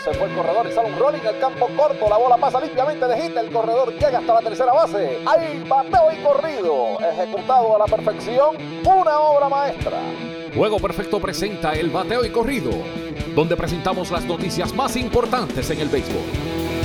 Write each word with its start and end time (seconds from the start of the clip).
Se 0.02 0.14
fue 0.14 0.28
el 0.28 0.34
corredor 0.34 0.66
y 0.68 0.72
sale 0.72 0.92
un 0.92 0.98
rolling 0.98 1.20
el 1.20 1.38
campo 1.38 1.68
corto, 1.76 2.08
la 2.08 2.16
bola 2.16 2.36
pasa 2.36 2.60
limpiamente 2.60 3.06
de 3.06 3.20
hit, 3.20 3.36
el 3.36 3.50
corredor 3.50 3.92
llega 3.92 4.18
hasta 4.18 4.34
la 4.34 4.40
tercera 4.40 4.72
base, 4.72 5.18
hay 5.26 5.64
bateo 5.68 6.12
y 6.12 6.22
corrido, 6.22 6.98
ejecutado 7.00 7.76
a 7.76 7.78
la 7.78 7.84
perfección, 7.84 8.56
una 8.84 9.20
obra 9.20 9.48
maestra. 9.48 9.98
Juego 10.54 10.78
Perfecto 10.78 11.20
presenta 11.20 11.72
el 11.72 11.90
bateo 11.90 12.24
y 12.24 12.30
corrido, 12.30 12.70
donde 13.34 13.56
presentamos 13.56 14.10
las 14.10 14.24
noticias 14.24 14.74
más 14.74 14.96
importantes 14.96 15.70
en 15.70 15.80
el 15.80 15.88
béisbol. 15.88 16.77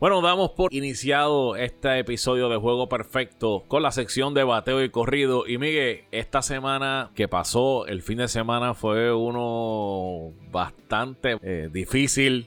Bueno, 0.00 0.22
damos 0.22 0.52
por 0.52 0.72
iniciado 0.72 1.56
este 1.56 1.98
episodio 1.98 2.48
de 2.48 2.56
Juego 2.56 2.88
Perfecto 2.88 3.64
con 3.66 3.82
la 3.82 3.90
sección 3.90 4.32
de 4.32 4.44
bateo 4.44 4.84
y 4.84 4.90
corrido. 4.90 5.44
Y 5.48 5.58
Miguel, 5.58 6.04
esta 6.12 6.40
semana 6.40 7.10
que 7.16 7.26
pasó, 7.26 7.84
el 7.86 8.02
fin 8.02 8.18
de 8.18 8.28
semana 8.28 8.74
fue 8.74 9.12
uno 9.12 10.32
bastante 10.52 11.36
eh, 11.42 11.68
difícil 11.72 12.46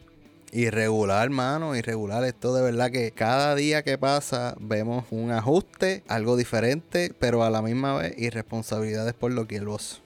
Irregular, 0.54 1.30
mano, 1.30 1.76
irregular. 1.76 2.24
Esto 2.24 2.54
de 2.54 2.62
verdad 2.62 2.90
que 2.92 3.12
cada 3.12 3.56
día 3.56 3.84
que 3.84 3.98
pasa 3.98 4.56
vemos 4.60 5.06
un 5.10 5.32
ajuste, 5.32 6.04
algo 6.08 6.38
diferente, 6.38 7.14
pero 7.20 7.44
a 7.44 7.50
la 7.50 7.62
misma 7.62 7.98
vez 7.98 8.14
irresponsabilidades 8.18 9.14
por 9.14 9.32
lo 9.32 9.48
que 9.48 9.58
el 9.58 9.66
voz. 9.66 10.02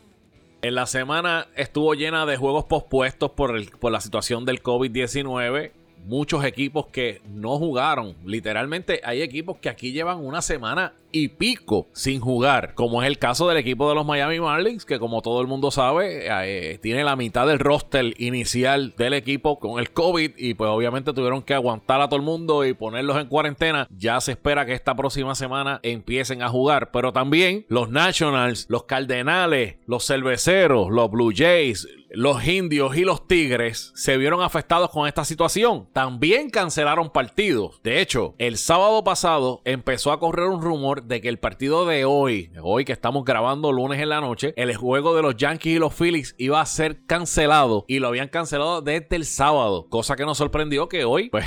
En 0.61 0.75
la 0.75 0.85
semana 0.85 1.47
estuvo 1.55 1.93
llena 1.93 2.25
de 2.25 2.37
juegos 2.37 2.65
pospuestos 2.65 3.31
por, 3.31 3.55
el, 3.55 3.69
por 3.69 3.91
la 3.91 4.01
situación 4.01 4.45
del 4.45 4.61
COVID-19 4.61 5.71
muchos 6.05 6.45
equipos 6.45 6.87
que 6.87 7.21
no 7.27 7.57
jugaron. 7.57 8.15
Literalmente 8.25 9.01
hay 9.03 9.21
equipos 9.21 9.57
que 9.57 9.69
aquí 9.69 9.91
llevan 9.91 10.23
una 10.23 10.41
semana 10.41 10.93
y 11.15 11.29
pico 11.29 11.87
sin 11.93 12.19
jugar, 12.19 12.73
como 12.75 13.01
es 13.01 13.07
el 13.07 13.17
caso 13.17 13.47
del 13.47 13.55
equipo 13.55 13.87
de 13.87 13.95
los 13.95 14.05
Miami 14.05 14.41
Marlins, 14.41 14.83
que 14.83 14.99
como 14.99 15.21
todo 15.21 15.39
el 15.39 15.47
mundo 15.47 15.71
sabe, 15.71 16.27
eh, 16.27 16.77
tiene 16.79 17.05
la 17.05 17.15
mitad 17.15 17.47
del 17.47 17.59
roster 17.59 18.13
inicial 18.17 18.93
del 18.97 19.13
equipo 19.13 19.57
con 19.57 19.79
el 19.79 19.91
COVID 19.91 20.31
y 20.35 20.55
pues 20.55 20.69
obviamente 20.69 21.13
tuvieron 21.13 21.41
que 21.41 21.53
aguantar 21.53 22.01
a 22.01 22.09
todo 22.09 22.17
el 22.17 22.25
mundo 22.25 22.65
y 22.65 22.73
ponerlos 22.73 23.15
en 23.15 23.27
cuarentena. 23.27 23.87
Ya 23.97 24.19
se 24.19 24.33
espera 24.33 24.65
que 24.65 24.73
esta 24.73 24.93
próxima 24.93 25.35
semana 25.35 25.79
empiecen 25.83 26.43
a 26.43 26.49
jugar, 26.49 26.91
pero 26.91 27.13
también 27.13 27.65
los 27.69 27.89
Nationals, 27.89 28.65
los 28.67 28.83
Cardenales, 28.83 29.75
los 29.87 30.05
Cerveceros, 30.05 30.89
los 30.91 31.09
Blue 31.09 31.31
Jays, 31.33 31.87
los 32.15 32.47
indios 32.47 32.95
y 32.95 33.03
los 33.03 33.27
tigres 33.27 33.91
se 33.95 34.17
vieron 34.17 34.41
afectados 34.41 34.89
con 34.89 35.07
esta 35.07 35.25
situación. 35.25 35.87
También 35.91 36.49
cancelaron 36.49 37.09
partidos. 37.09 37.81
De 37.83 37.99
hecho, 37.99 38.35
el 38.37 38.57
sábado 38.57 39.03
pasado 39.03 39.61
empezó 39.65 40.11
a 40.11 40.19
correr 40.19 40.47
un 40.47 40.61
rumor 40.61 41.03
de 41.07 41.21
que 41.21 41.29
el 41.29 41.39
partido 41.39 41.85
de 41.85 42.05
hoy, 42.05 42.51
hoy 42.61 42.85
que 42.85 42.93
estamos 42.93 43.23
grabando 43.25 43.71
lunes 43.71 43.99
en 43.99 44.09
la 44.09 44.21
noche, 44.21 44.53
el 44.57 44.75
juego 44.75 45.15
de 45.15 45.21
los 45.21 45.35
Yankees 45.35 45.75
y 45.75 45.79
los 45.79 45.93
Phillies 45.93 46.35
iba 46.37 46.61
a 46.61 46.65
ser 46.65 47.05
cancelado 47.05 47.85
y 47.87 47.99
lo 47.99 48.07
habían 48.07 48.27
cancelado 48.27 48.81
desde 48.81 49.15
el 49.15 49.25
sábado. 49.25 49.87
Cosa 49.89 50.15
que 50.15 50.25
nos 50.25 50.37
sorprendió 50.37 50.89
que 50.89 51.05
hoy, 51.05 51.29
pues, 51.31 51.45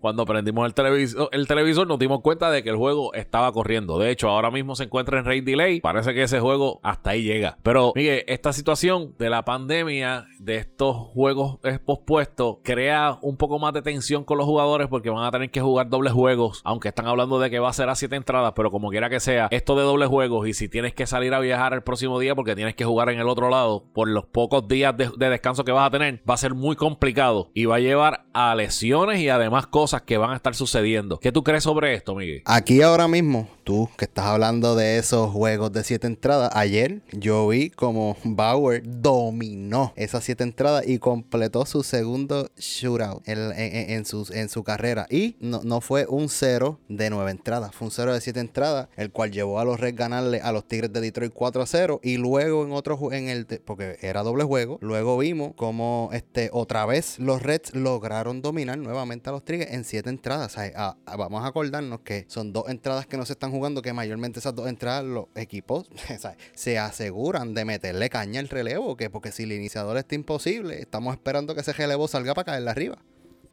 cuando 0.00 0.24
prendimos 0.24 0.66
el 0.66 0.74
televisor, 0.74 1.28
el 1.32 1.46
televisor 1.46 1.86
nos 1.86 1.98
dimos 1.98 2.20
cuenta 2.20 2.50
de 2.50 2.62
que 2.62 2.70
el 2.70 2.76
juego 2.76 3.14
estaba 3.14 3.52
corriendo. 3.52 3.98
De 3.98 4.10
hecho, 4.10 4.28
ahora 4.28 4.50
mismo 4.50 4.74
se 4.74 4.84
encuentra 4.84 5.18
en 5.18 5.24
Rey 5.24 5.40
Delay. 5.40 5.80
Parece 5.80 6.14
que 6.14 6.22
ese 6.22 6.40
juego 6.40 6.80
hasta 6.82 7.10
ahí 7.10 7.22
llega. 7.22 7.58
Pero, 7.62 7.92
Miguel, 7.94 8.24
esta 8.26 8.52
situación 8.52 9.14
de 9.18 9.30
la 9.30 9.44
pandemia 9.44 10.26
de 10.38 10.56
estos 10.56 10.96
juegos 10.96 11.58
pospuestos 11.84 12.58
crea 12.62 13.18
un 13.22 13.36
poco 13.36 13.58
más 13.58 13.72
de 13.72 13.82
tensión 13.82 14.24
con 14.24 14.38
los 14.38 14.46
jugadores 14.46 14.88
porque 14.88 15.10
van 15.10 15.24
a 15.24 15.30
tener 15.30 15.50
que 15.50 15.60
jugar 15.60 15.88
dobles 15.88 16.12
juegos, 16.12 16.60
aunque 16.64 16.88
están 16.88 17.06
hablando 17.06 17.38
de 17.38 17.50
que 17.50 17.58
va 17.58 17.68
a 17.68 17.72
ser 17.72 17.88
a 17.88 17.94
siete 17.94 18.16
entradas, 18.16 18.52
pero 18.54 18.70
como 18.70 18.79
quiera 18.88 19.10
que 19.10 19.20
sea, 19.20 19.48
esto 19.50 19.76
de 19.76 19.82
dobles 19.82 20.08
juegos 20.08 20.48
y 20.48 20.54
si 20.54 20.68
tienes 20.68 20.94
que 20.94 21.06
salir 21.06 21.34
a 21.34 21.40
viajar 21.40 21.74
el 21.74 21.82
próximo 21.82 22.18
día 22.18 22.34
porque 22.34 22.56
tienes 22.56 22.74
que 22.74 22.84
jugar 22.84 23.10
en 23.10 23.18
el 23.18 23.28
otro 23.28 23.50
lado 23.50 23.84
por 23.92 24.08
los 24.08 24.24
pocos 24.24 24.66
días 24.66 24.96
de, 24.96 25.10
de 25.16 25.28
descanso 25.28 25.64
que 25.64 25.72
vas 25.72 25.86
a 25.86 25.90
tener, 25.90 26.22
va 26.28 26.34
a 26.34 26.38
ser 26.38 26.54
muy 26.54 26.76
complicado 26.76 27.50
y 27.54 27.66
va 27.66 27.76
a 27.76 27.80
llevar 27.80 28.24
a 28.32 28.54
lesiones 28.54 29.20
y 29.20 29.28
además 29.28 29.66
cosas 29.66 30.02
que 30.02 30.16
van 30.16 30.30
a 30.30 30.36
estar 30.36 30.54
sucediendo. 30.54 31.18
¿Qué 31.18 31.32
tú 31.32 31.42
crees 31.42 31.64
sobre 31.64 31.94
esto, 31.94 32.14
Miguel? 32.14 32.42
Aquí 32.46 32.82
ahora 32.82 33.08
mismo, 33.08 33.48
que 33.96 34.04
estás 34.06 34.24
hablando 34.24 34.74
de 34.74 34.98
esos 34.98 35.30
juegos 35.30 35.72
de 35.72 35.84
siete 35.84 36.08
entradas, 36.08 36.50
ayer 36.54 37.02
yo 37.12 37.46
vi 37.46 37.70
como 37.70 38.16
Bauer 38.24 38.82
dominó 38.84 39.92
esas 39.94 40.24
siete 40.24 40.42
entradas 40.42 40.88
y 40.88 40.98
completó 40.98 41.64
su 41.66 41.84
segundo 41.84 42.50
shootout 42.56 43.22
en, 43.26 44.04
su, 44.04 44.28
en 44.32 44.48
su 44.48 44.64
carrera. 44.64 45.06
Y 45.08 45.36
no, 45.38 45.60
no, 45.62 45.80
fue 45.80 46.06
un 46.08 46.28
cero 46.28 46.80
de 46.88 47.10
nueve 47.10 47.30
entradas, 47.30 47.72
fue 47.72 47.86
un 47.86 47.92
cero 47.92 48.12
de 48.12 48.20
siete 48.20 48.40
entradas, 48.40 48.88
el 48.96 49.12
cual 49.12 49.30
llevó 49.30 49.60
a 49.60 49.64
los 49.64 49.78
Reds 49.78 49.96
ganarle 49.96 50.40
a 50.40 50.50
los 50.50 50.66
Tigres 50.66 50.92
de 50.92 51.00
Detroit 51.00 51.32
4 51.32 51.62
a 51.62 51.66
0. 51.66 52.00
Y 52.02 52.16
luego 52.16 52.64
en 52.64 52.72
otro 52.72 52.98
en 53.12 53.28
el 53.28 53.46
porque 53.64 53.98
era 54.00 54.22
doble 54.22 54.44
juego, 54.44 54.78
luego 54.80 55.16
vimos 55.16 55.54
como 55.54 56.10
este 56.12 56.50
otra 56.52 56.86
vez 56.86 57.18
los 57.18 57.40
Reds 57.40 57.74
lograron 57.74 58.42
dominar 58.42 58.78
nuevamente 58.78 59.30
a 59.30 59.32
los 59.32 59.44
Tigres 59.44 59.68
en 59.70 59.84
siete 59.84 60.10
entradas. 60.10 60.56
vamos 61.06 61.44
a 61.44 61.46
acordarnos 61.46 62.00
que 62.00 62.24
son 62.28 62.52
dos 62.52 62.68
entradas 62.68 63.06
que 63.06 63.16
no 63.16 63.24
se 63.24 63.34
están 63.34 63.52
jugando, 63.52 63.59
que 63.82 63.92
mayormente 63.92 64.38
esas 64.38 64.54
dos 64.54 64.68
entradas 64.68 65.04
los 65.04 65.26
equipos 65.34 65.88
se 66.54 66.78
aseguran 66.78 67.54
de 67.54 67.64
meterle 67.64 68.08
caña 68.08 68.40
al 68.40 68.48
relevo, 68.48 68.96
que 68.96 69.10
porque 69.10 69.32
si 69.32 69.46
le 69.46 69.54
iniciador 69.54 69.96
está 69.96 70.14
imposible. 70.14 70.80
Estamos 70.80 71.14
esperando 71.14 71.54
que 71.54 71.60
ese 71.60 71.72
relevo 71.72 72.08
salga 72.08 72.34
para 72.34 72.44
caerle 72.44 72.70
arriba. 72.70 72.98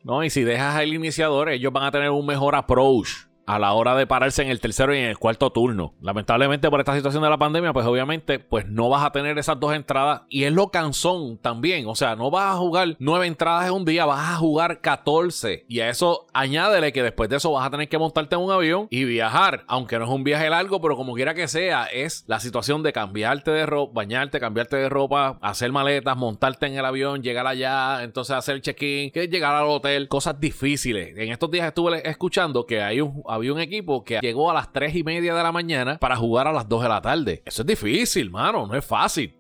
No, 0.04 0.24
y 0.24 0.30
si 0.30 0.44
dejas 0.44 0.76
al 0.76 0.94
iniciador, 0.94 1.50
ellos 1.50 1.74
van 1.74 1.84
a 1.84 1.92
tener 1.92 2.10
un 2.10 2.26
mejor 2.26 2.56
approach 2.56 3.28
a 3.48 3.58
la 3.58 3.74
hora 3.74 3.96
de 3.96 4.06
pararse 4.06 4.44
en 4.44 4.50
el 4.50 4.60
tercero 4.60 4.94
y 4.94 5.00
en 5.00 5.06
el 5.06 5.18
cuarto 5.18 5.50
turno. 5.52 5.94
Lamentablemente 6.02 6.70
por 6.70 6.80
esta 6.80 6.96
situación 6.96 7.24
de 7.24 7.30
la 7.30 7.38
pandemia, 7.38 7.74
pues 7.74 7.86
obviamente 7.86 8.40
pues 8.40 8.68
no 8.68 8.90
vas 8.90 9.04
a 9.04 9.12
tener 9.12 9.38
esas 9.38 9.60
dos 9.60 9.74
entradas 9.74 10.22
y 10.30 10.44
es 10.44 10.52
lo 10.52 10.70
cansón 10.70 11.38
también. 11.38 11.88
O 11.88 11.96
sea, 11.96 12.16
no 12.16 12.30
vas 12.30 12.54
a 12.54 12.58
jugar 12.58 12.96
nueve 13.00 13.26
entradas 13.26 13.68
en 13.68 13.74
un 13.74 13.86
día, 13.86 14.06
vas 14.06 14.30
a 14.30 14.36
jugar 14.36 14.82
14 14.82 15.66
y 15.68 15.80
a 15.80 15.90
eso 15.90 16.28
añádele 16.34 16.92
que 16.92 17.02
después 17.02 17.30
de 17.30 17.38
eso 17.38 17.52
vas 17.54 17.66
a 17.66 17.72
tener 17.72 17.88
que 17.88 17.98
montarte 17.98 18.36
en 18.36 18.42
un 18.42 18.52
avión 18.52 18.88
y 18.90 19.06
viajar, 19.06 19.64
aunque 19.68 19.98
no 19.98 20.06
es 20.06 20.12
un 20.12 20.24
viaje 20.24 20.50
largo, 20.50 20.82
pero 20.82 20.98
como 20.98 21.16
quiera 21.16 21.34
que 21.34 21.48
sea, 21.48 21.86
es 21.86 22.26
la 22.28 22.42
situación 22.42 22.84
de 22.84 22.92
cambiarte 22.92 23.52
de 23.52 23.66
ropa, 23.66 23.94
bañarte, 23.96 24.42
cambiarte 24.42 24.76
de 24.76 24.90
ropa, 24.90 25.38
hacer 25.42 25.72
maletas, 25.72 26.18
montarte 26.18 26.66
en 26.66 26.76
el 26.76 26.86
avión, 26.86 27.24
llegar 27.24 27.48
allá, 27.48 28.04
entonces 28.04 28.36
hacer 28.36 28.62
check-in, 28.62 29.12
llegar 29.12 29.56
al 29.56 29.68
hotel, 29.68 30.10
cosas 30.10 30.38
difíciles. 30.40 31.18
En 31.18 31.32
estos 31.32 31.50
días 31.50 31.68
estuve 31.68 32.08
escuchando 32.08 32.66
que 32.66 32.82
hay 32.82 33.00
un, 33.00 33.24
había 33.38 33.54
un 33.54 33.60
equipo 33.60 34.04
que 34.04 34.20
llegó 34.22 34.52
a 34.52 34.54
las 34.54 34.72
3 34.74 34.96
y 34.96 35.04
media 35.04 35.34
de 35.34 35.44
la 35.44 35.52
mañana 35.52 35.98
para 35.98 36.16
jugar 36.16 36.48
a 36.48 36.52
las 36.52 36.68
2 36.68 36.84
de 36.84 36.90
la 36.90 37.02
tarde. 37.02 37.42
Eso 37.46 37.62
es 37.62 37.66
difícil, 37.66 38.30
mano, 38.30 38.68
no 38.68 38.76
es 38.76 38.86
fácil. 38.86 39.37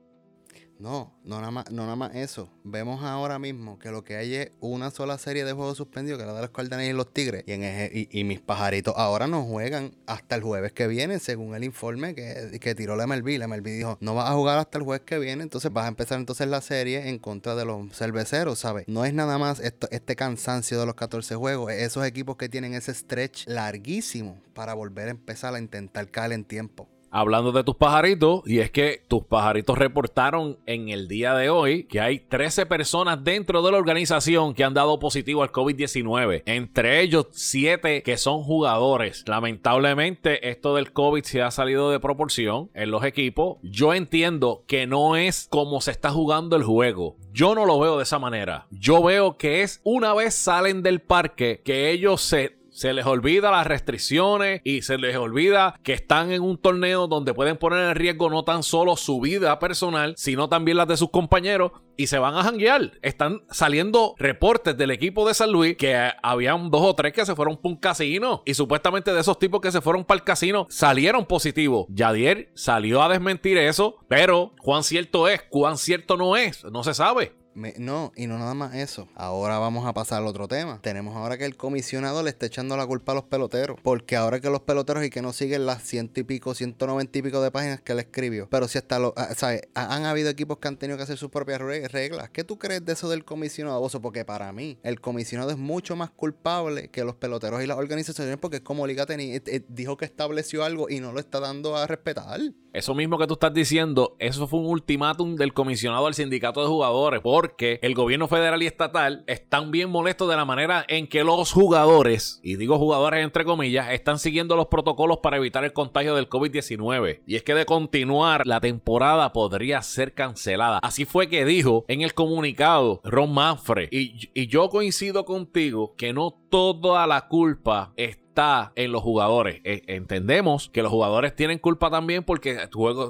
No, 0.79 1.19
no 1.23 1.39
nada, 1.39 1.51
más, 1.51 1.71
no 1.71 1.83
nada 1.83 1.95
más 1.95 2.15
eso. 2.15 2.49
Vemos 2.63 3.03
ahora 3.03 3.39
mismo 3.39 3.79
que 3.79 3.89
lo 3.89 4.03
que 4.03 4.15
hay 4.15 4.35
es 4.35 4.51
una 4.59 4.91
sola 4.91 5.17
serie 5.17 5.43
de 5.43 5.53
juegos 5.53 5.77
suspendidos, 5.77 6.19
que 6.19 6.23
es 6.23 6.27
la 6.27 6.35
de 6.35 6.41
los 6.41 6.51
Cardenales 6.51 6.89
y 6.91 6.93
los 6.93 7.11
Tigres. 7.11 7.43
Y, 7.47 8.19
y, 8.19 8.23
mis 8.23 8.39
pajaritos 8.39 8.93
ahora 8.97 9.27
no 9.27 9.43
juegan 9.43 9.95
hasta 10.05 10.35
el 10.35 10.43
jueves 10.43 10.73
que 10.73 10.87
viene, 10.87 11.19
según 11.19 11.55
el 11.55 11.63
informe 11.63 12.13
que, 12.13 12.59
que 12.61 12.75
tiró 12.75 12.95
la 12.95 13.07
MLB. 13.07 13.39
La 13.39 13.47
MLB 13.47 13.63
dijo, 13.63 13.97
no 14.01 14.13
vas 14.13 14.29
a 14.29 14.33
jugar 14.33 14.59
hasta 14.59 14.77
el 14.77 14.83
jueves 14.83 15.05
que 15.05 15.17
viene, 15.17 15.43
entonces 15.43 15.71
vas 15.73 15.85
a 15.85 15.89
empezar 15.89 16.19
entonces 16.19 16.47
la 16.47 16.61
serie 16.61 17.09
en 17.09 17.17
contra 17.17 17.55
de 17.55 17.65
los 17.65 17.91
cerveceros, 17.95 18.59
¿sabes? 18.59 18.85
No 18.87 19.05
es 19.05 19.13
nada 19.13 19.37
más 19.37 19.59
esto, 19.59 19.87
este 19.91 20.15
cansancio 20.15 20.79
de 20.79 20.85
los 20.85 20.95
14 20.95 21.35
juegos, 21.35 21.71
es 21.71 21.81
esos 21.81 22.05
equipos 22.05 22.37
que 22.37 22.49
tienen 22.49 22.73
ese 22.73 22.93
stretch 22.93 23.47
larguísimo 23.47 24.41
para 24.53 24.73
volver 24.73 25.07
a 25.07 25.11
empezar 25.11 25.55
a 25.55 25.59
intentar 25.59 26.09
caer 26.11 26.33
en 26.33 26.43
tiempo 26.43 26.87
hablando 27.17 27.51
de 27.51 27.63
tus 27.63 27.75
pajaritos, 27.75 28.43
y 28.45 28.59
es 28.59 28.69
que 28.69 29.03
tus 29.07 29.23
pajaritos 29.25 29.75
reportaron 29.75 30.59
en 30.67 30.89
el 30.89 31.07
día 31.07 31.33
de 31.33 31.49
hoy 31.49 31.85
que 31.85 31.99
hay 31.99 32.19
13 32.19 32.67
personas 32.67 33.23
dentro 33.23 33.63
de 33.63 33.71
la 33.71 33.79
organización 33.79 34.53
que 34.53 34.63
han 34.63 34.75
dado 34.75 34.99
positivo 34.99 35.41
al 35.41 35.51
COVID-19. 35.51 36.43
Entre 36.45 37.01
ellos, 37.01 37.25
7 37.31 38.03
que 38.03 38.17
son 38.17 38.43
jugadores. 38.43 39.23
Lamentablemente, 39.27 40.47
esto 40.49 40.75
del 40.75 40.93
COVID 40.93 41.23
se 41.23 41.41
ha 41.41 41.49
salido 41.49 41.89
de 41.89 41.99
proporción 41.99 42.69
en 42.75 42.91
los 42.91 43.03
equipos. 43.03 43.57
Yo 43.63 43.95
entiendo 43.95 44.63
que 44.67 44.85
no 44.85 45.15
es 45.15 45.47
como 45.49 45.81
se 45.81 45.89
está 45.89 46.11
jugando 46.11 46.55
el 46.55 46.63
juego. 46.63 47.15
Yo 47.33 47.55
no 47.55 47.65
lo 47.65 47.79
veo 47.79 47.97
de 47.97 48.03
esa 48.03 48.19
manera. 48.19 48.67
Yo 48.69 49.01
veo 49.01 49.37
que 49.37 49.63
es 49.63 49.81
una 49.83 50.13
vez 50.13 50.35
salen 50.35 50.83
del 50.83 51.01
parque 51.01 51.61
que 51.63 51.89
ellos 51.89 52.21
se 52.21 52.56
se 52.77 52.93
les 52.93 53.07
olvida 53.07 53.49
las 53.49 53.65
restricciones 53.65 54.61
y 54.63 54.83
se 54.83 54.99
les 54.99 55.15
olvida 55.17 55.79
que 55.81 55.93
están 55.93 56.31
en 56.31 56.43
un 56.43 56.59
torneo 56.59 57.07
donde 57.07 57.33
pueden 57.33 57.57
poner 57.57 57.89
en 57.89 57.95
riesgo 57.95 58.29
no 58.29 58.43
tan 58.43 58.61
solo 58.61 58.95
su 58.95 59.19
vida 59.19 59.57
personal, 59.57 60.13
sino 60.15 60.47
también 60.47 60.77
las 60.77 60.87
de 60.87 60.95
sus 60.95 61.09
compañeros 61.09 61.71
y 61.97 62.05
se 62.05 62.19
van 62.19 62.35
a 62.35 62.43
janguear. 62.43 62.91
Están 63.01 63.41
saliendo 63.49 64.13
reportes 64.19 64.77
del 64.77 64.91
equipo 64.91 65.27
de 65.27 65.33
San 65.33 65.51
Luis 65.51 65.75
que 65.75 66.11
habían 66.21 66.69
dos 66.69 66.83
o 66.83 66.93
tres 66.93 67.13
que 67.13 67.25
se 67.25 67.35
fueron 67.35 67.57
para 67.57 67.69
un 67.69 67.79
casino 67.79 68.43
y 68.45 68.53
supuestamente 68.53 69.11
de 69.11 69.21
esos 69.21 69.39
tipos 69.39 69.59
que 69.59 69.71
se 69.71 69.81
fueron 69.81 70.05
para 70.05 70.19
el 70.19 70.23
casino 70.23 70.67
salieron 70.69 71.25
positivos. 71.25 71.87
Yadier 71.89 72.51
salió 72.53 73.01
a 73.01 73.09
desmentir 73.09 73.57
eso, 73.57 73.95
pero 74.07 74.53
cuán 74.61 74.83
cierto 74.83 75.27
es, 75.27 75.41
cuán 75.49 75.79
cierto 75.79 76.15
no 76.15 76.37
es, 76.37 76.63
no 76.65 76.83
se 76.83 76.93
sabe 76.93 77.33
no, 77.77 78.11
y 78.15 78.27
no 78.27 78.37
nada 78.37 78.53
más 78.53 78.75
eso. 78.75 79.07
Ahora 79.15 79.57
vamos 79.57 79.85
a 79.85 79.93
pasar 79.93 80.21
al 80.21 80.27
otro 80.27 80.47
tema. 80.47 80.79
Tenemos 80.81 81.15
ahora 81.15 81.37
que 81.37 81.45
el 81.45 81.57
comisionado 81.57 82.21
le 82.21 82.29
está 82.29 82.45
echando 82.45 82.77
la 82.77 82.85
culpa 82.85 83.13
a 83.13 83.15
los 83.15 83.23
peloteros. 83.23 83.79
Porque 83.81 84.15
ahora 84.15 84.39
que 84.39 84.49
los 84.49 84.61
peloteros 84.61 85.03
y 85.03 85.09
que 85.09 85.21
no 85.21 85.33
siguen 85.33 85.65
las 85.65 85.83
ciento 85.83 86.19
y 86.19 86.23
pico, 86.23 86.53
ciento 86.53 86.85
noventa 86.85 87.17
y 87.17 87.21
pico 87.21 87.41
de 87.41 87.51
páginas 87.51 87.81
que 87.81 87.93
él 87.93 87.99
escribió. 87.99 88.47
Pero 88.49 88.67
si 88.67 88.77
hasta 88.77 88.99
lo, 88.99 89.13
ah, 89.17 89.29
¿sabes? 89.35 89.61
Han 89.73 90.05
habido 90.05 90.29
equipos 90.29 90.59
que 90.59 90.67
han 90.67 90.77
tenido 90.77 90.97
que 90.97 91.03
hacer 91.03 91.17
sus 91.17 91.29
propias 91.29 91.59
reglas. 91.59 92.29
¿Qué 92.29 92.43
tú 92.43 92.57
crees 92.57 92.85
de 92.85 92.93
eso 92.93 93.09
del 93.09 93.25
comisionado? 93.25 93.87
Porque 94.01 94.25
para 94.25 94.51
mí, 94.51 94.77
el 94.83 95.01
comisionado 95.01 95.49
es 95.49 95.57
mucho 95.57 95.95
más 95.95 96.11
culpable 96.11 96.89
que 96.89 97.03
los 97.03 97.15
peloteros 97.15 97.63
y 97.63 97.67
las 97.67 97.77
organizaciones. 97.77 98.37
Porque 98.37 98.57
es 98.57 98.63
como 98.63 98.85
Liga 98.85 99.05
eh, 99.09 99.41
eh, 99.45 99.61
dijo 99.67 99.97
que 99.97 100.05
estableció 100.05 100.63
algo 100.63 100.89
y 100.89 100.99
no 100.99 101.11
lo 101.11 101.19
está 101.19 101.39
dando 101.39 101.75
a 101.75 101.87
respetar. 101.87 102.39
Eso 102.73 102.93
mismo 102.93 103.17
que 103.17 103.25
tú 103.25 103.33
estás 103.33 103.53
diciendo, 103.53 104.15
eso 104.19 104.47
fue 104.47 104.59
un 104.59 104.67
ultimátum 104.67 105.35
del 105.35 105.53
comisionado 105.53 106.05
al 106.05 106.13
sindicato 106.13 106.61
de 106.61 106.67
jugadores. 106.67 107.21
Porque 107.21 107.46
el 107.59 107.93
gobierno 107.95 108.27
federal 108.27 108.61
y 108.63 108.67
estatal 108.67 109.23
están 109.27 109.71
bien 109.71 109.89
molestos 109.89 110.29
de 110.29 110.35
la 110.35 110.45
manera 110.45 110.85
en 110.87 111.07
que 111.07 111.23
los 111.23 111.51
jugadores, 111.51 112.39
y 112.43 112.55
digo 112.55 112.77
jugadores 112.77 113.23
entre 113.23 113.45
comillas, 113.45 113.91
están 113.91 114.19
siguiendo 114.19 114.55
los 114.55 114.67
protocolos 114.67 115.19
para 115.21 115.37
evitar 115.37 115.63
el 115.63 115.73
contagio 115.73 116.15
del 116.15 116.29
COVID-19. 116.29 117.21
Y 117.25 117.35
es 117.35 117.43
que 117.43 117.53
de 117.53 117.65
continuar, 117.65 118.45
la 118.45 118.59
temporada 118.59 119.33
podría 119.33 119.81
ser 119.81 120.13
cancelada. 120.13 120.79
Así 120.83 121.05
fue 121.05 121.29
que 121.29 121.45
dijo 121.45 121.85
en 121.87 122.01
el 122.01 122.13
comunicado 122.13 123.01
Ron 123.03 123.33
Manfred. 123.33 123.89
Y, 123.91 124.29
y 124.33 124.47
yo 124.47 124.69
coincido 124.69 125.25
contigo 125.25 125.95
que 125.95 126.13
no 126.13 126.31
toda 126.49 127.07
la 127.07 127.27
culpa 127.27 127.93
está 127.95 128.26
en 128.75 128.91
los 128.91 129.01
jugadores. 129.01 129.61
E, 129.63 129.83
entendemos 129.87 130.69
que 130.69 130.83
los 130.83 130.91
jugadores 130.91 131.35
tienen 131.35 131.57
culpa 131.57 131.89
también 131.89 132.23
porque 132.23 132.55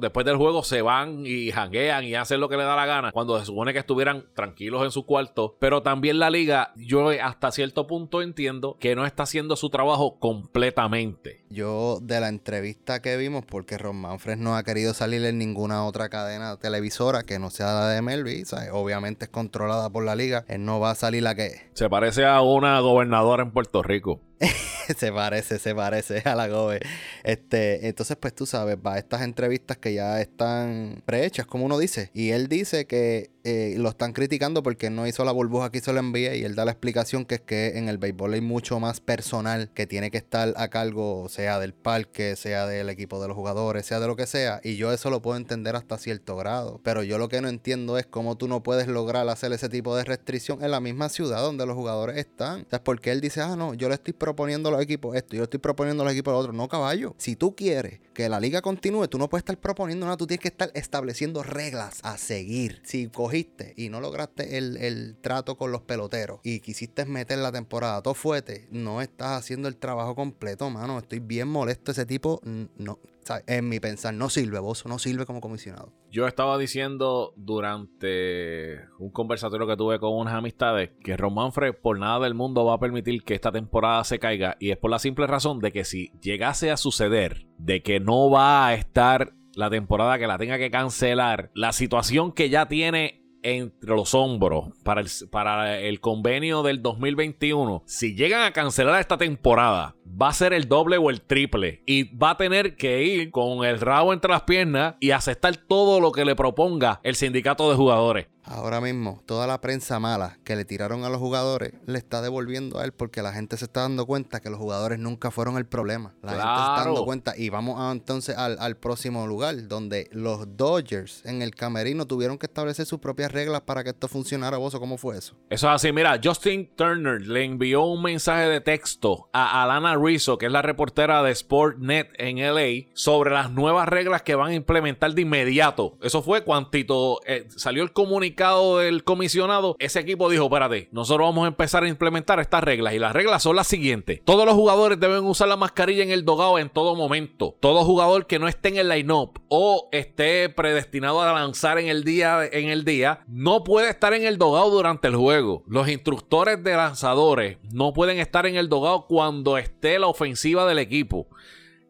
después 0.01 0.25
del 0.25 0.38
juego 0.38 0.63
se 0.63 0.81
van 0.81 1.25
y 1.25 1.51
janguean 1.51 2.06
y 2.06 2.15
hacen 2.15 2.39
lo 2.39 2.47
que 2.47 2.56
les 2.56 2.65
da 2.65 2.75
la 2.75 2.85
gana 2.85 3.12
cuando 3.12 3.38
se 3.39 3.45
supone 3.45 3.74
que 3.74 3.79
estuvieran 3.79 4.25
tranquilos 4.33 4.83
en 4.83 4.91
su 4.91 5.06
cuarto. 5.06 5.56
Pero 5.59 5.83
también 5.83 6.19
la 6.19 6.29
liga, 6.29 6.71
yo 6.75 7.09
hasta 7.09 7.51
cierto 7.51 7.88
punto 7.88 8.21
entiendo 8.21 8.77
que 8.79 8.95
no 8.95 9.06
está 9.06 9.24
haciendo 9.24 9.56
su 9.56 9.69
trabajo 9.69 10.18
completamente. 10.19 11.44
Yo 11.50 12.00
de 12.01 12.21
la 12.21 12.29
entrevista 12.29 13.01
que 13.01 13.18
vimos, 13.18 13.44
porque 13.45 13.77
Ron 13.77 13.97
Manfred 13.97 14.38
no 14.38 14.56
ha 14.56 14.63
querido 14.63 14.94
salir 14.94 15.25
en 15.25 15.38
ninguna 15.38 15.85
otra 15.85 16.09
cadena 16.09 16.57
televisora 16.57 17.24
que 17.24 17.39
no 17.39 17.50
sea 17.50 17.74
la 17.74 17.89
de 17.89 18.01
Melvin, 18.01 18.45
obviamente 18.71 19.25
es 19.25 19.31
controlada 19.31 19.89
por 19.89 20.06
la 20.06 20.15
liga, 20.15 20.45
él 20.47 20.63
no 20.63 20.79
va 20.79 20.91
a 20.91 20.95
salir 20.95 21.24
la 21.24 21.35
que... 21.35 21.68
Se 21.74 21.89
parece 21.89 22.25
a 22.25 22.41
una 22.41 22.79
gobernadora 22.79 23.44
en 23.44 23.51
Puerto 23.51 23.83
Rico. 23.83 24.21
se 24.98 25.12
parece, 25.12 25.60
se 25.60 25.74
parece 25.74 26.22
a 26.25 26.36
la 26.36 26.48
Gobe. 26.48 26.80
Este, 27.24 27.88
entonces, 27.88 28.18
pues 28.18 28.34
tú 28.36 28.45
sabes, 28.45 28.78
va 28.78 28.94
a 28.94 28.98
estas 28.98 29.22
entrevistas 29.22 29.78
que 29.78 29.94
ya 29.94 30.22
están 30.22 31.01
prehechas, 31.06 31.45
como 31.45 31.66
uno 31.66 31.78
dice. 31.78 32.12
Y 32.13 32.30
él 32.30 32.48
dice 32.48 32.86
que 32.86 33.31
eh, 33.44 33.75
lo 33.78 33.88
están 33.88 34.12
criticando 34.12 34.62
porque 34.62 34.89
no 34.89 35.07
hizo 35.07 35.24
la 35.24 35.31
burbuja 35.31 35.72
que 35.72 35.78
hizo 35.78 35.94
la 35.94 36.01
NBA 36.01 36.36
y 36.36 36.44
él 36.44 36.56
da 36.56 36.66
la 36.66 36.72
explicación 36.72 37.24
que 37.24 37.36
es 37.36 37.42
que 37.42 37.78
en 37.78 37.88
el 37.88 37.98
béisbol 37.98 38.34
hay 38.34 38.42
mucho 38.42 38.78
más 38.81 39.00
personal 39.00 39.72
que 39.74 39.88
tiene 39.88 40.12
que 40.12 40.18
estar 40.18 40.54
a 40.57 40.68
cargo, 40.68 41.30
sea 41.30 41.57
del 41.57 41.74
parque, 41.74 42.36
sea 42.36 42.68
del 42.68 42.89
equipo 42.89 43.22
de 43.22 43.30
los 43.30 43.38
jugadores, 43.38 43.86
sea 43.86 44.01
de 44.01 44.07
lo 44.07 44.18
que 44.18 44.28
sea. 44.28 44.60
Y 44.66 44.75
yo 44.75 44.92
eso 44.92 45.10
lo 45.10 45.22
puedo 45.22 45.38
entender 45.38 45.77
hasta 45.77 45.98
cierto 45.98 46.36
grado. 46.36 46.82
Pero 46.84 47.03
yo 47.03 47.17
lo 47.17 47.29
que 47.29 47.39
no 47.39 47.48
entiendo 47.48 47.98
es 47.98 48.06
cómo 48.06 48.36
tú 48.36 48.50
no 48.50 48.63
puedes 48.63 48.88
lograr 48.88 49.29
hacer 49.29 49.53
ese 49.53 49.70
tipo 49.70 49.96
de 49.96 50.03
restricción 50.03 50.62
en 50.62 50.72
la 50.72 50.82
misma 50.82 51.08
ciudad 51.08 51.41
donde 51.41 51.65
los 51.65 51.75
jugadores 51.75 52.17
están. 52.17 52.63
O 52.63 52.70
sea, 52.70 52.84
porque 52.84 53.12
él 53.12 53.22
dice, 53.22 53.39
ah, 53.39 53.56
no, 53.56 53.74
yo 53.74 53.88
le 53.88 53.96
estoy 53.96 54.13
proponiendo 54.27 54.67
a 54.67 54.74
los 54.74 54.81
equipos 54.81 55.15
esto, 55.15 55.38
yo 55.38 55.43
estoy 55.43 55.62
proponiendo 55.62 56.03
a 56.03 56.05
los 56.05 56.12
equipos 56.12 56.34
lo 56.34 56.39
otro. 56.39 56.51
No, 56.51 56.67
caballo. 56.67 57.15
Si 57.17 57.38
tú 57.38 57.55
quieres 57.55 58.01
que 58.13 58.27
la 58.27 58.41
liga 58.41 58.62
continúe, 58.62 59.07
tú 59.07 59.17
no 59.17 59.29
puedes 59.29 59.43
estar 59.43 59.57
proponiendo 59.57 60.05
nada, 60.05 60.17
tú 60.17 60.27
tienes 60.27 60.41
que 60.41 60.50
estar 60.50 60.69
estableciendo 60.74 61.43
reglas 61.43 62.01
a 62.03 62.17
seguir. 62.17 62.81
Si 62.84 63.07
cogiste 63.07 63.74
y 63.77 63.88
no 63.88 64.01
lograste 64.01 64.57
el, 64.57 65.15
trato 65.22 65.57
con 65.57 65.72
los 65.72 65.81
peloteros 65.81 66.41
y 66.43 66.60
quisiste 66.60 67.05
meter 67.05 67.38
la 67.38 67.53
temporada 67.53 68.01
todo 68.01 68.15
fuerte, 68.15 68.67
no 68.69 69.01
estás 69.01 69.39
haciendo 69.39 69.69
el 69.69 69.77
trabajo 69.77 70.13
completo, 70.13 70.69
mano. 70.69 70.98
Estoy 70.98 71.19
bien 71.19 71.48
molesto. 71.48 71.93
Ese 71.93 72.05
tipo, 72.05 72.41
no, 72.43 73.00
en 73.48 73.69
mi 73.69 73.79
pensar, 73.79 74.13
no 74.13 74.29
sirve, 74.29 74.60
vos 74.60 74.86
no 74.86 75.00
sirve 75.00 75.25
como 75.25 75.41
comisionado. 75.41 75.93
Yo 76.10 76.27
estaba 76.27 76.57
diciendo 76.57 77.34
durante 77.36 78.81
un 79.00 79.12
conversatorio 79.12 79.67
que 79.67 79.77
tuve 79.77 80.00
con 80.00 80.13
unas 80.13 80.34
amistades 80.34 80.91
que 81.03 81.17
Ron 81.17 81.36
Manfred 81.36 81.75
por 81.75 82.00
nada 82.00 82.19
del 82.19 82.34
mundo 82.34 82.65
va 82.65 82.75
a 82.75 82.79
permitir 82.79 83.24
que 83.24 83.34
esta 83.34 83.51
temporada 83.51 84.03
se 84.03 84.19
caiga 84.19 84.57
y 84.60 84.72
es 84.72 84.77
por 84.77 84.91
la 84.91 85.00
simple 85.00 85.27
razón 85.27 85.60
de 85.60 85.72
que 85.72 85.84
si 85.84 86.12
llegase 86.22 86.72
a 86.72 86.77
suceder 86.77 87.48
de 87.57 87.81
que 87.81 88.00
no 88.00 88.29
va 88.29 88.67
a 88.67 88.74
estar 88.74 89.34
la 89.55 89.69
temporada 89.69 90.19
que 90.19 90.27
la 90.27 90.38
tenga 90.38 90.57
que 90.57 90.72
cancelar, 90.72 91.51
la 91.53 91.72
situación 91.72 92.31
que 92.31 92.50
ya 92.50 92.67
tiene 92.67 93.26
entre 93.44 93.96
los 93.96 94.13
hombros 94.13 94.70
para 94.84 95.01
el, 95.01 95.08
para 95.29 95.79
el 95.79 96.00
convenio 96.00 96.63
del 96.63 96.82
2021, 96.82 97.84
si 97.86 98.15
llegan 98.15 98.44
a 98.44 98.51
cancelar 98.51 99.00
esta 99.00 99.17
temporada, 99.17 99.96
va 100.06 100.29
a 100.29 100.34
ser 100.34 100.53
el 100.53 100.67
doble 100.67 100.98
o 100.98 101.10
el 101.10 101.22
triple. 101.22 101.82
Y 101.86 102.15
va 102.15 102.32
a 102.32 102.38
tener 102.38 102.75
que 102.75 103.03
ir 103.03 103.32
con 103.32 103.65
el 103.65 103.79
rabo 103.79 104.13
entre 104.13 104.32
las 104.32 104.44
piernas 104.44 104.96
y 105.00 105.12
aceptar 105.12 105.56
todo 105.58 106.00
lo 106.00 106.12
que 106.12 106.25
le 106.25 106.36
proponga 106.36 107.00
el 107.03 107.15
sindicato 107.15 107.70
de 107.70 107.75
jugadores. 107.75 108.27
Ahora 108.50 108.80
mismo, 108.80 109.22
toda 109.25 109.46
la 109.46 109.60
prensa 109.60 110.00
mala 110.00 110.39
que 110.46 110.56
le 110.56 110.63
tiraron 110.63 111.04
a 111.04 111.10
los 111.10 111.20
jugadores 111.20 111.74
le 111.86 111.98
está 111.98 112.22
devolviendo 112.22 112.80
a 112.80 112.86
él 112.86 112.94
porque 112.94 113.22
la 113.22 113.34
gente 113.34 113.58
se 113.58 113.66
está 113.66 113.82
dando 113.82 114.06
cuenta 114.06 114.39
que 114.39 114.50
los 114.50 114.58
jugadores 114.58 115.00
nunca 115.00 115.32
fueron 115.32 115.58
el 115.58 115.66
problema. 115.66 116.13
La 116.22 116.32
gente 116.32 116.46
se 116.46 116.60
está 116.60 116.84
dando 116.86 117.06
cuenta. 117.06 117.34
Y 117.38 117.50
vamos 117.50 117.92
entonces 117.92 118.38
al, 118.38 118.58
al, 118.60 118.77
próximo 118.77 119.27
lugar, 119.27 119.68
donde 119.68 120.08
los 120.13 120.56
Dodgers 120.56 121.25
en 121.25 121.42
el 121.42 121.54
camerino 121.56 122.08
tuvieron 122.08 122.38
que 122.38 122.46
establecer 122.46 122.86
sus 122.86 123.00
propias 123.00 123.32
reglas 123.32 123.62
para 123.62 123.84
que 123.84 123.89
esto 123.89 124.08
funcionara. 124.08 124.58
¿Vos 124.58 124.77
cómo 124.77 124.98
fue 124.98 125.18
eso? 125.18 125.36
Eso 125.50 125.68
es 125.68 125.75
así. 125.75 125.92
Mira, 125.92 126.20
Justin 126.24 126.70
Turner 126.75 127.22
le 127.22 127.44
envió 127.44 127.84
un 127.84 128.01
mensaje 128.01 128.48
de 128.48 128.62
texto 128.62 129.30
a 129.34 129.63
Alana 129.63 129.98
Rizzo, 129.98 130.38
que 130.38 130.46
es 130.46 130.51
la 130.51 130.62
reportera 130.62 131.22
de 131.22 131.36
Sportnet 131.36 132.12
en 132.18 132.38
LA, 132.38 132.92
sobre 132.94 133.32
las 133.32 133.51
nuevas 133.51 133.89
reglas 133.89 134.22
que 134.22 134.36
van 134.36 134.51
a 134.51 134.56
implementar 134.56 135.13
de 135.13 135.24
inmediato. 135.24 135.98
Eso 136.01 136.22
fue 136.22 136.44
cuantito 136.44 137.20
eh, 137.25 137.48
salió 137.56 137.84
el 137.84 137.92
comunicado 137.92 138.37
del 138.38 139.03
comisionado. 139.03 139.75
Ese 139.79 140.00
equipo 140.00 140.29
dijo: 140.29 140.46
Espérate, 140.46 140.89
nosotros 140.91 141.27
vamos 141.27 141.46
a 141.46 141.48
empezar 141.48 141.84
a 141.84 141.89
implementar 141.89 142.39
estas 142.39 142.63
reglas. 142.63 142.94
Y 142.94 143.00
las 143.00 143.13
reglas 143.13 143.41
son 143.41 143.56
las 143.56 143.67
siguientes: 143.67 144.22
todos 144.24 144.46
los 144.46 144.53
jugadores 144.53 145.00
deben 145.00 145.25
usar 145.25 145.48
la 145.48 145.58
mascarilla 145.58 146.03
en 146.03 146.12
el 146.12 146.24
dogado 146.24 146.60
en 146.60 146.70
todo 146.70 146.96
momento. 146.96 147.56
Todo 147.60 147.84
jugador 147.84 148.27
que 148.27 148.39
no 148.39 148.48
esté 148.48 148.70
en 148.70 148.77
el 148.77 148.89
line-up 148.89 149.41
o 149.50 149.89
esté 149.91 150.50
predestinado 150.50 151.22
a 151.22 151.34
lanzar 151.34 151.79
en 151.79 151.88
el 151.88 152.03
día 152.03 152.46
en 152.46 152.70
el 152.70 152.86
día 152.86 153.22
no 153.27 153.63
puede 153.63 153.89
estar 153.89 154.13
en 154.13 154.24
el 154.25 154.38
dogado 154.38 154.70
durante 154.70 155.08
el 155.08 155.15
juego. 155.15 155.63
Los 155.67 155.89
instructores 155.89 156.63
de 156.63 156.75
lanzadores 156.75 157.58
no 157.72 157.94
pueden 157.94 158.20
estar 158.20 158.46
en 158.46 158.56
el 158.56 158.70
dogado 158.70 159.08
cuando 159.08 159.58
esté 159.58 159.98
la 159.98 160.08
ofensiva 160.08 160.67
del 160.67 160.79
equipo. 160.79 161.27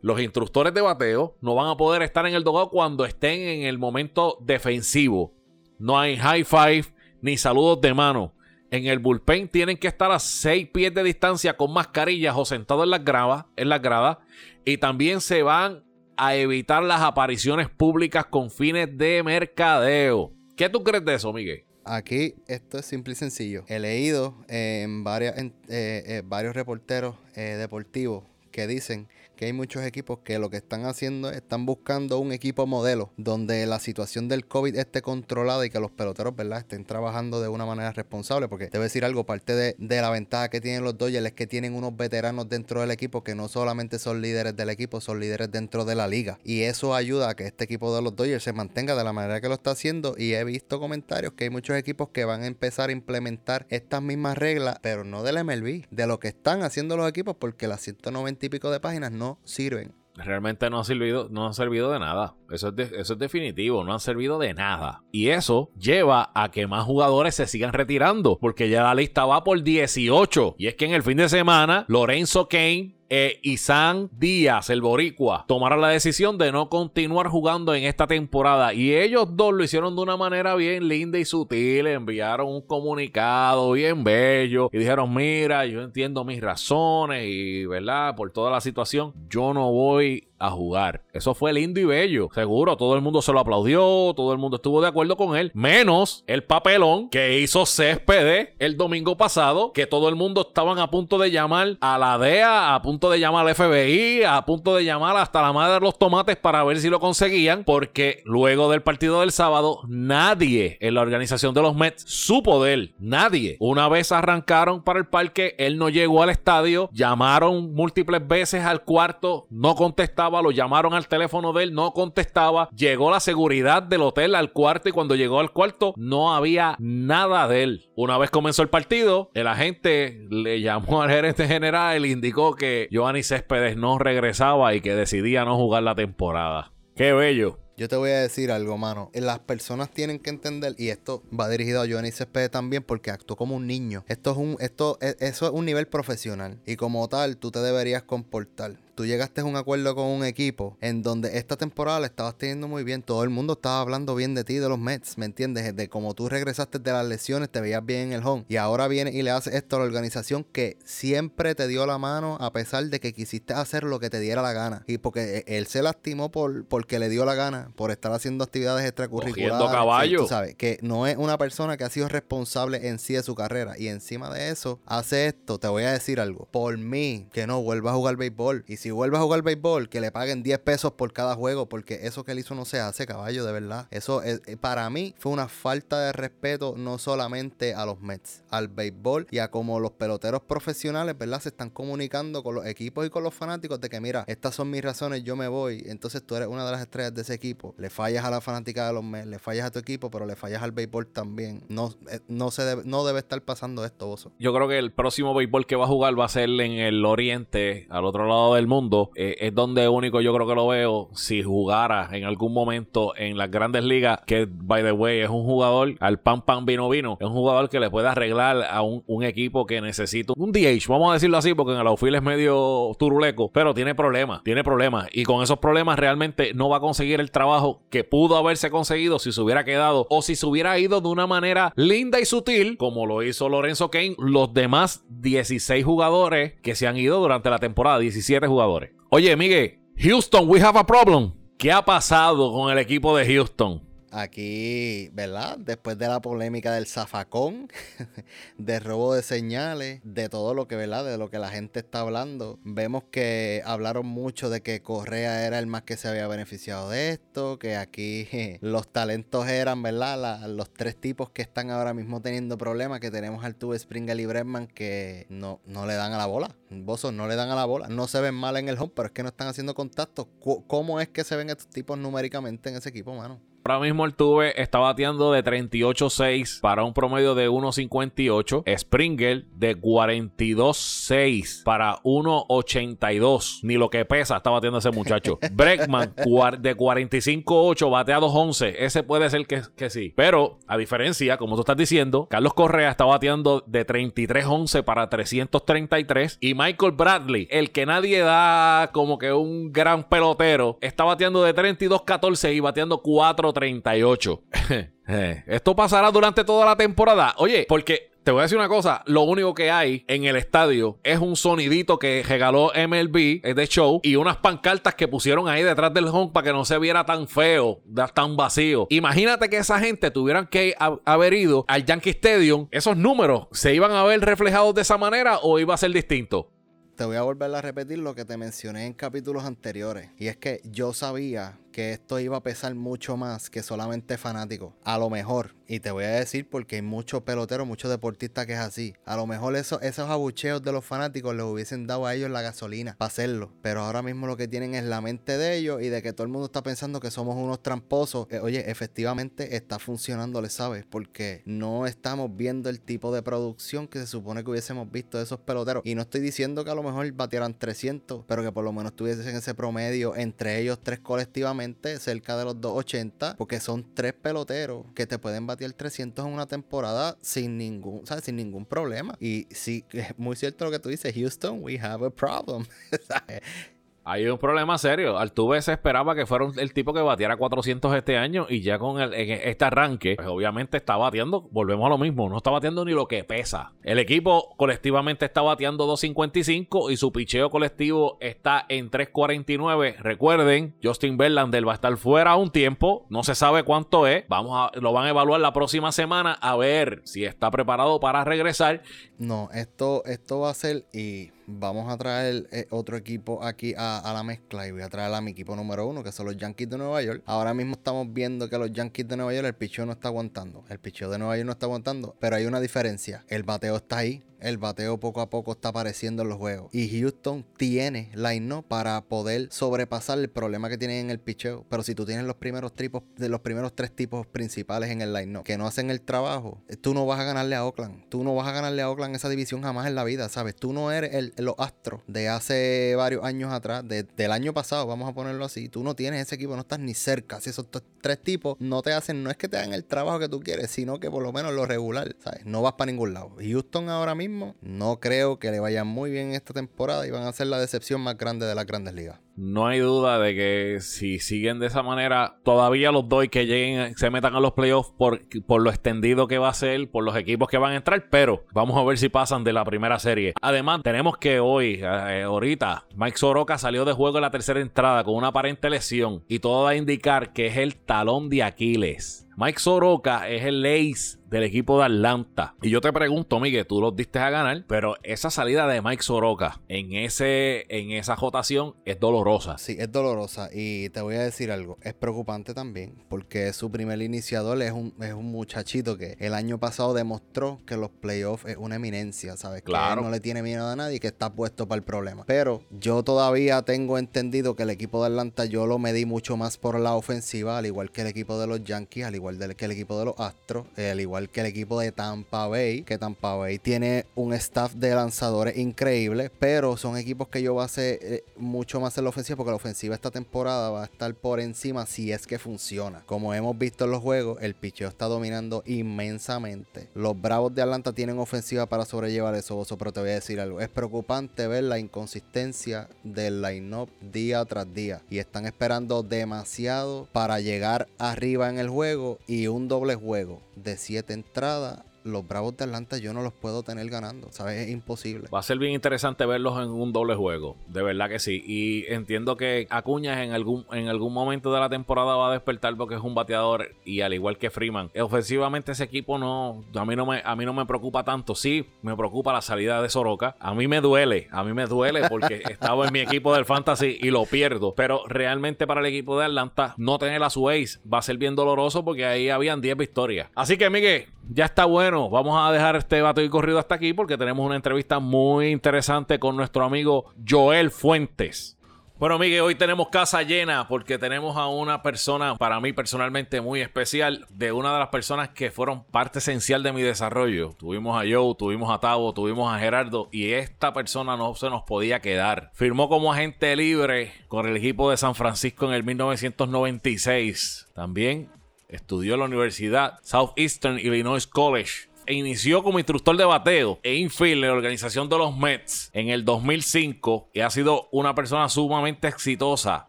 Los 0.01 0.21
instructores 0.21 0.73
de 0.73 0.81
bateo 0.81 1.35
no 1.41 1.55
van 1.55 1.69
a 1.69 1.75
poder 1.75 2.03
estar 2.03 2.25
en 2.27 2.35
el 2.35 2.43
dogado 2.43 2.69
cuando 2.69 3.03
estén 3.03 3.41
en 3.41 3.63
el 3.63 3.77
momento 3.77 4.37
defensivo. 4.41 5.33
No 5.79 5.99
hay 5.99 6.17
high 6.17 6.43
five 6.43 6.85
ni 7.21 7.37
saludos 7.37 7.81
de 7.81 7.93
mano. 7.93 8.33
En 8.69 8.85
el 8.85 8.99
bullpen 8.99 9.47
tienen 9.47 9.77
que 9.77 9.87
estar 9.87 10.11
a 10.11 10.19
6 10.19 10.69
pies 10.73 10.93
de 10.93 11.03
distancia 11.03 11.55
con 11.55 11.71
mascarillas 11.71 12.35
o 12.35 12.43
sentados 12.43 12.83
en 12.83 12.89
las 12.89 13.05
gradas, 13.05 13.45
en 13.55 13.69
las 13.69 13.81
gradas. 13.81 14.17
Y 14.65 14.77
también 14.77 15.21
se 15.21 15.41
van 15.41 15.83
a 16.17 16.35
evitar 16.35 16.83
las 16.83 17.01
apariciones 17.01 17.69
públicas 17.69 18.25
con 18.25 18.51
fines 18.51 18.97
de 18.97 19.23
mercadeo. 19.23 20.33
¿Qué 20.57 20.67
tú 20.69 20.83
crees 20.83 21.05
de 21.05 21.15
eso, 21.15 21.31
Miguel? 21.31 21.63
Aquí 21.85 22.35
esto 22.47 22.77
es 22.79 22.85
simple 22.85 23.13
y 23.13 23.15
sencillo. 23.15 23.63
He 23.67 23.79
leído 23.79 24.35
en 24.49 25.05
eh, 25.07 25.53
eh, 25.69 26.21
varios 26.25 26.53
reporteros 26.53 27.15
eh, 27.35 27.55
deportivos 27.57 28.25
que 28.57 28.65
dicen 28.65 29.07
que 29.35 29.45
hay 29.45 29.53
muchos 29.53 29.83
equipos 29.83 30.17
que 30.23 30.39
lo 30.39 30.49
que 30.49 30.57
están 30.57 30.85
haciendo 30.85 31.29
están 31.29 31.67
buscando 31.67 32.17
un 32.17 32.31
equipo 32.31 32.65
modelo 32.65 33.13
donde 33.15 33.67
la 33.67 33.79
situación 33.79 34.27
del 34.27 34.47
COVID 34.47 34.75
esté 34.75 35.03
controlada 35.03 35.63
y 35.63 35.69
que 35.69 35.79
los 35.79 35.91
peloteros, 35.91 36.35
¿verdad?, 36.35 36.57
estén 36.57 36.83
trabajando 36.83 37.39
de 37.39 37.49
una 37.49 37.67
manera 37.67 37.91
responsable. 37.91 38.47
Porque 38.47 38.69
debe 38.69 38.85
decir 38.85 39.05
algo, 39.05 39.27
parte 39.27 39.53
de, 39.53 39.75
la 39.77 40.09
ventaja 40.09 40.49
que 40.49 40.59
tienen 40.59 40.83
los 40.83 40.97
Dodgers 40.97 41.23
es 41.27 41.33
que 41.33 41.45
tienen 41.45 41.75
unos 41.75 41.95
veteranos 41.95 42.49
dentro 42.49 42.81
del 42.81 42.89
equipo 42.89 43.23
que 43.23 43.35
no 43.35 43.47
solamente 43.47 43.99
son 43.99 44.23
líderes 44.23 44.55
del 44.55 44.71
equipo, 44.71 45.01
son 45.01 45.19
líderes 45.19 45.51
dentro 45.51 45.85
de 45.85 45.93
la 45.93 46.07
liga. 46.07 46.39
Y 46.43 46.63
eso 46.63 46.95
ayuda 46.95 47.29
a 47.29 47.35
que 47.35 47.45
este 47.45 47.63
equipo 47.63 47.95
de 47.95 48.01
los 48.01 48.15
Dodgers 48.15 48.43
se 48.43 48.53
mantenga 48.53 48.95
de 48.95 49.03
la 49.03 49.13
manera 49.13 49.39
que 49.39 49.49
lo 49.49 49.53
está 49.53 49.69
haciendo. 49.69 50.15
Y 50.17 50.33
he 50.33 50.43
visto 50.43 50.79
comentarios 50.79 51.33
que 51.33 51.43
hay 51.43 51.51
muchos 51.51 51.77
equipos 51.77 52.09
que 52.09 52.25
van 52.25 52.41
a 52.41 52.47
empezar 52.47 52.89
a 52.89 52.91
implementar 52.91 53.67
estas 53.69 54.01
mismas 54.01 54.35
reglas, 54.35 54.79
pero 54.81 55.03
no 55.03 55.21
del 55.21 55.43
MLB, 55.43 55.85
de 55.91 56.07
lo 56.07 56.19
que 56.19 56.29
están 56.29 56.63
haciendo 56.63 56.97
los 56.97 57.07
equipos, 57.07 57.35
porque 57.37 57.67
las 57.67 57.81
190 57.81 58.46
y 58.47 58.49
pico 58.49 58.71
de 58.71 58.79
páginas 58.79 59.11
no 59.11 59.39
sirven. 59.43 59.93
Realmente 60.15 60.69
no 60.71 60.79
ha 60.79 60.83
servido, 60.83 61.27
no 61.29 61.45
han 61.45 61.53
servido 61.53 61.91
de 61.91 61.99
nada. 61.99 62.35
Eso 62.49 62.73
es, 62.75 62.91
eso 62.91 63.13
es 63.13 63.19
definitivo, 63.19 63.83
no 63.83 63.93
han 63.93 63.99
servido 63.99 64.39
de 64.39 64.53
nada. 64.55 65.03
Y 65.11 65.29
eso 65.29 65.71
lleva 65.77 66.31
a 66.33 66.49
que 66.49 66.65
más 66.65 66.85
jugadores 66.85 67.35
se 67.35 67.45
sigan 67.45 67.71
retirando, 67.71 68.39
porque 68.39 68.69
ya 68.69 68.81
la 68.81 68.95
lista 68.95 69.25
va 69.25 69.43
por 69.43 69.61
18. 69.61 70.55
Y 70.57 70.67
es 70.67 70.75
que 70.75 70.85
en 70.85 70.93
el 70.93 71.03
fin 71.03 71.17
de 71.17 71.29
semana, 71.29 71.85
Lorenzo 71.87 72.47
Kane 72.47 72.96
e 73.09 73.39
Isan 73.43 74.09
Díaz, 74.17 74.69
el 74.69 74.81
boricua, 74.81 75.45
tomaron 75.47 75.81
la 75.81 75.89
decisión 75.89 76.37
de 76.37 76.51
no 76.51 76.69
continuar 76.69 77.27
jugando 77.27 77.73
en 77.73 77.83
esta 77.83 78.07
temporada. 78.07 78.73
Y 78.73 78.93
ellos 78.93 79.27
dos 79.35 79.53
lo 79.53 79.63
hicieron 79.63 79.95
de 79.95 80.01
una 80.01 80.17
manera 80.17 80.55
bien 80.55 80.87
linda 80.87 81.17
y 81.17 81.25
sutil. 81.25 81.87
Enviaron 81.87 82.47
un 82.47 82.61
comunicado 82.61 83.71
bien 83.71 84.03
bello 84.03 84.69
y 84.71 84.77
dijeron, 84.77 85.13
mira, 85.13 85.65
yo 85.65 85.81
entiendo 85.81 86.23
mis 86.23 86.41
razones 86.41 87.25
y, 87.27 87.65
¿verdad? 87.65 88.15
Por 88.15 88.31
toda 88.31 88.51
la 88.51 88.61
situación, 88.61 89.13
yo 89.29 89.53
no 89.53 89.71
voy 89.71 90.27
a 90.39 90.51
jugar. 90.51 91.03
Eso 91.13 91.33
fue 91.33 91.53
lindo 91.53 91.79
y 91.79 91.85
bello. 91.85 92.29
Seguro, 92.33 92.77
todo 92.77 92.95
el 92.95 93.01
mundo 93.01 93.21
se 93.21 93.33
lo 93.33 93.39
aplaudió, 93.39 94.13
todo 94.15 94.33
el 94.33 94.37
mundo 94.37 94.57
estuvo 94.57 94.81
de 94.81 94.87
acuerdo 94.87 95.17
con 95.17 95.35
él, 95.35 95.51
menos 95.53 96.23
el 96.27 96.43
papelón 96.43 97.09
que 97.09 97.39
hizo 97.39 97.65
Céspedes 97.65 98.49
el 98.59 98.77
domingo 98.77 99.17
pasado, 99.17 99.71
que 99.73 99.87
todo 99.87 100.09
el 100.09 100.15
mundo 100.15 100.47
estaban 100.47 100.79
a 100.79 100.89
punto 100.89 101.17
de 101.17 101.31
llamar 101.31 101.77
a 101.81 101.97
la 101.97 102.17
DEA, 102.17 102.75
a 102.75 102.81
punto 102.81 103.09
de 103.09 103.19
llamar 103.19 103.47
al 103.47 103.55
FBI, 103.55 104.23
a 104.23 104.45
punto 104.45 104.75
de 104.75 104.85
llamar 104.85 105.17
hasta 105.17 105.41
la 105.41 105.53
madre 105.53 105.75
de 105.75 105.79
los 105.79 105.97
tomates 105.97 106.35
para 106.35 106.63
ver 106.63 106.79
si 106.79 106.89
lo 106.89 106.99
conseguían, 106.99 107.63
porque 107.63 108.21
luego 108.25 108.69
del 108.69 108.81
partido 108.81 109.21
del 109.21 109.31
sábado, 109.31 109.81
nadie 109.87 110.77
en 110.81 110.93
la 110.93 111.01
organización 111.01 111.53
de 111.53 111.61
los 111.61 111.75
Mets 111.75 112.03
supo 112.07 112.63
de 112.63 112.73
él. 112.73 112.95
Nadie. 112.99 113.57
Una 113.59 113.87
vez 113.87 114.11
arrancaron 114.11 114.83
para 114.83 114.99
el 114.99 115.07
parque, 115.07 115.55
él 115.57 115.77
no 115.77 115.89
llegó 115.89 116.23
al 116.23 116.29
estadio, 116.29 116.89
llamaron 116.93 117.73
múltiples 117.73 118.27
veces 118.27 118.63
al 118.63 118.83
cuarto, 118.83 119.47
no 119.49 119.75
contestaba 119.75 120.26
lo 120.29 120.51
llamaron 120.51 120.93
al 120.93 121.07
teléfono 121.07 121.53
de 121.53 121.63
él, 121.63 121.73
no 121.73 121.91
contestaba, 121.91 122.69
llegó 122.75 123.09
la 123.09 123.19
seguridad 123.19 123.81
del 123.83 124.01
hotel 124.01 124.35
al 124.35 124.51
cuarto 124.51 124.89
y 124.89 124.91
cuando 124.91 125.15
llegó 125.15 125.39
al 125.39 125.51
cuarto 125.51 125.93
no 125.95 126.35
había 126.35 126.75
nada 126.79 127.47
de 127.47 127.63
él. 127.63 127.89
Una 127.95 128.17
vez 128.17 128.29
comenzó 128.29 128.61
el 128.61 128.69
partido, 128.69 129.31
el 129.33 129.47
agente 129.47 130.25
le 130.29 130.61
llamó 130.61 131.01
al 131.01 131.09
gerente 131.09 131.47
general 131.47 132.05
y 132.05 132.11
indicó 132.11 132.55
que 132.55 132.87
Giovanni 132.91 133.23
Céspedes 133.23 133.77
no 133.77 133.97
regresaba 133.97 134.75
y 134.75 134.81
que 134.81 134.95
decidía 134.95 135.45
no 135.45 135.55
jugar 135.55 135.83
la 135.83 135.95
temporada. 135.95 136.73
Qué 136.95 137.13
bello. 137.13 137.59
Yo 137.77 137.87
te 137.87 137.95
voy 137.95 138.09
a 138.09 138.21
decir 138.21 138.51
algo, 138.51 138.75
mano. 138.79 139.11
Las 139.13 139.37
personas 139.37 139.91
tienen 139.91 140.17
que 140.17 140.31
entender, 140.31 140.73
y 140.79 140.89
esto 140.89 141.21
va 141.39 141.47
dirigido 141.47 141.79
a 141.79 141.85
Giovanni 141.85 142.11
Céspedes 142.11 142.49
también, 142.49 142.81
porque 142.81 143.11
actuó 143.11 143.35
como 143.35 143.55
un 143.55 143.67
niño. 143.67 144.03
Esto 144.07 144.31
es 144.31 144.37
un, 144.37 144.57
esto, 144.59 144.97
e, 144.99 145.15
eso 145.19 145.45
es 145.45 145.51
un 145.51 145.65
nivel 145.65 145.87
profesional. 145.87 146.59
Y 146.65 146.75
como 146.75 147.07
tal, 147.07 147.37
tú 147.37 147.51
te 147.51 147.59
deberías 147.59 148.01
comportar 148.01 148.79
tú 148.97 149.05
llegaste 149.05 149.41
a 149.41 149.45
un 149.45 149.55
acuerdo 149.55 149.93
con 149.93 150.05
un 150.05 150.25
equipo 150.25 150.75
en 150.81 151.03
donde 151.03 151.37
esta 151.37 151.55
temporada 151.55 151.99
la 151.99 152.07
estabas 152.07 152.35
teniendo 152.35 152.67
muy 152.67 152.83
bien. 152.83 153.03
Todo 153.03 153.23
el 153.23 153.29
mundo 153.29 153.53
estaba 153.53 153.79
hablando 153.79 154.15
bien 154.15 154.33
de 154.33 154.43
ti, 154.43 154.55
de 154.55 154.67
los 154.67 154.79
Mets, 154.79 155.19
¿me 155.19 155.27
entiendes? 155.27 155.75
De 155.75 155.87
cómo 155.87 156.15
tú 156.15 156.27
regresaste 156.27 156.79
de 156.79 156.91
las 156.91 157.05
lesiones, 157.05 157.49
te 157.51 157.61
veías 157.61 157.85
bien 157.85 158.07
en 158.07 158.13
el 158.13 158.25
home. 158.25 158.45
Y 158.49 158.55
ahora 158.55 158.87
viene 158.87 159.11
y 159.11 159.21
le 159.21 159.29
haces 159.29 159.53
esto 159.53 159.75
a 159.75 159.79
la 159.79 159.85
organización 159.85 160.43
que 160.43 160.79
siempre 160.83 161.53
te 161.53 161.67
dio 161.67 161.85
la 161.85 161.99
mano 161.99 162.37
a 162.41 162.51
pesar 162.51 162.85
de 162.85 162.99
que 162.99 163.13
quisiste 163.13 163.53
hacer 163.53 163.83
lo 163.83 163.99
que 163.99 164.09
te 164.09 164.19
diera 164.19 164.41
la 164.41 164.51
gana. 164.51 164.83
Y 164.87 164.97
porque 164.97 165.43
e, 165.47 165.57
él 165.57 165.67
se 165.67 165.83
lastimó 165.83 166.31
por, 166.31 166.65
porque 166.65 166.97
le 166.97 167.07
dio 167.07 167.23
la 167.23 167.35
gana, 167.35 167.71
por 167.75 167.91
estar 167.91 168.11
haciendo 168.13 168.43
actividades 168.43 168.83
extracurriculares. 168.83 169.69
caballo. 169.71 170.21
tú 170.21 170.27
sabes, 170.27 170.55
que 170.55 170.79
no 170.81 171.05
es 171.05 171.17
una 171.17 171.37
persona 171.37 171.77
que 171.77 171.83
ha 171.83 171.89
sido 171.91 172.09
responsable 172.09 172.87
en 172.87 172.97
sí 172.97 173.13
de 173.13 173.21
su 173.21 173.35
carrera. 173.35 173.77
Y 173.77 173.89
encima 173.89 174.33
de 174.33 174.49
eso, 174.49 174.79
hace 174.87 175.27
esto, 175.27 175.59
te 175.59 175.67
voy 175.67 175.83
a 175.83 175.91
decir 175.91 176.19
algo. 176.19 176.47
Por 176.49 176.79
mí, 176.79 177.27
que 177.31 177.45
no 177.45 177.61
vuelva 177.61 177.91
a 177.91 177.93
jugar 177.93 178.15
béisbol. 178.15 178.65
Y 178.67 178.77
si 178.77 178.86
si 178.87 178.91
vuelve 178.91 179.17
a 179.17 179.19
jugar 179.19 179.41
béisbol, 179.41 179.89
que 179.89 179.99
le 179.99 180.13
paguen 180.13 180.43
10 180.43 180.59
pesos 180.59 180.93
por 180.93 181.11
cada 181.11 181.35
juego, 181.35 181.67
porque 181.67 182.07
eso 182.07 182.23
que 182.23 182.31
él 182.31 182.39
hizo 182.39 182.55
no 182.55 182.63
se 182.63 182.79
hace, 182.79 183.05
caballo, 183.05 183.43
de 183.43 183.51
verdad. 183.51 183.89
Eso 183.91 184.21
es, 184.23 184.41
eh, 184.45 184.55
para 184.55 184.89
mí 184.89 185.13
fue 185.17 185.33
una 185.33 185.49
falta 185.49 185.99
de 185.99 186.13
respeto 186.13 186.75
no 186.77 186.97
solamente 186.97 187.73
a 187.73 187.85
los 187.85 187.99
Mets, 187.99 188.43
al 188.49 188.69
béisbol 188.69 189.27
y 189.29 189.39
a 189.39 189.51
como 189.51 189.81
los 189.81 189.91
peloteros 189.91 190.41
profesionales, 190.43 191.17
¿verdad? 191.17 191.41
Se 191.41 191.49
están 191.49 191.69
comunicando 191.69 192.43
con 192.43 192.55
los 192.55 192.65
equipos 192.65 193.05
y 193.05 193.09
con 193.09 193.23
los 193.23 193.33
fanáticos 193.33 193.81
de 193.81 193.89
que, 193.89 193.99
mira, 193.99 194.23
estas 194.25 194.55
son 194.55 194.69
mis 194.69 194.81
razones, 194.81 195.21
yo 195.25 195.35
me 195.35 195.49
voy. 195.49 195.83
Entonces 195.87 196.25
tú 196.25 196.37
eres 196.37 196.47
una 196.47 196.65
de 196.65 196.71
las 196.71 196.79
estrellas 196.79 197.13
de 197.13 197.23
ese 197.23 197.33
equipo. 197.33 197.75
Le 197.77 197.89
fallas 197.89 198.23
a 198.23 198.29
la 198.29 198.39
fanática 198.39 198.87
de 198.87 198.93
los 198.93 199.03
Mets, 199.03 199.27
le 199.27 199.37
fallas 199.37 199.65
a 199.65 199.71
tu 199.71 199.79
equipo, 199.79 200.09
pero 200.09 200.25
le 200.25 200.37
fallas 200.37 200.63
al 200.63 200.71
béisbol 200.71 201.07
también. 201.07 201.65
No, 201.67 201.93
eh, 202.09 202.21
no, 202.29 202.51
se 202.51 202.63
debe, 202.63 202.83
no 202.85 203.03
debe 203.03 203.19
estar 203.19 203.41
pasando 203.41 203.83
esto, 203.83 204.07
Bozo. 204.07 204.31
Yo 204.39 204.53
creo 204.53 204.69
que 204.69 204.79
el 204.79 204.93
próximo 204.93 205.33
béisbol 205.33 205.65
que 205.65 205.75
va 205.75 205.83
a 205.83 205.87
jugar 205.87 206.17
va 206.17 206.23
a 206.23 206.29
ser 206.29 206.47
en 206.47 206.71
el 206.71 207.03
oriente, 207.03 207.85
al 207.89 208.05
otro 208.05 208.25
lado 208.25 208.55
del 208.55 208.65
mundo 208.65 208.76
eh, 209.15 209.35
es 209.39 209.55
donde 209.55 209.87
único 209.87 210.21
yo 210.21 210.33
creo 210.33 210.47
que 210.47 210.55
lo 210.55 210.67
veo 210.67 211.09
si 211.13 211.43
jugara 211.43 212.09
en 212.11 212.25
algún 212.25 212.53
momento 212.53 213.13
en 213.17 213.37
las 213.37 213.49
grandes 213.49 213.83
ligas, 213.83 214.19
que 214.25 214.47
by 214.49 214.83
the 214.83 214.91
way 214.91 215.19
es 215.19 215.29
un 215.29 215.43
jugador 215.43 215.95
al 215.99 216.19
pan 216.19 216.43
pan 216.43 216.65
vino 216.65 216.89
vino, 216.89 217.17
es 217.19 217.27
un 217.27 217.33
jugador 217.33 217.69
que 217.69 217.79
le 217.79 217.89
puede 217.89 218.07
arreglar 218.07 218.63
a 218.69 218.81
un, 218.81 219.03
equipo 219.17 219.65
que 219.65 219.81
necesita 219.81 220.33
un 220.37 220.51
DH, 220.51 220.87
vamos 220.87 221.09
a 221.09 221.13
decirlo 221.13 221.37
así, 221.37 221.55
porque 221.55 221.73
en 221.73 221.79
el 221.79 221.87
outfield 221.87 222.17
es 222.17 222.21
medio 222.21 222.95
turuleco, 222.99 223.51
pero 223.51 223.73
tiene 223.73 223.95
problemas, 223.95 224.43
tiene 224.43 224.63
problemas 224.63 225.07
y 225.11 225.23
con 225.23 225.41
esos 225.41 225.57
problemas 225.57 225.97
realmente 225.97 226.53
no 226.53 226.69
va 226.69 226.77
a 226.77 226.79
conseguir 226.79 227.19
el 227.19 227.31
trabajo 227.31 227.81
que 227.89 228.03
pudo 228.03 228.37
haberse 228.37 228.69
conseguido 228.69 229.17
si 229.17 229.31
se 229.31 229.41
hubiera 229.41 229.65
quedado 229.65 230.05
o 230.11 230.21
si 230.21 230.35
se 230.35 230.45
hubiera 230.45 230.77
ido 230.77 231.01
de 231.01 231.07
una 231.07 231.25
manera 231.25 231.73
linda 231.75 232.19
y 232.19 232.25
sutil 232.25 232.77
como 232.77 233.07
lo 233.07 233.23
hizo 233.23 233.49
Lorenzo 233.49 233.89
Kane, 233.89 234.15
los 234.19 234.53
demás 234.53 235.03
16 235.09 235.83
jugadores 235.83 236.53
que 236.61 236.75
se 236.75 236.87
han 236.87 236.97
ido 236.97 237.19
durante 237.19 237.49
la 237.49 237.57
temporada, 237.57 237.99
17 237.99 238.45
jugadores 238.45 238.66
Oye, 239.09 239.35
Miguel, 239.35 239.79
Houston, 239.97 240.47
we 240.47 240.61
have 240.61 240.77
a 240.77 240.85
problem. 240.85 241.33
¿Qué 241.57 241.71
ha 241.71 241.83
pasado 241.83 242.51
con 242.51 242.71
el 242.71 242.77
equipo 242.77 243.15
de 243.17 243.25
Houston? 243.25 243.86
Aquí, 244.21 245.09
¿verdad? 245.13 245.57
Después 245.57 245.97
de 245.97 246.07
la 246.07 246.21
polémica 246.21 246.73
del 246.73 246.87
zafacón, 246.87 247.69
de 248.57 248.79
robo 248.79 249.13
de 249.13 249.23
señales, 249.23 250.01
de 250.03 250.29
todo 250.29 250.53
lo 250.53 250.67
que, 250.67 250.75
¿verdad? 250.75 251.05
De 251.05 251.17
lo 251.17 251.29
que 251.29 251.39
la 251.39 251.49
gente 251.49 251.79
está 251.79 252.01
hablando, 252.01 252.59
vemos 252.63 253.03
que 253.11 253.61
hablaron 253.65 254.05
mucho 254.05 254.49
de 254.49 254.61
que 254.61 254.81
Correa 254.81 255.45
era 255.45 255.59
el 255.59 255.67
más 255.67 255.83
que 255.83 255.97
se 255.97 256.07
había 256.07 256.27
beneficiado 256.27 256.89
de 256.89 257.11
esto, 257.11 257.59
que 257.59 257.75
aquí 257.75 258.27
los 258.61 258.91
talentos 258.91 259.47
eran, 259.47 259.81
¿verdad? 259.83 260.47
los 260.47 260.73
tres 260.73 260.95
tipos 260.99 261.29
que 261.29 261.41
están 261.41 261.69
ahora 261.69 261.93
mismo 261.93 262.21
teniendo 262.21 262.57
problemas, 262.57 262.99
que 262.99 263.11
tenemos 263.11 263.43
al 263.43 263.55
Tube 263.55 263.77
Springer 263.77 264.19
y 264.19 264.27
que 264.73 265.25
no, 265.29 265.61
no 265.65 265.85
le 265.85 265.95
dan 265.95 266.13
a 266.13 266.17
la 266.17 266.25
bola. 266.25 266.55
Bozos 266.69 267.13
no 267.13 267.27
le 267.27 267.35
dan 267.35 267.49
a 267.49 267.55
la 267.55 267.65
bola. 267.65 267.87
No 267.87 268.07
se 268.07 268.21
ven 268.21 268.35
mal 268.35 268.57
en 268.57 268.69
el 268.69 268.77
home, 268.77 268.91
pero 268.95 269.07
es 269.07 269.11
que 269.11 269.23
no 269.23 269.29
están 269.29 269.47
haciendo 269.47 269.73
contacto. 269.75 270.29
¿Cómo 270.67 270.99
es 270.99 271.09
que 271.09 271.23
se 271.23 271.35
ven 271.35 271.49
estos 271.49 271.67
tipos 271.67 271.97
numéricamente 271.97 272.69
en 272.69 272.75
ese 272.75 272.89
equipo, 272.89 273.13
mano? 273.13 273.39
Ahora 273.69 273.81
mismo 273.81 274.05
el 274.05 274.13
Tuve 274.13 274.61
está 274.61 274.79
bateando 274.79 275.33
de 275.33 275.43
38-6 275.43 276.61
para 276.61 276.85
un 276.85 276.93
promedio 276.93 277.35
de 277.35 277.49
1.58. 277.49 278.63
Springer 278.77 279.43
de 279.47 279.75
42-6 279.75 281.63
para 281.63 281.97
1.82. 282.03 283.59
Ni 283.63 283.75
lo 283.75 283.89
que 283.89 284.05
pesa 284.05 284.37
está 284.37 284.51
bateando 284.51 284.79
ese 284.79 284.91
muchacho. 284.91 285.37
Breckman 285.51 286.13
de 286.15 286.77
45-8 286.77 287.91
batea 287.91 288.21
2.11. 288.21 288.73
Ese 288.79 289.03
puede 289.03 289.29
ser 289.29 289.45
que, 289.45 289.61
que, 289.75 289.89
sí. 289.89 290.13
Pero 290.15 290.59
a 290.65 290.77
diferencia, 290.77 291.35
como 291.35 291.55
tú 291.55 291.61
estás 291.63 291.75
diciendo, 291.75 292.27
Carlos 292.29 292.53
Correa 292.53 292.89
está 292.89 293.03
bateando 293.03 293.65
de 293.67 293.85
33-11 293.85 294.85
para 294.85 295.09
333. 295.09 296.37
Y 296.39 296.53
Michael 296.53 296.93
Bradley, 296.93 297.49
el 297.51 297.71
que 297.71 297.85
nadie 297.85 298.21
da 298.21 298.91
como 298.93 299.17
que 299.17 299.33
un 299.33 299.73
gran 299.73 300.07
pelotero, 300.07 300.77
está 300.79 301.03
bateando 301.03 301.43
de 301.43 301.53
32-14 301.53 302.55
y 302.55 302.61
bateando 302.61 303.01
4 303.01 303.56
38. 303.59 304.43
Eh, 305.09 305.41
esto 305.47 305.73
pasará 305.73 306.11
durante 306.11 306.43
toda 306.43 306.65
la 306.65 306.75
temporada. 306.75 307.33
Oye, 307.37 307.65
porque 307.69 308.11
te 308.27 308.31
voy 308.31 308.41
a 308.41 308.43
decir 308.43 308.57
una 308.57 308.67
cosa, 308.67 309.03
lo 309.05 309.21
único 309.21 309.53
que 309.53 309.71
hay 309.71 310.03
en 310.09 310.25
el 310.25 310.35
estadio 310.35 310.99
es 311.01 311.17
un 311.17 311.37
sonidito 311.37 311.97
que 311.97 312.25
regaló 312.27 312.73
MLB 312.75 313.41
de 313.41 313.67
show 313.69 314.01
y 314.03 314.17
unas 314.17 314.35
pancartas 314.35 314.95
que 314.95 315.07
pusieron 315.07 315.47
ahí 315.47 315.63
detrás 315.63 315.93
del 315.93 316.07
home 316.07 316.31
para 316.33 316.47
que 316.47 316.51
no 316.51 316.65
se 316.65 316.77
viera 316.77 317.05
tan 317.05 317.29
feo, 317.29 317.79
tan 318.13 318.35
vacío. 318.35 318.87
Imagínate 318.89 319.47
que 319.47 319.55
esa 319.55 319.79
gente 319.79 320.11
tuvieran 320.11 320.47
que 320.47 320.75
haber 321.05 321.33
ido 321.35 321.63
al 321.69 321.85
Yankee 321.85 322.09
Stadium, 322.09 322.67
esos 322.71 322.97
números 322.97 323.47
se 323.53 323.73
iban 323.73 323.93
a 323.93 324.03
ver 324.03 324.19
reflejados 324.19 324.75
de 324.75 324.81
esa 324.81 324.97
manera 324.97 325.39
o 325.41 325.57
iba 325.57 325.73
a 325.73 325.77
ser 325.77 325.93
distinto. 325.93 326.51
Te 326.97 327.05
voy 327.05 327.15
a 327.15 327.21
volver 327.21 327.55
a 327.55 327.61
repetir 327.61 327.99
lo 327.99 328.13
que 328.13 328.25
te 328.25 328.35
mencioné 328.35 328.87
en 328.87 328.93
capítulos 328.93 329.45
anteriores. 329.45 330.09
Y 330.17 330.27
es 330.27 330.35
que 330.35 330.59
yo 330.65 330.91
sabía 330.91 331.59
que 331.77 331.93
esto 331.93 332.19
iba 332.19 332.37
a 332.37 332.41
pesar 332.41 332.73
mucho 332.73 333.17
más 333.17 333.51
que 333.51 333.61
solamente 333.61 334.17
fanáticos. 334.17 334.73
A 334.83 334.97
lo 334.97 335.11
mejor, 335.11 335.53
y 335.67 335.79
te 335.79 335.91
voy 335.91 336.05
a 336.05 336.11
decir 336.11 336.47
porque 336.49 336.77
hay 336.77 336.81
muchos 336.81 337.21
peloteros, 337.23 337.67
muchos 337.67 337.91
deportistas 337.91 338.45
que 338.45 338.53
es 338.53 338.59
así. 338.59 338.93
A 339.05 339.15
lo 339.15 339.27
mejor 339.27 339.55
esos 339.55 339.99
abucheos 339.99 340.63
de 340.63 340.71
los 340.71 340.85
fanáticos 340.85 341.35
les 341.35 341.45
hubiesen 341.45 341.87
dado 341.87 342.05
a 342.05 342.15
ellos 342.15 342.29
la 342.29 342.41
gasolina 342.41 342.95
para 342.97 343.07
hacerlo. 343.07 343.51
Pero 343.61 343.81
ahora 343.81 344.01
mismo 344.01 344.27
lo 344.27 344.37
que 344.37 344.47
tienen 344.47 344.75
es 344.75 344.83
la 344.83 345.01
mente 345.01 345.37
de 345.37 345.57
ellos 345.57 345.81
y 345.81 345.89
de 345.89 346.01
que 346.01 346.13
todo 346.13 346.23
el 346.23 346.29
mundo 346.29 346.45
está 346.45 346.63
pensando 346.63 346.99
que 346.99 347.11
somos 347.11 347.35
unos 347.35 347.61
tramposos. 347.61 348.27
Eh, 348.29 348.39
oye, 348.39 348.69
efectivamente 348.71 349.55
está 349.55 349.79
funcionando, 349.79 350.41
¿le 350.41 350.49
sabes? 350.49 350.85
Porque 350.89 351.41
no 351.45 351.85
estamos 351.85 352.35
viendo 352.35 352.69
el 352.69 352.79
tipo 352.79 353.13
de 353.13 353.21
producción 353.21 353.87
que 353.87 353.99
se 353.99 354.07
supone 354.07 354.43
que 354.43 354.51
hubiésemos 354.51 354.89
visto 354.89 355.17
de 355.17 355.25
esos 355.25 355.39
peloteros. 355.39 355.83
Y 355.85 355.95
no 355.95 356.03
estoy 356.03 356.21
diciendo 356.21 356.63
que 356.63 356.71
a 356.71 356.75
lo 356.75 356.83
mejor 356.83 357.11
batieran 357.11 357.57
300, 357.57 358.23
pero 358.27 358.43
que 358.43 358.51
por 358.51 358.63
lo 358.63 358.71
menos 358.71 358.95
tuviesen 358.95 359.35
ese 359.35 359.53
promedio 359.53 360.15
entre 360.15 360.59
ellos 360.59 360.79
tres 360.81 360.99
colectivamente 360.99 361.99
cerca 361.99 362.37
de 362.37 362.45
los 362.45 362.61
280, 362.61 363.35
porque 363.37 363.59
son 363.59 363.85
tres 363.93 364.13
peloteros 364.13 364.85
que 364.95 365.05
te 365.05 365.19
pueden 365.19 365.45
batir 365.47 365.56
300 365.57 366.25
en 366.25 366.33
una 366.33 366.47
temporada 366.47 367.17
sin 367.21 367.57
ningún, 367.57 368.05
¿sabes? 368.05 368.23
sin 368.23 368.35
ningún 368.35 368.65
problema. 368.65 369.15
Y 369.19 369.47
sí, 369.51 369.85
es 369.91 370.17
muy 370.17 370.35
cierto 370.35 370.65
lo 370.65 370.71
que 370.71 370.79
tú 370.79 370.89
dices, 370.89 371.13
Houston, 371.13 371.59
we 371.61 371.79
have 371.79 372.05
a 372.05 372.09
problem. 372.09 372.65
Hay 374.09 374.25
un 374.25 374.37
problema 374.37 374.77
serio. 374.77 375.17
Altuve 375.17 375.61
se 375.61 375.73
esperaba 375.73 376.15
que 376.15 376.25
fuera 376.25 376.45
el 376.55 376.73
tipo 376.73 376.93
que 376.93 377.01
batiera 377.01 377.35
400 377.35 377.93
este 377.93 378.17
año 378.17 378.45
y 378.47 378.61
ya 378.61 378.79
con 378.79 379.01
el, 379.01 379.13
este 379.13 379.65
arranque, 379.65 380.15
pues 380.15 380.29
obviamente 380.29 380.77
está 380.77 380.95
batiendo, 380.95 381.49
volvemos 381.51 381.87
a 381.87 381.89
lo 381.89 381.97
mismo, 381.97 382.29
no 382.29 382.37
está 382.37 382.49
batiendo 382.49 382.85
ni 382.85 382.93
lo 382.93 383.09
que 383.09 383.25
pesa. 383.25 383.73
El 383.83 383.99
equipo 383.99 384.55
colectivamente 384.55 385.25
está 385.25 385.41
bateando 385.41 385.85
255 385.85 386.89
y 386.89 386.95
su 386.95 387.11
picheo 387.11 387.49
colectivo 387.49 388.17
está 388.21 388.65
en 388.69 388.89
349. 388.89 389.97
Recuerden, 389.99 390.77
Justin 390.81 391.17
Verlander 391.17 391.67
va 391.67 391.73
a 391.73 391.75
estar 391.75 391.97
fuera 391.97 392.37
un 392.37 392.49
tiempo, 392.49 393.07
no 393.09 393.23
se 393.23 393.35
sabe 393.35 393.63
cuánto 393.63 394.07
es. 394.07 394.23
Vamos 394.29 394.71
a 394.73 394.79
lo 394.79 394.93
van 394.93 395.07
a 395.07 395.09
evaluar 395.09 395.41
la 395.41 395.51
próxima 395.51 395.91
semana 395.91 396.31
a 396.31 396.55
ver 396.55 397.01
si 397.03 397.25
está 397.25 397.51
preparado 397.51 397.99
para 397.99 398.23
regresar. 398.23 398.83
No, 399.17 399.49
esto 399.53 400.05
esto 400.05 400.39
va 400.39 400.51
a 400.51 400.53
ser 400.53 400.85
y 400.93 401.31
vamos 401.47 401.91
a 401.91 401.97
traer 401.97 402.47
eh, 402.51 402.67
otro 402.69 402.97
equipo 402.97 403.43
aquí 403.43 403.73
a, 403.77 404.11
la 404.13 404.21
mezcla 404.21 404.67
y 404.67 404.71
voy 404.71 404.81
a 404.81 404.89
traer 404.89 405.13
a 405.13 405.21
mi 405.21 405.31
equipo 405.31 405.55
número 405.55 405.87
uno, 405.87 406.03
que 406.03 406.11
son 406.11 406.27
los 406.27 406.37
Yankees 406.37 406.69
de 406.69 406.77
Nueva 406.77 407.01
York. 407.01 407.23
Ahora 407.25 407.53
mismo 407.53 407.73
estamos 407.73 408.13
viendo 408.13 408.49
que 408.49 408.57
los 408.57 408.71
Yankees 408.71 409.07
de 409.07 409.17
Nueva 409.17 409.33
York, 409.33 409.47
el 409.47 409.55
picheo 409.55 409.85
no 409.85 409.93
está 409.93 410.09
aguantando. 410.09 410.65
El 410.69 410.79
picheo 410.79 411.09
de 411.09 411.17
Nueva 411.17 411.37
York 411.37 411.45
no 411.45 411.53
está 411.53 411.65
aguantando, 411.65 412.15
pero 412.19 412.35
hay 412.35 412.45
una 412.45 412.59
diferencia. 412.59 413.25
El 413.29 413.43
bateo 413.43 413.77
está 413.77 413.97
ahí 413.97 414.23
el 414.39 414.57
bateo 414.57 414.99
poco 414.99 415.21
a 415.21 415.29
poco 415.29 415.53
está 415.53 415.69
apareciendo 415.69 416.23
en 416.23 416.29
los 416.29 416.37
juegos. 416.37 416.69
Y 416.73 416.99
Houston 416.99 417.45
tiene 417.57 418.11
line-up 418.13 418.65
para 418.67 419.01
poder 419.01 419.47
sobrepasar 419.51 420.19
el 420.19 420.29
problema 420.29 420.69
que 420.69 420.77
tienen 420.77 421.05
en 421.05 421.09
el 421.09 421.19
picheo. 421.19 421.65
Pero 421.69 421.83
si 421.83 421.95
tú 421.95 422.05
tienes 422.05 422.25
los 422.25 422.35
primeros 422.35 422.73
tripos, 422.75 423.03
de 423.17 423.29
los 423.29 423.41
primeros 423.41 423.75
tres 423.75 423.91
tipos 423.91 424.27
principales 424.27 424.91
en 424.91 425.01
el 425.01 425.13
line-up 425.13 425.43
que 425.43 425.57
no 425.57 425.67
hacen 425.67 425.89
el 425.89 426.01
trabajo, 426.01 426.61
tú 426.81 426.93
no 426.93 427.05
vas 427.05 427.19
a 427.19 427.23
ganarle 427.23 427.55
a 427.55 427.65
Oakland. 427.65 428.07
Tú 428.09 428.23
no 428.23 428.35
vas 428.35 428.47
a 428.47 428.51
ganarle 428.51 428.81
a 428.81 428.89
Oakland 428.89 429.15
esa 429.15 429.29
división 429.29 429.61
jamás 429.61 429.87
en 429.87 429.95
la 429.95 430.03
vida, 430.03 430.29
¿sabes? 430.29 430.55
Tú 430.55 430.73
no 430.73 430.91
eres 430.91 431.13
el, 431.13 431.33
los 431.37 431.55
astros 431.57 432.01
de 432.07 432.29
hace 432.29 432.95
varios 432.95 433.23
años 433.23 433.51
atrás, 433.51 433.83
del 433.87 434.31
año 434.31 434.53
pasado, 434.53 434.85
vamos 434.85 435.09
a 435.09 435.13
ponerlo 435.13 435.45
así. 435.45 435.69
Tú 435.69 435.83
no 435.83 435.95
tienes 435.95 436.21
ese 436.21 436.35
equipo, 436.35 436.55
no 436.55 436.61
estás 436.61 436.79
ni 436.79 436.93
cerca. 436.93 437.41
Si 437.41 437.49
esos 437.49 437.67
tres 438.01 438.21
tipos 438.21 438.57
no 438.59 438.81
te 438.81 438.93
hacen, 438.93 439.23
no 439.23 439.29
es 439.29 439.37
que 439.37 439.47
te 439.47 439.57
hagan 439.57 439.73
el 439.73 439.85
trabajo 439.85 440.19
que 440.19 440.29
tú 440.29 440.39
quieres, 440.39 440.71
sino 440.71 440.99
que 440.99 441.09
por 441.09 441.23
lo 441.23 441.33
menos 441.33 441.53
lo 441.53 441.65
regular, 441.65 442.15
¿sabes? 442.19 442.45
No 442.45 442.61
vas 442.61 442.73
para 442.73 442.91
ningún 442.91 443.13
lado. 443.13 443.35
Houston 443.39 443.89
ahora 443.89 444.15
mismo 444.15 444.26
no 444.27 444.99
creo 444.99 445.39
que 445.39 445.51
le 445.51 445.59
vaya 445.59 445.83
muy 445.83 446.11
bien 446.11 446.33
esta 446.33 446.53
temporada 446.53 447.07
y 447.07 447.11
van 447.11 447.23
a 447.23 447.31
ser 447.33 447.47
la 447.47 447.59
decepción 447.59 448.01
más 448.01 448.17
grande 448.17 448.45
de 448.45 448.55
las 448.55 448.65
grandes 448.65 448.93
ligas. 448.93 449.19
No 449.35 449.67
hay 449.67 449.79
duda 449.79 450.17
de 450.17 450.33
que 450.33 450.77
si 450.81 451.19
siguen 451.19 451.59
de 451.59 451.67
esa 451.67 451.83
manera, 451.83 452.39
todavía 452.43 452.91
los 452.91 453.07
doy 453.07 453.29
que 453.29 453.45
lleguen, 453.45 453.95
se 453.95 454.09
metan 454.09 454.35
a 454.35 454.39
los 454.39 454.53
playoffs 454.53 454.91
por, 454.97 455.21
por 455.45 455.61
lo 455.61 455.69
extendido 455.69 456.27
que 456.27 456.39
va 456.39 456.49
a 456.49 456.53
ser, 456.55 456.89
por 456.89 457.03
los 457.03 457.15
equipos 457.15 457.47
que 457.47 457.59
van 457.59 457.73
a 457.73 457.75
entrar, 457.75 458.07
pero 458.09 458.45
vamos 458.51 458.75
a 458.77 458.83
ver 458.83 458.97
si 458.97 459.09
pasan 459.09 459.43
de 459.43 459.53
la 459.53 459.63
primera 459.63 459.99
serie. 459.99 460.33
Además, 460.41 460.81
tenemos 460.83 461.17
que 461.17 461.39
hoy, 461.39 461.81
eh, 461.83 462.23
ahorita, 462.23 462.87
Mike 462.95 463.17
Soroka 463.17 463.59
salió 463.59 463.85
de 463.85 463.93
juego 463.93 464.17
en 464.17 464.23
la 464.23 464.31
tercera 464.31 464.59
entrada 464.59 465.03
con 465.03 465.13
una 465.13 465.27
aparente 465.27 465.69
lesión 465.69 466.23
y 466.27 466.39
todo 466.39 466.63
va 466.63 466.71
a 466.71 466.75
indicar 466.75 467.31
que 467.31 467.45
es 467.45 467.57
el 467.57 467.75
talón 467.75 468.29
de 468.29 468.41
Aquiles. 468.41 469.26
Mike 469.39 469.59
Soroka 469.59 470.27
es 470.27 470.45
el 470.45 470.65
ace 470.65 471.19
del 471.29 471.43
equipo 471.43 471.77
de 471.77 471.85
Atlanta. 471.85 472.55
Y 472.61 472.69
yo 472.69 472.81
te 472.81 472.91
pregunto, 472.91 473.39
Miguel, 473.39 473.67
tú 473.67 473.81
los 473.81 473.95
diste 473.95 474.17
a 474.17 474.29
ganar, 474.29 474.63
pero 474.67 474.95
esa 475.03 475.29
salida 475.29 475.67
de 475.67 475.81
Mike 475.81 476.01
Soroka 476.01 476.61
en, 476.67 476.93
ese, 476.93 477.65
en 477.69 477.91
esa 477.91 478.15
jotación 478.15 478.75
es 478.85 478.99
dolorosa. 478.99 479.57
Sí, 479.57 479.75
es 479.77 479.91
dolorosa. 479.91 480.49
Y 480.51 480.89
te 480.89 481.01
voy 481.01 481.15
a 481.15 481.21
decir 481.21 481.51
algo, 481.51 481.77
es 481.81 481.93
preocupante 481.93 482.53
también, 482.53 482.95
porque 483.09 483.53
su 483.53 483.69
primer 483.69 484.01
iniciador 484.01 484.61
es 484.61 484.71
un, 484.71 484.95
es 485.01 485.13
un 485.13 485.31
muchachito 485.31 485.97
que 485.97 486.15
el 486.19 486.33
año 486.33 486.59
pasado 486.59 486.93
demostró 486.93 487.59
que 487.67 487.77
los 487.77 487.91
playoffs 487.91 488.45
es 488.45 488.57
una 488.57 488.77
eminencia, 488.77 489.37
¿sabes? 489.37 489.61
Claro. 489.61 490.01
Que 490.01 490.05
no 490.05 490.11
le 490.11 490.19
tiene 490.19 490.41
miedo 490.41 490.67
a 490.67 490.75
nadie 490.75 490.95
y 490.95 490.99
que 490.99 491.07
está 491.07 491.33
puesto 491.33 491.67
para 491.67 491.77
el 491.77 491.83
problema. 491.83 492.23
Pero 492.25 492.63
yo 492.71 493.03
todavía 493.03 493.61
tengo 493.63 493.97
entendido 493.97 494.55
que 494.55 494.63
el 494.63 494.69
equipo 494.69 495.01
de 495.01 495.07
Atlanta 495.07 495.45
yo 495.45 495.67
lo 495.67 495.77
medí 495.77 496.05
mucho 496.05 496.37
más 496.37 496.57
por 496.57 496.79
la 496.79 496.95
ofensiva, 496.95 497.57
al 497.57 497.65
igual 497.65 497.91
que 497.91 498.01
el 498.01 498.07
equipo 498.07 498.39
de 498.39 498.47
los 498.47 498.63
Yankees, 498.63 499.05
al 499.05 499.15
igual 499.15 499.26
igual 499.31 499.55
que 499.55 499.65
el 499.65 499.71
equipo 499.71 499.99
de 499.99 500.05
los 500.05 500.19
Astros, 500.19 500.65
al 500.77 500.99
igual 500.99 501.29
que 501.29 501.41
el 501.41 501.47
equipo 501.47 501.79
de 501.79 501.91
Tampa 501.91 502.47
Bay, 502.47 502.83
que 502.83 502.97
Tampa 502.97 503.35
Bay 503.35 503.59
tiene 503.59 504.05
un 504.15 504.33
staff 504.33 504.73
de 504.73 504.95
lanzadores 504.95 505.57
increíble, 505.57 506.31
pero 506.39 506.77
son 506.77 506.97
equipos 506.97 507.27
que 507.27 507.41
yo 507.41 507.59
hacer 507.61 507.99
eh, 508.01 508.23
mucho 508.37 508.79
más 508.79 508.97
en 508.97 509.03
la 509.03 509.09
ofensiva, 509.09 509.37
porque 509.37 509.51
la 509.51 509.55
ofensiva 509.55 509.95
esta 509.95 510.11
temporada 510.11 510.69
va 510.69 510.83
a 510.83 510.85
estar 510.85 511.13
por 511.15 511.39
encima 511.39 511.85
si 511.85 512.11
es 512.11 512.27
que 512.27 512.39
funciona. 512.39 513.03
Como 513.05 513.33
hemos 513.33 513.57
visto 513.57 513.85
en 513.85 513.91
los 513.91 514.01
juegos, 514.01 514.41
el 514.41 514.55
picheo 514.55 514.87
está 514.87 515.05
dominando 515.05 515.63
inmensamente. 515.65 516.89
Los 516.93 517.19
Bravos 517.19 517.53
de 517.53 517.61
Atlanta 517.61 517.93
tienen 517.93 518.19
ofensiva 518.19 518.65
para 518.67 518.85
sobrellevar 518.85 519.35
eso, 519.35 519.65
pero 519.77 519.91
te 519.91 519.99
voy 519.99 520.09
a 520.09 520.13
decir 520.13 520.39
algo. 520.39 520.61
Es 520.61 520.69
preocupante 520.69 521.47
ver 521.47 521.63
la 521.63 521.79
inconsistencia 521.79 522.87
del 523.03 523.41
line-up 523.41 523.89
día 524.01 524.45
tras 524.45 524.73
día. 524.73 525.01
Y 525.09 525.19
están 525.19 525.45
esperando 525.45 526.03
demasiado 526.03 527.07
para 527.11 527.39
llegar 527.39 527.87
arriba 527.97 528.49
en 528.49 528.59
el 528.59 528.69
juego 528.69 529.16
y 529.25 529.47
un 529.47 529.67
doble 529.67 529.95
juego 529.95 530.41
de 530.55 530.77
7 530.77 531.13
entradas 531.13 531.86
los 532.07 532.27
Bravos 532.27 532.57
de 532.57 532.65
Atlanta 532.65 532.97
yo 532.97 533.13
no 533.13 533.21
los 533.21 533.33
puedo 533.33 533.63
tener 533.63 533.89
ganando, 533.89 534.27
¿sabes? 534.31 534.65
Es 534.65 534.69
imposible. 534.69 535.27
Va 535.33 535.39
a 535.39 535.43
ser 535.43 535.59
bien 535.59 535.73
interesante 535.73 536.25
verlos 536.25 536.57
en 536.61 536.69
un 536.69 536.93
doble 536.93 537.15
juego, 537.15 537.55
de 537.67 537.83
verdad 537.83 538.09
que 538.09 538.19
sí. 538.19 538.41
Y 538.45 538.85
entiendo 538.91 539.37
que 539.37 539.67
Acuña 539.69 540.23
en 540.23 540.33
algún, 540.33 540.65
en 540.71 540.87
algún 540.87 541.13
momento 541.13 541.53
de 541.53 541.59
la 541.59 541.69
temporada 541.69 542.15
va 542.15 542.29
a 542.29 542.33
despertar 542.33 542.75
porque 542.75 542.95
es 542.95 543.01
un 543.01 543.15
bateador 543.15 543.69
y 543.85 544.01
al 544.01 544.13
igual 544.13 544.37
que 544.37 544.49
Freeman, 544.49 544.89
ofensivamente 544.99 545.71
ese 545.71 545.83
equipo 545.83 546.17
no, 546.17 546.63
a 546.75 546.85
mí 546.85 546.95
no 546.95 547.05
me, 547.05 547.21
a 547.23 547.35
mí 547.35 547.45
no 547.45 547.53
me 547.53 547.65
preocupa 547.65 548.03
tanto. 548.03 548.35
Sí, 548.35 548.65
me 548.81 548.95
preocupa 548.95 549.33
la 549.33 549.41
salida 549.41 549.81
de 549.81 549.89
Soroka. 549.89 550.35
A 550.39 550.53
mí 550.53 550.67
me 550.67 550.81
duele, 550.81 551.27
a 551.31 551.43
mí 551.43 551.53
me 551.53 551.65
duele 551.65 552.07
porque 552.09 552.41
estaba 552.49 552.87
en 552.87 552.93
mi 552.93 552.99
equipo 552.99 553.33
del 553.33 553.45
Fantasy 553.45 553.97
y 553.99 554.09
lo 554.09 554.25
pierdo. 554.25 554.73
Pero 554.75 555.03
realmente 555.07 555.67
para 555.67 555.81
el 555.81 555.85
equipo 555.87 556.19
de 556.19 556.25
Atlanta 556.25 556.73
no 556.77 556.97
tener 556.97 557.23
a 557.23 557.29
su 557.29 557.49
ace 557.49 557.79
va 557.91 557.99
a 557.99 558.01
ser 558.01 558.17
bien 558.17 558.35
doloroso 558.35 558.83
porque 558.83 559.05
ahí 559.05 559.29
habían 559.29 559.61
10 559.61 559.77
victorias. 559.77 560.29
Así 560.35 560.57
que, 560.57 560.69
Miguel, 560.69 561.07
ya 561.29 561.45
está 561.45 561.65
bueno. 561.65 562.09
Vamos 562.09 562.39
a 562.39 562.51
dejar 562.51 562.75
este 562.75 563.01
vato 563.01 563.21
y 563.21 563.29
corrido 563.29 563.59
hasta 563.59 563.75
aquí 563.75 563.93
porque 563.93 564.17
tenemos 564.17 564.45
una 564.45 564.55
entrevista 564.55 564.99
muy 564.99 565.47
interesante 565.47 566.19
con 566.19 566.35
nuestro 566.35 566.63
amigo 566.63 567.11
Joel 567.27 567.71
Fuentes. 567.71 568.57
Bueno, 568.99 569.19
Miguel, 569.19 569.41
hoy 569.41 569.53
tenemos 569.53 569.89
casa 569.89 570.23
llena 570.23 570.67
porque 570.67 570.97
tenemos 570.97 571.37
a 571.37 571.45
una 571.45 571.83
persona, 571.83 572.35
para 572.35 572.59
mí 572.59 572.73
personalmente 572.73 573.41
muy 573.41 573.61
especial, 573.61 574.25
de 574.29 574.51
una 574.51 574.73
de 574.73 574.79
las 574.79 574.87
personas 574.87 575.29
que 575.29 575.51
fueron 575.51 575.83
parte 575.83 576.17
esencial 576.17 576.63
de 576.63 576.73
mi 576.73 576.81
desarrollo. 576.81 577.53
Tuvimos 577.59 577.95
a 577.95 578.05
Joe, 578.11 578.33
tuvimos 578.35 578.73
a 578.73 578.79
Tavo, 578.79 579.13
tuvimos 579.13 579.53
a 579.53 579.59
Gerardo 579.59 580.09
y 580.11 580.31
esta 580.31 580.73
persona 580.73 581.15
no 581.15 581.35
se 581.35 581.51
nos 581.51 581.61
podía 581.61 581.99
quedar. 582.01 582.49
Firmó 582.55 582.89
como 582.89 583.13
agente 583.13 583.55
libre 583.55 584.13
con 584.29 584.47
el 584.47 584.57
equipo 584.57 584.89
de 584.89 584.97
San 584.97 585.13
Francisco 585.13 585.67
en 585.67 585.73
el 585.73 585.83
1996. 585.83 587.67
También 587.75 588.31
estudió 588.67 589.13
en 589.13 589.19
la 589.19 589.25
Universidad 589.25 589.99
Southeastern 590.03 590.79
Illinois 590.79 591.25
College 591.27 591.89
e 592.07 592.13
inició 592.13 592.63
como 592.63 592.79
instructor 592.79 593.17
de 593.17 593.25
bateo 593.25 593.79
e 593.83 593.95
infield 593.95 594.43
en 594.43 594.49
la 594.49 594.55
organización 594.55 595.09
de 595.09 595.17
los 595.17 595.37
Mets 595.37 595.91
en 595.93 596.09
el 596.09 596.23
2005 596.25 597.29
y 597.33 597.41
ha 597.41 597.49
sido 597.49 597.89
una 597.91 598.15
persona 598.15 598.49
sumamente 598.49 599.09
exitosa 599.09 599.85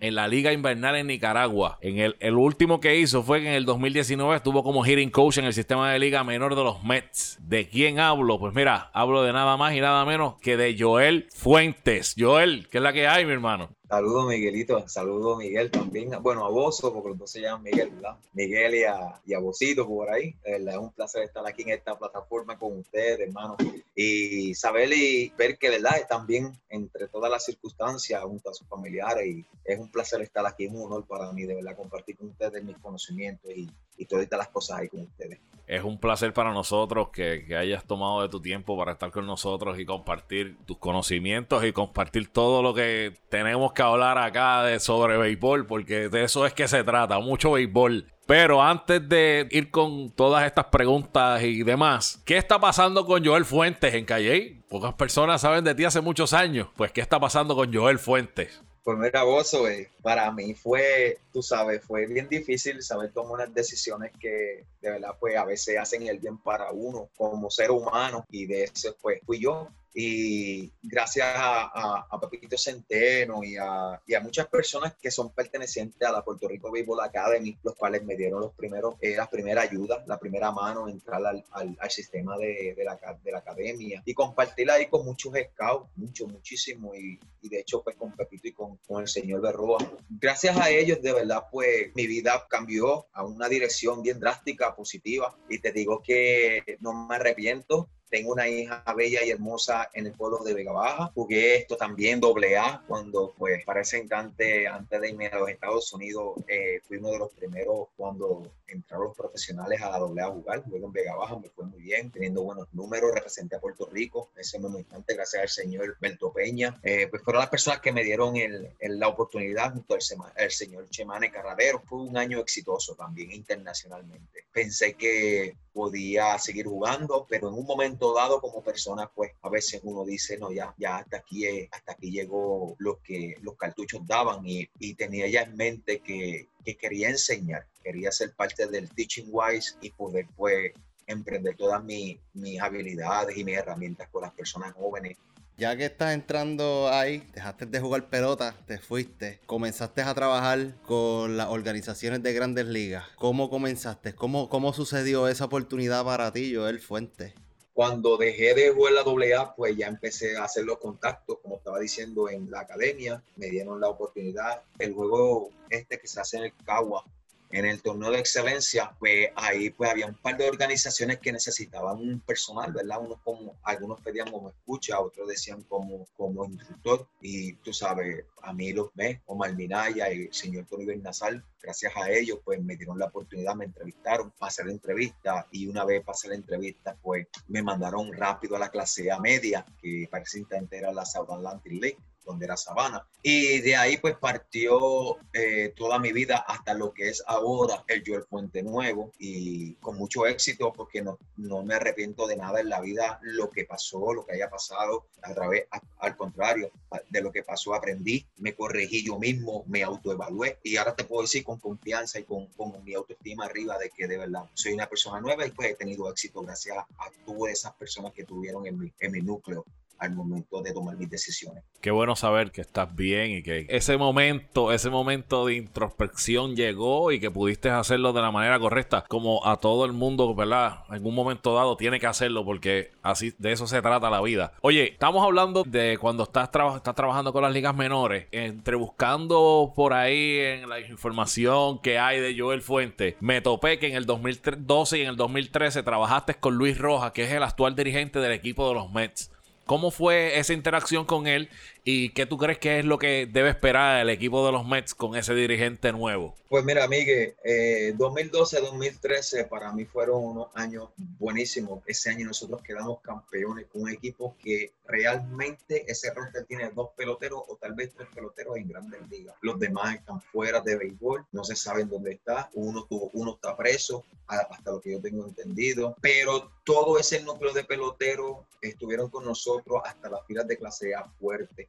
en 0.00 0.16
la 0.16 0.28
liga 0.28 0.52
invernal 0.52 0.96
en 0.96 1.06
Nicaragua. 1.06 1.78
En 1.80 1.98
el, 1.98 2.34
último 2.34 2.80
que 2.80 2.98
hizo 2.98 3.22
fue 3.22 3.40
que 3.40 3.48
en 3.48 3.54
el 3.54 3.64
2019 3.64 4.36
estuvo 4.36 4.64
como 4.64 4.84
hitting 4.84 5.10
coach 5.10 5.38
en 5.38 5.44
el 5.44 5.54
sistema 5.54 5.92
de 5.92 5.98
liga 5.98 6.24
menor 6.24 6.56
de 6.56 6.64
los 6.64 6.82
Mets. 6.82 7.38
¿De 7.40 7.68
quién 7.68 8.00
hablo? 8.00 8.38
Pues 8.38 8.54
mira, 8.54 8.90
hablo 8.92 9.22
de 9.22 9.32
nada 9.32 9.56
más 9.56 9.74
y 9.74 9.80
nada 9.80 10.04
menos 10.04 10.34
que 10.40 10.56
de 10.56 10.76
Joel 10.78 11.28
Fuentes. 11.32 12.14
Joel, 12.18 12.68
¿qué 12.68 12.78
es 12.78 12.82
la 12.82 12.92
que 12.92 13.06
hay, 13.06 13.24
mi 13.24 13.32
hermano? 13.32 13.77
Saludos, 13.88 14.26
Miguelito. 14.26 14.86
Saludos, 14.86 15.38
Miguel 15.38 15.70
también. 15.70 16.10
Bueno, 16.20 16.44
a 16.44 16.50
Bozo, 16.50 16.92
porque 16.92 17.08
los 17.08 17.18
dos 17.18 17.30
se 17.30 17.40
llaman 17.40 17.62
Miguel, 17.62 17.88
¿verdad? 17.88 18.18
Miguel 18.34 18.74
y 18.74 18.84
a, 18.84 19.18
y 19.24 19.74
por 19.74 20.10
ahí. 20.10 20.36
Es 20.44 20.76
un 20.76 20.92
placer 20.92 21.22
estar 21.22 21.46
aquí 21.46 21.62
en 21.62 21.70
esta 21.70 21.98
plataforma 21.98 22.58
con 22.58 22.80
ustedes, 22.80 23.20
hermano. 23.20 23.56
Y 23.94 24.54
saber 24.54 24.92
y 24.92 25.32
ver 25.38 25.56
que, 25.56 25.70
¿verdad? 25.70 25.96
Están 25.96 26.26
bien 26.26 26.52
entre 26.68 27.08
todas 27.08 27.30
las 27.30 27.46
circunstancias, 27.46 28.22
junto 28.22 28.50
a 28.50 28.54
sus 28.54 28.68
familiares. 28.68 29.26
Y 29.26 29.46
es 29.64 29.78
un 29.78 29.90
placer 29.90 30.20
estar 30.20 30.44
aquí. 30.44 30.66
Es 30.66 30.72
un 30.72 30.82
honor 30.82 31.06
para 31.06 31.32
mí, 31.32 31.44
de 31.44 31.54
verdad, 31.54 31.74
compartir 31.74 32.18
con 32.18 32.28
ustedes 32.28 32.62
mis 32.62 32.76
conocimientos 32.76 33.50
y, 33.56 33.70
y 33.96 34.04
todas 34.04 34.28
las 34.30 34.48
cosas 34.48 34.80
ahí 34.80 34.88
con 34.88 35.00
ustedes. 35.00 35.38
Es 35.68 35.84
un 35.84 36.00
placer 36.00 36.32
para 36.32 36.52
nosotros 36.54 37.10
que, 37.12 37.44
hayas 37.54 37.84
tomado 37.84 38.22
de 38.22 38.30
tu 38.30 38.40
tiempo 38.40 38.76
para 38.78 38.92
estar 38.92 39.10
con 39.10 39.26
nosotros 39.26 39.78
y 39.78 39.84
compartir 39.84 40.56
tus 40.64 40.78
conocimientos 40.78 41.62
y 41.62 41.72
compartir 41.72 42.32
todo 42.32 42.62
lo 42.62 42.72
que 42.72 43.12
tenemos 43.28 43.74
que 43.74 43.82
hablar 43.82 44.16
acá 44.16 44.80
sobre 44.80 45.18
béisbol, 45.18 45.66
porque 45.66 46.08
de 46.08 46.24
eso 46.24 46.46
es 46.46 46.54
que 46.54 46.66
se 46.68 46.84
trata, 46.84 47.18
mucho 47.18 47.52
béisbol. 47.52 48.06
Pero 48.26 48.62
antes 48.62 49.06
de 49.08 49.46
ir 49.50 49.70
con 49.70 50.10
todas 50.10 50.46
estas 50.46 50.66
preguntas 50.66 51.42
y 51.42 51.62
demás, 51.62 52.22
¿qué 52.24 52.38
está 52.38 52.58
pasando 52.58 53.04
con 53.04 53.22
Joel 53.22 53.44
Fuentes 53.44 53.92
en 53.92 54.06
Calle? 54.06 54.62
Pocas 54.70 54.94
personas 54.94 55.42
saben 55.42 55.64
de 55.64 55.74
ti 55.74 55.84
hace 55.84 56.00
muchos 56.00 56.32
años. 56.32 56.68
Pues, 56.76 56.92
¿qué 56.92 57.02
está 57.02 57.20
pasando 57.20 57.54
con 57.54 57.72
Joel 57.72 57.98
Fuentes? 57.98 58.62
Pues 58.84 58.98
mira, 58.98 59.22
vos, 59.22 59.56
para 60.02 60.30
mí 60.32 60.54
fue, 60.54 61.18
tú 61.32 61.42
sabes, 61.42 61.84
fue 61.84 62.06
bien 62.06 62.28
difícil 62.28 62.82
saber 62.82 63.12
tomar 63.12 63.32
unas 63.32 63.54
decisiones 63.54 64.12
que 64.18 64.64
de 64.80 64.90
verdad 64.90 65.16
pues 65.20 65.36
a 65.36 65.44
veces 65.44 65.76
hacen 65.78 66.06
el 66.06 66.18
bien 66.18 66.38
para 66.38 66.70
uno 66.70 67.10
como 67.16 67.50
ser 67.50 67.70
humano 67.70 68.24
y 68.30 68.46
de 68.46 68.64
eso 68.64 68.96
pues 69.02 69.20
fui 69.26 69.40
yo 69.40 69.68
y 70.00 70.72
gracias 70.80 71.26
a, 71.26 71.62
a, 71.74 72.06
a 72.08 72.20
Pepito 72.20 72.56
Centeno 72.56 73.42
y 73.42 73.56
a, 73.56 74.00
y 74.06 74.14
a, 74.14 74.20
muchas 74.20 74.46
personas 74.46 74.94
que 74.94 75.10
son 75.10 75.34
pertenecientes 75.34 76.00
a 76.08 76.12
la 76.12 76.22
Puerto 76.24 76.46
Rico 76.46 76.70
Baseball 76.70 77.00
Academy, 77.00 77.58
los 77.64 77.74
cuales 77.74 78.04
me 78.04 78.14
dieron 78.14 78.40
los 78.42 78.54
primeros, 78.54 78.94
eh, 79.00 79.16
la 79.16 79.28
primera 79.28 79.62
ayuda, 79.62 80.04
la 80.06 80.16
primera 80.16 80.52
mano, 80.52 80.88
entrar 80.88 81.26
al, 81.26 81.44
al, 81.50 81.76
al 81.80 81.90
sistema 81.90 82.38
de, 82.38 82.74
de, 82.76 82.84
la, 82.84 82.96
de 83.24 83.32
la 83.32 83.38
academia 83.38 84.00
y 84.04 84.14
compartir 84.14 84.70
ahí 84.70 84.86
con 84.86 85.04
muchos 85.04 85.32
scouts, 85.32 85.90
mucho, 85.96 86.28
muchísimo, 86.28 86.94
y, 86.94 87.18
y 87.42 87.48
de 87.48 87.58
hecho 87.58 87.82
pues 87.82 87.96
con 87.96 88.12
Pepito 88.12 88.46
y 88.46 88.52
con, 88.52 88.76
con, 88.86 89.02
el 89.02 89.08
señor 89.08 89.40
Berroa. 89.40 89.78
Gracias 90.08 90.56
a 90.58 90.70
ellos, 90.70 91.02
de 91.02 91.12
verdad, 91.12 91.46
pues 91.50 91.90
mi 91.96 92.06
vida 92.06 92.46
cambió 92.48 93.08
a 93.12 93.24
una 93.24 93.48
dirección 93.48 94.00
bien 94.04 94.20
drástica, 94.20 94.76
positiva, 94.76 95.36
y 95.48 95.58
te 95.58 95.72
digo 95.72 96.00
que 96.04 96.78
no 96.78 97.08
me 97.08 97.16
arrepiento, 97.16 97.90
tengo 98.08 98.32
una 98.32 98.48
hija 98.48 98.82
bella 98.96 99.24
y 99.24 99.30
hermosa 99.30 99.90
en 99.92 100.06
el 100.06 100.12
pueblo 100.12 100.38
de 100.44 100.54
Vega 100.54 100.72
Baja. 100.72 101.10
Jugué 101.14 101.56
esto 101.56 101.76
también 101.76 102.20
doble 102.20 102.56
A 102.56 102.82
cuando, 102.86 103.34
pues, 103.36 103.64
para 103.64 103.82
ese 103.82 103.98
instante, 103.98 104.66
antes 104.66 105.00
de 105.00 105.10
irme 105.10 105.26
a 105.28 105.38
los 105.38 105.48
Estados 105.48 105.92
Unidos, 105.92 106.34
eh, 106.48 106.80
fui 106.86 106.98
uno 106.98 107.10
de 107.10 107.18
los 107.18 107.32
primeros 107.32 107.88
cuando 107.96 108.50
entraron 108.68 109.08
los 109.08 109.16
profesionales 109.16 109.80
a 109.82 109.90
la 109.90 109.98
doble 109.98 110.22
A 110.22 110.30
jugar. 110.30 110.62
Luego 110.66 110.86
en 110.86 110.92
Vega 110.92 111.16
Baja 111.16 111.38
me 111.38 111.48
fue 111.48 111.64
muy 111.66 111.80
bien, 111.80 112.10
teniendo 112.10 112.42
buenos 112.42 112.68
números, 112.72 113.12
representé 113.14 113.56
a 113.56 113.60
Puerto 113.60 113.88
Rico 113.90 114.30
en 114.34 114.40
ese 114.40 114.58
mismo 114.58 114.78
instante, 114.78 115.14
gracias 115.14 115.42
al 115.42 115.48
señor 115.48 115.96
Belto 116.00 116.32
Peña. 116.32 116.78
Eh, 116.82 117.06
pues 117.08 117.22
fueron 117.22 117.40
las 117.40 117.50
personas 117.50 117.80
que 117.80 117.92
me 117.92 118.04
dieron 118.04 118.36
el, 118.36 118.74
la 118.80 119.08
oportunidad 119.08 119.72
junto 119.72 119.94
al 119.94 120.00
el 120.36 120.50
señor 120.50 120.88
Chemane 120.90 121.30
Carradero. 121.30 121.82
Fue 121.84 122.00
un 122.00 122.16
año 122.16 122.38
exitoso 122.40 122.94
también 122.94 123.32
internacionalmente. 123.32 124.44
Pensé 124.52 124.94
que 124.94 125.56
podía 125.72 126.38
seguir 126.38 126.66
jugando, 126.66 127.26
pero 127.28 127.48
en 127.48 127.54
un 127.54 127.64
momento 127.64 128.12
dado 128.12 128.40
como 128.40 128.62
persona, 128.62 129.08
pues 129.14 129.32
a 129.42 129.48
veces 129.48 129.80
uno 129.84 130.04
dice, 130.04 130.36
no, 130.36 130.50
ya, 130.50 130.74
ya 130.76 130.96
hasta 130.96 131.18
aquí, 131.18 131.46
hasta 131.70 131.92
aquí 131.92 132.10
llegó 132.10 132.74
lo 132.78 133.00
que 133.00 133.36
los 133.42 133.56
cartuchos 133.56 134.06
daban 134.06 134.44
y, 134.46 134.68
y 134.78 134.94
tenía 134.94 135.28
ya 135.28 135.42
en 135.42 135.56
mente 135.56 136.00
que, 136.00 136.48
que, 136.64 136.76
quería 136.76 137.10
enseñar, 137.10 137.66
quería 137.82 138.12
ser 138.12 138.32
parte 138.34 138.66
del 138.66 138.88
Teaching 138.90 139.28
Wise 139.30 139.76
y 139.80 139.90
poder 139.90 140.26
pues 140.36 140.72
emprender 141.06 141.56
todas 141.56 141.82
mis, 141.84 142.18
mis 142.34 142.60
habilidades 142.60 143.36
y 143.36 143.44
mis 143.44 143.56
herramientas 143.56 144.08
con 144.08 144.22
las 144.22 144.32
personas 144.32 144.72
jóvenes 144.74 145.16
ya 145.58 145.76
que 145.76 145.86
estás 145.86 146.14
entrando 146.14 146.88
ahí, 146.88 147.24
dejaste 147.34 147.66
de 147.66 147.80
jugar 147.80 148.08
pelota, 148.08 148.54
te 148.66 148.78
fuiste, 148.78 149.40
comenzaste 149.44 150.02
a 150.02 150.14
trabajar 150.14 150.80
con 150.82 151.36
las 151.36 151.48
organizaciones 151.48 152.22
de 152.22 152.32
grandes 152.32 152.66
ligas. 152.66 153.04
¿Cómo 153.16 153.50
comenzaste? 153.50 154.14
¿Cómo, 154.14 154.48
cómo 154.48 154.72
sucedió 154.72 155.26
esa 155.26 155.46
oportunidad 155.46 156.04
para 156.04 156.32
ti, 156.32 156.54
Joel 156.54 156.78
Fuente? 156.78 157.34
Cuando 157.78 158.16
dejé 158.16 158.54
de 158.54 158.70
jugar 158.70 158.92
la 158.92 159.02
AA, 159.02 159.54
pues 159.54 159.76
ya 159.76 159.86
empecé 159.86 160.36
a 160.36 160.42
hacer 160.42 160.64
los 160.64 160.78
contactos, 160.78 161.38
como 161.40 161.58
estaba 161.58 161.78
diciendo, 161.78 162.28
en 162.28 162.50
la 162.50 162.62
academia. 162.62 163.22
Me 163.36 163.50
dieron 163.50 163.80
la 163.80 163.88
oportunidad. 163.88 164.64
El 164.80 164.94
juego 164.94 165.50
este 165.70 166.00
que 166.00 166.08
se 166.08 166.20
hace 166.20 166.38
en 166.38 166.42
el 166.46 166.52
Cagua, 166.64 167.04
en 167.50 167.64
el 167.64 167.82
torneo 167.82 168.10
de 168.10 168.18
excelencia, 168.18 168.94
pues 168.98 169.28
ahí 169.34 169.70
pues 169.70 169.90
había 169.90 170.06
un 170.06 170.14
par 170.14 170.36
de 170.36 170.48
organizaciones 170.48 171.18
que 171.18 171.32
necesitaban 171.32 171.98
un 171.98 172.20
personal, 172.20 172.72
¿verdad? 172.72 172.98
Como, 173.24 173.58
algunos 173.62 174.00
pedían 174.00 174.30
como 174.30 174.50
escucha, 174.50 175.00
otros 175.00 175.28
decían 175.28 175.62
como, 175.62 176.06
como 176.16 176.44
instructor. 176.44 177.08
Y 177.20 177.54
tú 177.54 177.72
sabes, 177.72 178.24
a 178.42 178.52
mí 178.52 178.72
los 178.72 178.94
mes, 178.94 179.20
Omar 179.26 179.54
Minaya 179.54 180.12
y 180.12 180.26
el 180.26 180.34
señor 180.34 180.66
Tony 180.66 180.84
Bernasal, 180.84 181.42
gracias 181.62 181.92
a 181.96 182.10
ellos, 182.10 182.40
pues 182.44 182.62
me 182.62 182.76
dieron 182.76 182.98
la 182.98 183.06
oportunidad, 183.06 183.54
me 183.54 183.64
entrevistaron 183.64 184.32
hacer 184.40 184.66
la 184.66 184.72
entrevista 184.72 185.46
y 185.50 185.66
una 185.66 185.84
vez 185.84 186.02
hacer 186.06 186.30
la 186.30 186.36
entrevista, 186.36 186.96
pues 187.02 187.26
me 187.48 187.62
mandaron 187.62 188.12
rápido 188.12 188.56
a 188.56 188.58
la 188.58 188.70
clase 188.70 189.10
A 189.10 189.18
media, 189.18 189.64
que 189.80 190.06
para 190.10 190.22
ese 190.22 190.44
era 190.70 190.92
la 190.92 191.04
South 191.04 191.30
Atlantic 191.30 191.72
League 191.72 191.98
donde 192.28 192.44
era 192.44 192.56
Sabana. 192.56 193.06
Y 193.22 193.60
de 193.60 193.74
ahí 193.74 193.96
pues 193.96 194.16
partió 194.16 195.16
eh, 195.32 195.72
toda 195.74 195.98
mi 195.98 196.12
vida 196.12 196.44
hasta 196.46 196.74
lo 196.74 196.92
que 196.92 197.08
es 197.08 197.24
ahora 197.26 197.84
el 197.88 198.04
Joel 198.06 198.24
Puente 198.28 198.62
Nuevo. 198.62 199.12
Y 199.18 199.74
con 199.76 199.96
mucho 199.96 200.26
éxito 200.26 200.72
porque 200.72 201.02
no, 201.02 201.18
no 201.36 201.64
me 201.64 201.74
arrepiento 201.74 202.26
de 202.26 202.36
nada 202.36 202.60
en 202.60 202.68
la 202.68 202.80
vida, 202.80 203.18
lo 203.22 203.50
que 203.50 203.64
pasó, 203.64 204.12
lo 204.12 204.26
que 204.26 204.34
haya 204.34 204.50
pasado, 204.50 205.06
a 205.22 205.34
través, 205.34 205.66
al 205.98 206.16
contrario, 206.16 206.70
de 207.08 207.22
lo 207.22 207.32
que 207.32 207.42
pasó 207.42 207.74
aprendí, 207.74 208.26
me 208.36 208.54
corregí 208.54 209.04
yo 209.04 209.18
mismo, 209.18 209.64
me 209.66 209.82
autoevalué. 209.82 210.58
Y 210.62 210.76
ahora 210.76 210.94
te 210.94 211.04
puedo 211.04 211.22
decir 211.22 211.44
con 211.44 211.58
confianza 211.58 212.20
y 212.20 212.24
con, 212.24 212.46
con 212.48 212.84
mi 212.84 212.94
autoestima 212.94 213.46
arriba 213.46 213.78
de 213.78 213.90
que 213.90 214.06
de 214.06 214.18
verdad 214.18 214.44
soy 214.52 214.74
una 214.74 214.86
persona 214.86 215.20
nueva 215.20 215.46
y 215.46 215.50
pues 215.50 215.70
he 215.70 215.74
tenido 215.74 216.10
éxito 216.10 216.42
gracias 216.42 216.76
a, 216.76 216.80
a 216.80 217.10
todas 217.24 217.52
esas 217.52 217.72
personas 217.74 218.12
que 218.12 218.24
tuvieron 218.24 218.66
en 218.66 218.78
mi, 218.78 218.92
en 219.00 219.12
mi 219.12 219.20
núcleo 219.22 219.64
al 219.98 220.14
momento 220.14 220.62
de 220.62 220.72
tomar 220.72 220.96
mis 220.96 221.10
decisiones. 221.10 221.64
Qué 221.80 221.90
bueno 221.90 222.16
saber 222.16 222.50
que 222.50 222.60
estás 222.60 222.94
bien 222.94 223.30
y 223.30 223.42
que 223.42 223.66
ese 223.68 223.96
momento, 223.96 224.72
ese 224.72 224.90
momento 224.90 225.46
de 225.46 225.56
introspección 225.56 226.56
llegó 226.56 227.12
y 227.12 227.20
que 227.20 227.30
pudiste 227.30 227.70
hacerlo 227.70 228.12
de 228.12 228.22
la 228.22 228.30
manera 228.30 228.58
correcta, 228.58 229.04
como 229.08 229.46
a 229.46 229.58
todo 229.58 229.84
el 229.84 229.92
mundo, 229.92 230.34
¿verdad? 230.34 230.84
En 230.88 230.94
algún 230.94 231.14
momento 231.14 231.54
dado 231.54 231.76
tiene 231.76 232.00
que 232.00 232.06
hacerlo 232.06 232.44
porque 232.44 232.90
así 233.02 233.32
de 233.38 233.52
eso 233.52 233.66
se 233.66 233.82
trata 233.82 234.10
la 234.10 234.20
vida. 234.20 234.52
Oye, 234.60 234.92
estamos 234.92 235.24
hablando 235.24 235.64
de 235.64 235.98
cuando 235.98 236.24
estás, 236.24 236.48
estás 236.48 236.94
trabajando 236.94 237.32
con 237.32 237.42
las 237.42 237.52
ligas 237.52 237.74
menores, 237.74 238.26
entre 238.32 238.76
buscando 238.76 239.72
por 239.74 239.92
ahí 239.92 240.38
en 240.38 240.68
la 240.68 240.80
información 240.80 241.78
que 241.80 241.98
hay 241.98 242.20
de 242.20 242.38
Joel 242.38 242.62
Fuente, 242.62 243.16
me 243.20 243.40
topé 243.40 243.78
que 243.78 243.88
en 243.88 243.94
el 243.94 244.06
2012 244.06 244.98
y 244.98 245.02
en 245.02 245.08
el 245.08 245.16
2013 245.16 245.82
trabajaste 245.82 246.34
con 246.34 246.54
Luis 246.54 246.78
Rojas, 246.78 247.12
que 247.12 247.24
es 247.24 247.32
el 247.32 247.42
actual 247.42 247.74
dirigente 247.74 248.18
del 248.18 248.32
equipo 248.32 248.68
de 248.68 248.74
los 248.74 248.90
Mets. 248.90 249.30
¿Cómo 249.68 249.90
fue 249.90 250.38
esa 250.38 250.54
interacción 250.54 251.04
con 251.04 251.26
él 251.26 251.50
¿Y 251.90 252.10
qué 252.10 252.26
tú 252.26 252.36
crees 252.36 252.58
que 252.58 252.80
es 252.80 252.84
lo 252.84 252.98
que 252.98 253.26
debe 253.26 253.48
esperar 253.48 254.02
el 254.02 254.10
equipo 254.10 254.44
de 254.44 254.52
los 254.52 254.66
Mets 254.66 254.94
con 254.94 255.16
ese 255.16 255.34
dirigente 255.34 255.90
nuevo? 255.90 256.34
Pues 256.50 256.62
mira, 256.62 256.86
Miguel, 256.86 257.34
eh, 257.42 257.94
2012-2013 257.96 259.48
para 259.48 259.72
mí 259.72 259.86
fueron 259.86 260.22
unos 260.22 260.48
años 260.52 260.90
buenísimos. 261.18 261.82
Ese 261.86 262.10
año 262.10 262.26
nosotros 262.26 262.60
quedamos 262.62 263.00
campeones 263.00 263.68
con 263.68 263.84
un 263.84 263.88
equipo 263.88 264.36
que 264.38 264.74
realmente 264.84 265.90
ese 265.90 266.12
roster 266.12 266.44
tiene 266.44 266.68
dos 266.74 266.90
peloteros 266.94 267.40
o 267.48 267.56
tal 267.56 267.72
vez 267.72 267.94
tres 267.94 268.08
peloteros 268.14 268.58
en 268.58 268.68
grandes 268.68 269.00
ligas. 269.08 269.36
Los 269.40 269.58
demás 269.58 269.94
están 269.94 270.20
fuera 270.20 270.60
de 270.60 270.76
béisbol, 270.76 271.24
no 271.32 271.42
se 271.42 271.56
saben 271.56 271.88
dónde 271.88 272.12
está. 272.12 272.50
Uno, 272.52 272.86
uno 272.90 273.32
está 273.36 273.56
preso, 273.56 274.04
hasta 274.26 274.72
lo 274.72 274.82
que 274.82 274.92
yo 274.92 275.00
tengo 275.00 275.26
entendido. 275.26 275.96
Pero 276.02 276.50
todo 276.68 276.98
ese 276.98 277.22
núcleo 277.22 277.54
de 277.54 277.64
peloteros 277.64 278.40
estuvieron 278.60 279.08
con 279.08 279.24
nosotros 279.24 279.80
hasta 279.86 280.10
las 280.10 280.26
filas 280.26 280.46
de 280.46 280.58
clase 280.58 280.94
A 280.94 281.08
fuerte 281.18 281.66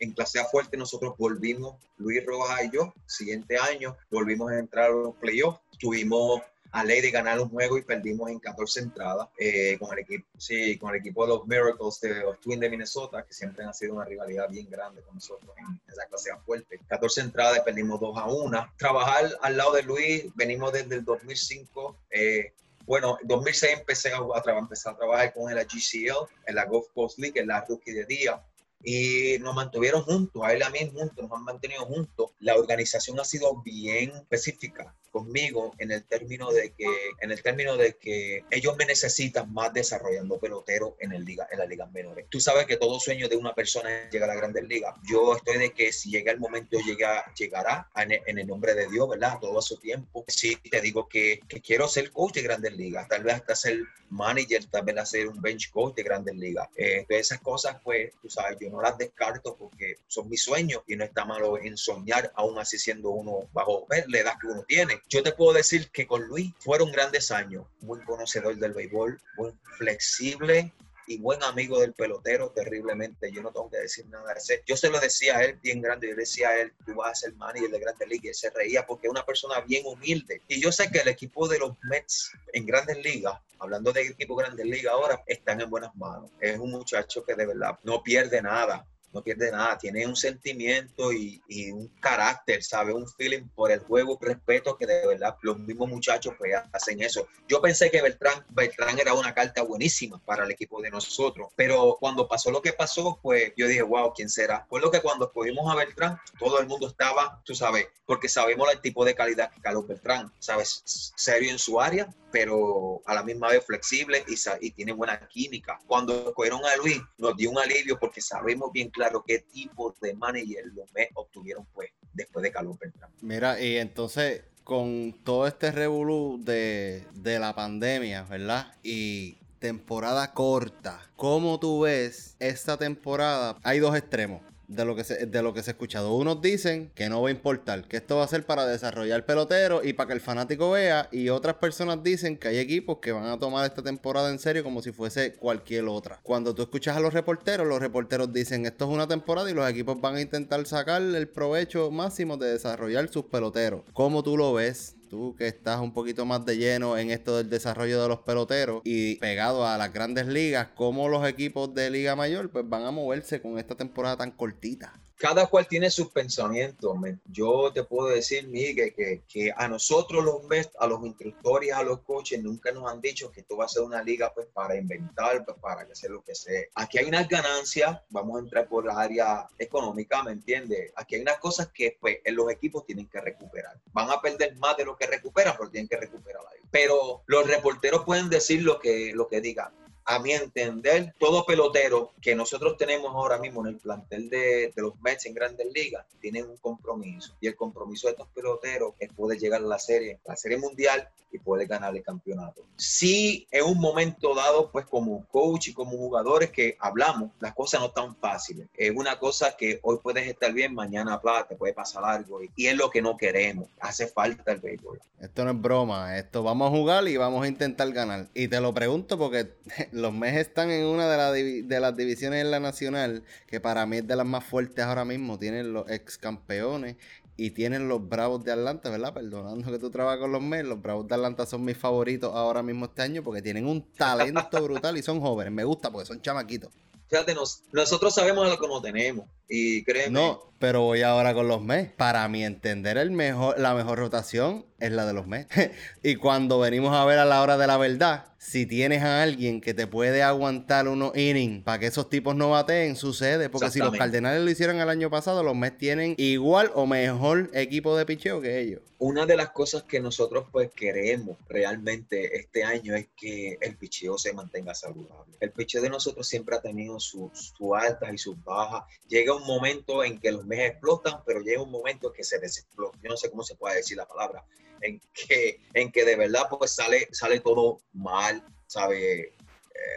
en 0.00 0.12
clase 0.12 0.38
A 0.38 0.44
fuerte 0.44 0.76
nosotros 0.76 1.14
volvimos, 1.16 1.76
Luis 1.96 2.22
Rojas 2.26 2.64
y 2.64 2.70
yo, 2.70 2.92
siguiente 3.06 3.56
año, 3.56 3.96
volvimos 4.10 4.52
a 4.52 4.58
entrar 4.58 4.90
a 4.90 4.94
los 4.94 5.14
playoffs. 5.16 5.62
Tuvimos 5.78 6.42
a 6.72 6.84
ley 6.84 7.00
de 7.00 7.10
ganar 7.10 7.40
un 7.40 7.48
juego 7.48 7.78
y 7.78 7.82
perdimos 7.82 8.28
en 8.28 8.38
14 8.38 8.80
entradas 8.80 9.28
eh, 9.38 9.78
con, 9.78 9.90
el 9.94 10.00
equipo, 10.00 10.26
sí, 10.36 10.76
con 10.76 10.90
el 10.90 11.00
equipo 11.00 11.24
de 11.24 11.32
los 11.32 11.46
Miracles 11.46 12.00
de 12.02 12.20
los 12.20 12.38
Twins 12.40 12.60
de 12.60 12.68
Minnesota, 12.68 13.24
que 13.24 13.32
siempre 13.32 13.64
han 13.64 13.72
sido 13.72 13.94
una 13.94 14.04
rivalidad 14.04 14.50
bien 14.50 14.68
grande 14.68 15.00
con 15.00 15.14
nosotros 15.14 15.54
en 15.56 15.80
esa 15.90 16.04
clase 16.06 16.30
fuerte. 16.44 16.80
14 16.88 17.22
entradas 17.22 17.60
perdimos 17.60 17.98
2 17.98 18.18
a 18.18 18.26
1. 18.26 18.72
Trabajar 18.76 19.24
al 19.40 19.56
lado 19.56 19.72
de 19.72 19.84
Luis, 19.84 20.24
venimos 20.34 20.70
desde 20.70 20.96
el 20.96 21.04
2005. 21.04 21.96
Eh, 22.10 22.52
bueno, 22.86 23.18
en 23.20 23.28
2006 23.28 23.78
empecé 23.78 24.12
a, 24.12 24.18
a, 24.18 24.58
empecé 24.58 24.88
a 24.88 24.96
trabajar 24.96 25.32
con 25.32 25.54
la 25.54 25.64
GCL, 25.64 26.28
en 26.46 26.54
la 26.54 26.64
Gulf 26.64 26.86
Coast 26.94 27.18
League, 27.18 27.40
en 27.40 27.48
la 27.48 27.64
Rookie 27.66 27.92
de 27.92 28.04
Día 28.04 28.42
y 28.84 29.38
nos 29.40 29.54
mantuvieron 29.54 30.02
juntos, 30.02 30.42
a 30.44 30.52
él 30.52 30.62
a 30.62 30.68
nos 30.68 31.32
han 31.32 31.44
mantenido 31.44 31.86
juntos. 31.86 32.32
La 32.38 32.54
organización 32.54 33.18
ha 33.18 33.24
sido 33.24 33.62
bien 33.62 34.10
específica 34.10 34.94
conmigo 35.14 35.72
en 35.78 35.92
el 35.92 36.02
término 36.02 36.50
de 36.50 36.72
que 36.72 36.86
en 37.20 37.30
el 37.30 37.40
término 37.40 37.76
de 37.76 37.96
que 37.96 38.44
ellos 38.50 38.76
me 38.76 38.84
necesitan 38.84 39.54
más 39.54 39.72
desarrollando 39.72 40.40
pelotero 40.40 40.96
en 40.98 41.12
el 41.12 41.24
liga 41.24 41.46
en 41.52 41.60
las 41.60 41.68
ligas 41.68 41.90
menores. 41.92 42.26
Tú 42.28 42.40
sabes 42.40 42.66
que 42.66 42.76
todo 42.76 42.98
sueño 42.98 43.28
de 43.28 43.36
una 43.36 43.54
persona 43.54 43.94
es 43.94 44.10
llegar 44.10 44.28
a 44.28 44.34
la 44.34 44.40
Grandes 44.40 44.64
Ligas. 44.64 44.92
Yo 45.08 45.36
estoy 45.36 45.58
de 45.58 45.72
que 45.72 45.92
si 45.92 46.10
llega 46.10 46.32
el 46.32 46.40
momento 46.40 46.78
llega, 46.80 47.32
llegará 47.38 47.88
en 47.94 48.38
el, 48.38 48.44
nombre 48.44 48.74
de 48.74 48.88
Dios, 48.88 49.08
¿verdad? 49.08 49.38
Todo 49.40 49.60
a 49.60 49.62
su 49.62 49.78
tiempo. 49.78 50.24
Sí, 50.26 50.56
te 50.56 50.80
digo 50.80 51.08
que, 51.08 51.38
quiero 51.64 51.86
ser 51.86 52.10
coach 52.10 52.34
de 52.34 52.42
Grandes 52.42 52.72
Ligas, 52.72 53.06
tal 53.06 53.22
vez 53.22 53.34
hasta 53.34 53.54
ser 53.54 53.78
manager, 54.10 54.64
tal 54.66 54.84
vez 54.84 54.98
hacer 54.98 55.28
un 55.28 55.40
bench 55.40 55.70
coach 55.70 55.94
de 55.94 56.02
Grandes 56.02 56.34
Ligas. 56.34 56.68
Eh, 56.76 56.98
entonces 56.98 57.26
esas 57.26 57.40
cosas, 57.40 57.76
pues, 57.84 58.12
tú 58.20 58.28
sabes, 58.28 58.58
yo 58.60 58.68
no 58.68 58.82
las 58.82 58.98
descarto 58.98 59.56
porque 59.56 59.98
son 60.08 60.28
mis 60.28 60.42
sueños 60.42 60.82
y 60.88 60.96
no 60.96 61.04
está 61.04 61.24
malo 61.24 61.56
en 61.56 61.76
soñar, 61.76 62.32
aún 62.34 62.58
así 62.58 62.78
siendo 62.78 63.10
uno 63.10 63.48
bajo 63.52 63.86
la 63.88 64.18
edad 64.18 64.34
que 64.40 64.48
uno 64.48 64.64
tiene. 64.66 65.00
Yo 65.08 65.22
te 65.22 65.32
puedo 65.32 65.52
decir 65.52 65.90
que 65.90 66.06
con 66.06 66.26
Luis 66.26 66.52
fueron 66.58 66.90
grandes 66.90 67.30
años, 67.30 67.66
muy 67.80 68.00
conocedor 68.04 68.56
del 68.56 68.72
béisbol, 68.72 69.20
muy 69.36 69.52
flexible, 69.76 70.72
y 71.06 71.18
buen 71.18 71.42
amigo 71.42 71.80
del 71.80 71.92
pelotero 71.92 72.50
terriblemente. 72.50 73.30
Yo 73.32 73.42
no 73.42 73.52
tengo 73.52 73.70
que 73.70 73.78
decir 73.78 74.06
nada. 74.06 74.34
Yo 74.66 74.76
se 74.76 74.90
lo 74.90 75.00
decía 75.00 75.38
a 75.38 75.44
él 75.44 75.58
bien 75.62 75.80
grande. 75.80 76.08
Yo 76.08 76.14
le 76.14 76.20
decía 76.20 76.48
a 76.48 76.60
él, 76.60 76.72
tú 76.84 76.94
vas 76.94 77.12
a 77.12 77.14
ser 77.14 77.34
manager 77.34 77.70
de 77.70 77.78
Grandes 77.78 78.08
Ligas. 78.08 78.24
Y 78.24 78.34
se 78.34 78.50
reía 78.50 78.86
porque 78.86 79.06
es 79.06 79.10
una 79.10 79.24
persona 79.24 79.60
bien 79.60 79.84
humilde. 79.86 80.42
Y 80.48 80.60
yo 80.60 80.72
sé 80.72 80.90
que 80.90 80.98
el 80.98 81.08
equipo 81.08 81.48
de 81.48 81.58
los 81.58 81.76
Mets 81.82 82.32
en 82.52 82.66
Grandes 82.66 82.98
Ligas, 82.98 83.38
hablando 83.58 83.92
del 83.92 84.08
equipo 84.08 84.36
Grandes 84.36 84.66
Ligas 84.66 84.92
ahora, 84.92 85.22
están 85.26 85.60
en 85.60 85.70
buenas 85.70 85.94
manos. 85.96 86.30
Es 86.40 86.58
un 86.58 86.70
muchacho 86.70 87.24
que 87.24 87.34
de 87.34 87.46
verdad 87.46 87.78
no 87.82 88.02
pierde 88.02 88.40
nada 88.40 88.86
no 89.14 89.22
pierde 89.22 89.50
nada, 89.50 89.78
tiene 89.78 90.06
un 90.06 90.16
sentimiento 90.16 91.12
y, 91.12 91.40
un 91.70 91.88
carácter, 92.00 92.62
¿sabe? 92.62 92.92
Un 92.92 93.08
feeling 93.08 93.44
por 93.54 93.70
el 93.70 93.78
juego, 93.80 94.18
respeto 94.20 94.76
que 94.76 94.86
de 94.86 95.06
verdad 95.06 95.36
los 95.42 95.58
mismos 95.58 95.88
muchachos 95.88 96.34
pues 96.36 96.52
hacen 96.72 97.00
eso. 97.00 97.26
Yo 97.48 97.62
pensé 97.62 97.90
que 97.90 98.02
Beltrán, 98.02 98.44
Beltrán 98.50 98.98
era 98.98 99.14
una 99.14 99.32
carta 99.32 99.62
buenísima 99.62 100.18
para 100.24 100.44
el 100.44 100.50
equipo 100.50 100.82
de 100.82 100.90
nosotros, 100.90 101.48
pero 101.54 101.96
cuando 102.00 102.26
pasó 102.26 102.50
lo 102.50 102.60
que 102.60 102.72
pasó, 102.72 103.18
pues 103.22 103.52
yo 103.56 103.68
dije, 103.68 103.82
wow, 103.82 104.12
¿quién 104.14 104.28
será? 104.28 104.66
Fue 104.68 104.80
lo 104.80 104.90
que 104.90 105.00
cuando 105.00 105.26
escogimos 105.26 105.70
a 105.70 105.76
Beltrán, 105.76 106.18
todo 106.38 106.58
el 106.58 106.66
mundo 106.66 106.88
estaba, 106.88 107.40
tú 107.44 107.54
sabes, 107.54 107.86
porque 108.06 108.28
sabemos 108.28 108.68
el 108.72 108.80
tipo 108.80 109.04
de 109.04 109.14
calidad 109.14 109.50
que 109.50 109.60
Carlos 109.60 109.86
Beltrán, 109.86 110.32
¿sabes? 110.38 110.82
Serio 111.16 111.50
en 111.50 111.58
su 111.58 111.80
área, 111.80 112.08
pero 112.34 113.00
a 113.06 113.14
la 113.14 113.22
misma 113.22 113.48
vez 113.48 113.64
flexible 113.64 114.24
y, 114.26 114.70
tiene 114.72 114.92
buena 114.92 115.20
química. 115.28 115.78
Cuando 115.86 116.26
escogieron 116.28 116.64
a 116.66 116.76
Luis, 116.76 117.00
nos 117.16 117.36
dio 117.36 117.48
un 117.48 117.58
alivio 117.60 117.96
porque 117.96 118.20
sabemos 118.20 118.72
bien 118.72 118.90
claro 118.90 119.03
qué 119.26 119.40
tipo 119.40 119.94
de 120.00 120.14
manager 120.14 120.64
los 120.74 120.92
Mets 120.92 121.12
obtuvieron 121.14 121.66
pues 121.72 121.90
después 122.12 122.42
de 122.42 122.52
Carlos 122.52 122.78
Beltrán. 122.78 123.10
Mira, 123.20 123.60
y 123.60 123.76
entonces 123.76 124.44
con 124.64 125.14
todo 125.24 125.46
este 125.46 125.70
revolú 125.70 126.40
de, 126.42 127.06
de 127.14 127.38
la 127.38 127.54
pandemia, 127.54 128.22
¿verdad? 128.24 128.74
Y 128.82 129.36
temporada 129.58 130.32
corta. 130.32 131.00
¿Cómo 131.16 131.58
tú 131.58 131.80
ves 131.80 132.36
esta 132.38 132.76
temporada? 132.76 133.58
Hay 133.62 133.78
dos 133.78 133.96
extremos 133.96 134.42
de 134.68 134.84
lo 134.84 134.96
que 134.96 135.04
se, 135.04 135.26
de 135.26 135.42
lo 135.42 135.52
que 135.54 135.62
se 135.62 135.70
ha 135.70 135.72
escuchado. 135.72 136.14
Unos 136.14 136.40
dicen 136.40 136.90
que 136.94 137.08
no 137.08 137.22
va 137.22 137.28
a 137.28 137.32
importar, 137.32 137.86
que 137.86 137.96
esto 137.96 138.16
va 138.16 138.24
a 138.24 138.28
ser 138.28 138.44
para 138.44 138.66
desarrollar 138.66 139.24
pelotero 139.26 139.84
y 139.84 139.92
para 139.92 140.08
que 140.08 140.14
el 140.14 140.20
fanático 140.20 140.70
vea. 140.70 141.08
Y 141.12 141.28
otras 141.28 141.56
personas 141.56 142.02
dicen 142.02 142.36
que 142.36 142.48
hay 142.48 142.58
equipos 142.58 142.98
que 142.98 143.12
van 143.12 143.26
a 143.26 143.38
tomar 143.38 143.66
esta 143.66 143.82
temporada 143.82 144.30
en 144.30 144.38
serio 144.38 144.64
como 144.64 144.82
si 144.82 144.92
fuese 144.92 145.34
cualquier 145.34 145.86
otra. 145.86 146.20
Cuando 146.22 146.54
tú 146.54 146.62
escuchas 146.62 146.96
a 146.96 147.00
los 147.00 147.12
reporteros, 147.12 147.66
los 147.66 147.80
reporteros 147.80 148.32
dicen 148.32 148.66
esto 148.66 148.84
es 148.86 148.90
una 148.90 149.08
temporada 149.08 149.50
y 149.50 149.54
los 149.54 149.68
equipos 149.68 150.00
van 150.00 150.16
a 150.16 150.20
intentar 150.20 150.64
sacar 150.66 151.02
el 151.02 151.28
provecho 151.28 151.90
máximo 151.90 152.36
de 152.36 152.52
desarrollar 152.52 153.08
sus 153.08 153.24
peloteros. 153.24 153.82
¿Cómo 153.92 154.22
tú 154.22 154.36
lo 154.36 154.54
ves? 154.54 154.96
Tú 155.08 155.34
que 155.36 155.46
estás 155.46 155.80
un 155.80 155.92
poquito 155.92 156.24
más 156.24 156.44
de 156.44 156.56
lleno 156.56 156.96
en 156.98 157.10
esto 157.10 157.36
del 157.36 157.50
desarrollo 157.50 158.02
de 158.02 158.08
los 158.08 158.20
peloteros 158.20 158.82
y 158.84 159.16
pegado 159.16 159.66
a 159.66 159.78
las 159.78 159.92
grandes 159.92 160.26
ligas, 160.26 160.68
cómo 160.74 161.08
los 161.08 161.26
equipos 161.26 161.74
de 161.74 161.90
Liga 161.90 162.16
Mayor 162.16 162.50
pues 162.50 162.68
van 162.68 162.84
a 162.84 162.90
moverse 162.90 163.40
con 163.40 163.58
esta 163.58 163.76
temporada 163.76 164.16
tan 164.16 164.30
cortita 164.30 165.03
cada 165.24 165.46
cual 165.46 165.66
tiene 165.66 165.88
sus 165.88 166.10
pensamientos. 166.10 166.94
Yo 167.24 167.72
te 167.72 167.82
puedo 167.82 168.10
decir, 168.10 168.46
Miguel, 168.46 168.92
que, 168.92 169.22
que 169.26 169.50
a 169.56 169.66
nosotros 169.68 170.22
los 170.22 170.42
a 170.78 170.86
los 170.86 171.02
instructores, 171.02 171.72
a 171.72 171.82
los 171.82 172.00
coaches, 172.00 172.42
nunca 172.42 172.70
nos 172.72 172.92
han 172.92 173.00
dicho 173.00 173.32
que 173.32 173.40
esto 173.40 173.56
va 173.56 173.64
a 173.64 173.68
ser 173.68 173.84
una 173.84 174.02
liga 174.02 174.34
pues 174.34 174.48
para 174.52 174.76
inventar, 174.76 175.42
pues 175.46 175.56
para 175.62 175.86
que 175.86 175.94
sea 175.94 176.10
lo 176.10 176.22
que 176.22 176.34
sea. 176.34 176.64
Aquí 176.74 176.98
hay 176.98 177.06
unas 177.06 177.26
ganancias, 177.26 178.02
vamos 178.10 178.36
a 178.36 178.40
entrar 178.40 178.68
por 178.68 178.84
la 178.84 179.00
área 179.00 179.48
económica, 179.56 180.22
¿me 180.22 180.32
entiendes? 180.32 180.92
Aquí 180.94 181.14
hay 181.14 181.22
unas 181.22 181.38
cosas 181.38 181.68
que 181.72 181.96
pues 181.98 182.18
los 182.26 182.50
equipos 182.50 182.84
tienen 182.84 183.08
que 183.08 183.22
recuperar. 183.22 183.80
Van 183.94 184.10
a 184.10 184.20
perder 184.20 184.54
más 184.56 184.76
de 184.76 184.84
lo 184.84 184.94
que 184.94 185.06
recuperan, 185.06 185.54
pero 185.56 185.70
tienen 185.70 185.88
que 185.88 185.96
recuperar. 185.96 186.42
Pero 186.70 187.22
los 187.24 187.46
reporteros 187.48 188.04
pueden 188.04 188.28
decir 188.28 188.62
lo 188.62 188.78
que, 188.78 189.12
lo 189.14 189.26
que 189.26 189.40
digan 189.40 189.72
a 190.04 190.18
mi 190.18 190.32
entender, 190.32 191.14
todo 191.18 191.44
pelotero 191.46 192.12
que 192.20 192.34
nosotros 192.34 192.76
tenemos 192.76 193.14
ahora 193.14 193.38
mismo 193.38 193.62
en 193.62 193.74
el 193.74 193.78
plantel 193.78 194.28
de, 194.28 194.72
los 194.76 194.98
Mets 195.00 195.26
en 195.26 195.34
Grandes 195.34 195.72
Ligas 195.72 196.06
tienen 196.20 196.48
un 196.48 196.56
compromiso. 196.56 197.34
Y 197.40 197.46
el 197.46 197.56
compromiso 197.56 198.06
de 198.06 198.12
estos 198.12 198.28
peloteros 198.28 198.94
es 198.98 199.12
poder 199.12 199.38
llegar 199.38 199.60
a 199.60 199.66
la 199.66 199.78
serie, 199.78 200.20
la 200.24 200.36
serie 200.36 200.58
mundial 200.58 201.08
y 201.34 201.38
poder 201.38 201.66
ganar 201.66 201.94
el 201.96 202.02
campeonato. 202.02 202.62
Si 202.76 203.46
en 203.50 203.64
un 203.64 203.80
momento 203.80 204.34
dado, 204.34 204.70
pues 204.70 204.86
como 204.86 205.26
coach 205.26 205.68
y 205.68 205.74
como 205.74 205.90
jugadores 205.92 206.50
que 206.50 206.76
hablamos, 206.78 207.32
las 207.40 207.54
cosas 207.54 207.80
no 207.80 207.86
están 207.88 208.16
fáciles. 208.16 208.68
Es 208.76 208.92
una 208.94 209.18
cosa 209.18 209.56
que 209.56 209.80
hoy 209.82 209.98
puedes 210.02 210.26
estar 210.28 210.52
bien, 210.52 210.74
mañana 210.74 211.20
plata, 211.20 211.56
puede 211.56 211.72
pasar 211.72 212.04
algo. 212.04 212.40
Y, 212.42 212.66
es 212.66 212.76
lo 212.76 212.88
que 212.88 213.02
no 213.02 213.16
queremos. 213.16 213.68
Hace 213.80 214.06
falta 214.06 214.52
el 214.52 214.60
béisbol. 214.60 215.00
Esto 215.20 215.44
no 215.44 215.50
es 215.50 215.60
broma. 215.60 216.16
Esto 216.16 216.42
vamos 216.42 216.68
a 216.68 216.70
jugar 216.70 217.06
y 217.08 217.16
vamos 217.16 217.44
a 217.44 217.48
intentar 217.48 217.90
ganar. 217.92 218.28
Y 218.32 218.48
te 218.48 218.60
lo 218.60 218.72
pregunto 218.72 219.18
porque 219.18 219.52
los 219.94 220.12
Mets 220.12 220.38
están 220.38 220.70
en 220.70 220.86
una 220.86 221.08
de, 221.32 221.62
de, 221.62 221.80
las 221.80 221.96
divisiones 221.96 222.42
en 222.42 222.50
la 222.50 222.60
nacional, 222.60 223.22
que 223.46 223.60
para 223.60 223.86
mí 223.86 223.98
es 223.98 224.06
de 224.06 224.16
las 224.16 224.26
más 224.26 224.44
fuertes 224.44 224.84
ahora 224.84 225.04
mismo. 225.04 225.38
Tienen 225.38 225.72
los 225.72 225.88
ex 225.90 226.18
campeones 226.18 226.96
y 227.36 227.50
tienen 227.50 227.88
los 227.88 228.08
Bravos 228.08 228.44
de 228.44 228.52
Atlanta, 228.52 228.90
¿verdad? 228.90 229.14
Perdonando 229.14 229.70
que 229.70 229.78
tú 229.78 229.90
trabajas 229.90 230.20
con 230.20 230.32
los 230.32 230.42
Mets, 230.42 230.68
los 230.68 230.82
Bravos 230.82 231.06
de 231.08 231.14
Atlanta 231.14 231.46
son 231.46 231.64
mis 231.64 231.76
favoritos 231.76 232.34
ahora 232.34 232.62
mismo 232.62 232.86
este 232.86 233.02
año 233.02 233.22
porque 233.22 233.42
tienen 233.42 233.66
un 233.66 233.82
talento 233.92 234.62
brutal 234.62 234.96
y 234.96 235.02
son 235.02 235.20
jóvenes. 235.20 235.52
Me 235.52 235.64
gusta 235.64 235.90
porque 235.90 236.06
son 236.06 236.20
chamaquitos. 236.20 236.72
Fíjate, 237.08 237.34
nosotros 237.72 238.14
sabemos 238.14 238.48
lo 238.48 238.58
que 238.58 238.66
no 238.66 238.80
tenemos. 238.80 239.26
Y 239.48 239.84
créeme. 239.84 240.10
No, 240.10 240.52
pero 240.58 240.82
voy 240.82 241.02
ahora 241.02 241.34
con 241.34 241.48
los 241.48 241.62
mes. 241.62 241.92
Para 241.92 242.26
mi 242.28 242.44
entender, 242.44 242.96
el 242.96 243.10
mejor, 243.10 243.58
la 243.58 243.74
mejor 243.74 243.98
rotación 243.98 244.66
es 244.80 244.90
la 244.90 245.04
de 245.04 245.12
los 245.12 245.26
mes. 245.26 245.46
y 246.02 246.16
cuando 246.16 246.58
venimos 246.58 246.94
a 246.94 247.04
ver 247.04 247.18
a 247.18 247.24
la 247.24 247.42
hora 247.42 247.56
de 247.56 247.66
la 247.66 247.76
verdad, 247.76 248.33
si 248.44 248.66
tienes 248.66 249.02
a 249.02 249.22
alguien 249.22 249.62
que 249.62 249.72
te 249.72 249.86
puede 249.86 250.22
aguantar 250.22 250.86
unos 250.86 251.16
innings 251.16 251.64
para 251.64 251.78
que 251.78 251.86
esos 251.86 252.10
tipos 252.10 252.36
no 252.36 252.50
bateen, 252.50 252.94
sucede. 252.94 253.48
Porque 253.48 253.70
si 253.70 253.78
los 253.78 253.96
Cardenales 253.96 254.42
lo 254.42 254.50
hicieron 254.50 254.80
el 254.80 254.88
año 254.90 255.08
pasado, 255.08 255.42
los 255.42 255.56
Mets 255.56 255.78
tienen 255.78 256.14
igual 256.18 256.70
o 256.74 256.84
mejor 256.84 257.50
equipo 257.54 257.96
de 257.96 258.04
picheo 258.04 258.42
que 258.42 258.60
ellos. 258.60 258.82
Una 258.98 259.24
de 259.24 259.36
las 259.36 259.50
cosas 259.50 259.84
que 259.84 259.98
nosotros 259.98 260.44
pues 260.52 260.70
queremos 260.76 261.38
realmente 261.48 262.36
este 262.36 262.64
año 262.64 262.94
es 262.94 263.08
que 263.16 263.56
el 263.62 263.78
picheo 263.78 264.18
se 264.18 264.34
mantenga 264.34 264.74
saludable. 264.74 265.34
El 265.40 265.50
picheo 265.52 265.80
de 265.80 265.88
nosotros 265.88 266.28
siempre 266.28 266.54
ha 266.54 266.60
tenido 266.60 267.00
sus, 267.00 267.54
sus 267.56 267.70
altas 267.74 268.12
y 268.12 268.18
sus 268.18 268.42
bajas. 268.44 268.84
Llega 269.08 269.34
un 269.34 269.46
momento 269.46 270.04
en 270.04 270.20
que 270.20 270.30
los 270.30 270.44
Mets 270.44 270.72
explotan, 270.72 271.22
pero 271.24 271.40
llega 271.40 271.62
un 271.62 271.70
momento 271.70 272.08
en 272.08 272.12
que 272.12 272.24
se 272.24 272.38
desexplota. 272.38 272.98
Yo 273.02 273.08
no 273.08 273.16
sé 273.16 273.30
cómo 273.30 273.42
se 273.42 273.54
puede 273.54 273.76
decir 273.76 273.96
la 273.96 274.06
palabra 274.06 274.44
en 274.84 275.00
que, 275.12 275.60
en 275.72 275.90
que 275.90 276.04
de 276.04 276.16
verdad 276.16 276.42
pues 276.50 276.72
sale, 276.72 277.08
sale 277.10 277.40
todo 277.40 277.80
mal, 277.92 278.44
¿sabe? 278.66 279.20
Eh, 279.20 279.32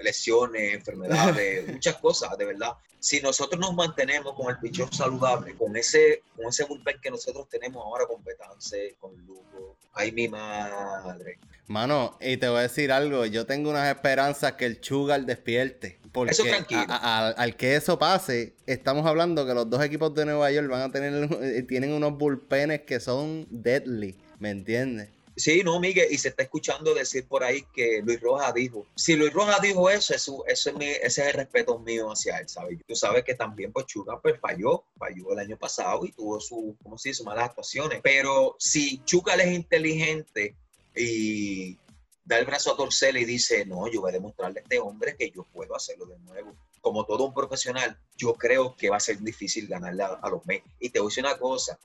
lesiones, 0.04 0.73
enfermedades, 0.73 1.67
muchas 1.73 1.97
cosas, 1.97 2.38
de 2.38 2.45
verdad. 2.45 2.71
Si 3.00 3.21
nosotros 3.21 3.60
nos 3.60 3.76
mantenemos 3.76 4.34
con 4.34 4.50
el 4.50 4.58
pichón 4.58 4.91
saludable, 4.91 5.56
con 5.56 5.76
ese, 5.76 6.23
con 6.36 6.47
ese 6.47 6.63
bullpen 6.63 7.00
que 7.02 7.12
nosotros 7.12 7.47
tenemos 7.50 7.84
ahora 7.84 8.06
con 8.08 8.23
Betance, 8.23 8.95
con 9.00 9.15
Lugo, 9.26 9.78
ay 9.93 10.12
mi 10.12 10.28
madre. 10.28 11.38
Mano, 11.67 12.17
y 12.21 12.38
te 12.38 12.47
voy 12.47 12.60
a 12.60 12.62
decir 12.62 12.91
algo, 12.91 13.26
yo 13.26 13.45
tengo 13.45 13.69
unas 13.69 13.93
esperanzas 13.93 14.54
que 14.54 14.65
el 14.65 14.82
Sugar 14.82 15.26
despierte. 15.26 16.00
Porque 16.12 16.32
eso 16.32 16.43
al 16.47 17.56
que 17.58 17.76
eso 17.76 18.00
pase, 18.00 18.56
estamos 18.65 19.06
hablando 19.06 19.45
que 19.45 19.54
los 19.54 19.69
dos 19.69 19.84
equipos 19.84 20.15
de 20.15 20.26
Nueva 20.26 20.50
York 20.50 20.67
van 20.69 20.82
a 20.82 20.91
tener, 20.91 21.28
tienen 21.67 21.91
unos 21.91 22.17
bullpenes 22.17 22.82
que 22.82 23.00
son 23.00 23.45
deadly. 23.52 24.17
¿Me 24.39 24.52
entiendes? 24.52 25.10
Sí, 25.38 25.62
no, 25.63 25.80
Miguel, 25.80 26.08
y 26.10 26.17
se 26.17 26.30
está 26.30 26.41
escuchando 26.41 26.95
decir 26.95 27.28
por 27.28 27.43
ahí 27.43 27.63
que 27.71 28.02
Luis 28.04 28.19
Rojas 28.19 28.56
dijo, 28.56 28.88
si 28.95 29.15
Luis 29.15 29.32
Rojas 29.32 29.62
dijo 29.62 29.88
eso, 29.88 30.15
eso, 30.15 30.43
eso 30.47 30.69
es 30.71 30.76
mi, 30.76 30.88
ese 30.88 31.21
es 31.21 31.28
el 31.28 31.34
respeto 31.34 31.78
mío 31.78 32.12
hacia 32.12 32.39
él, 32.39 32.50
¿sabes? 32.50 32.80
Tú 32.88 32.95
sabes 32.95 33.23
que 33.23 33.36
también 33.36 33.71
pues 33.71 33.86
Chuga 33.86 34.19
pues 34.19 34.39
falló, 34.39 34.86
falló 34.97 35.34
el 35.34 35.39
año 35.39 35.56
pasado 35.56 36.06
y 36.06 36.12
tuvo 36.12 36.39
su, 36.39 36.76
¿cómo 36.82 36.97
se 36.97 37.10
dice?, 37.10 37.23
malas 37.23 37.50
actuaciones, 37.50 38.00
pero 38.02 38.56
si 38.58 38.97
Chugal 39.06 39.41
es 39.41 39.54
inteligente 39.54 40.56
y 40.95 41.78
da 42.26 42.39
el 42.39 42.45
brazo 42.45 42.73
a 42.73 42.78
torcer 42.78 43.15
y 43.15 43.23
dice, 43.23 43.63
no, 43.63 43.88
yo 43.91 44.02
voy 44.02 44.10
a 44.10 44.13
demostrarle 44.13 44.60
a 44.60 44.63
este 44.63 44.80
hombre 44.80 45.15
que 45.15 45.30
yo 45.30 45.43
puedo 45.54 45.76
hacerlo 45.76 46.08
de 46.08 46.17
nuevo. 46.17 46.56
Como 46.82 47.06
todo 47.06 47.26
un 47.26 47.34
profesional, 47.36 47.95
yo 48.17 48.34
creo 48.34 48.76
que 48.76 48.89
va 48.89 48.97
a 48.97 49.02
ser 49.02 49.19
difícil 49.19 49.67
ganarle 49.67 50.02
a, 50.02 50.08
a 50.08 50.30
los 50.30 50.43
Mets. 50.47 50.65
Y 50.80 50.89
te 50.89 51.00
voy 51.00 51.08
a 51.08 51.10
decir 51.10 51.23
una 51.23 51.38
cosa, 51.38 51.78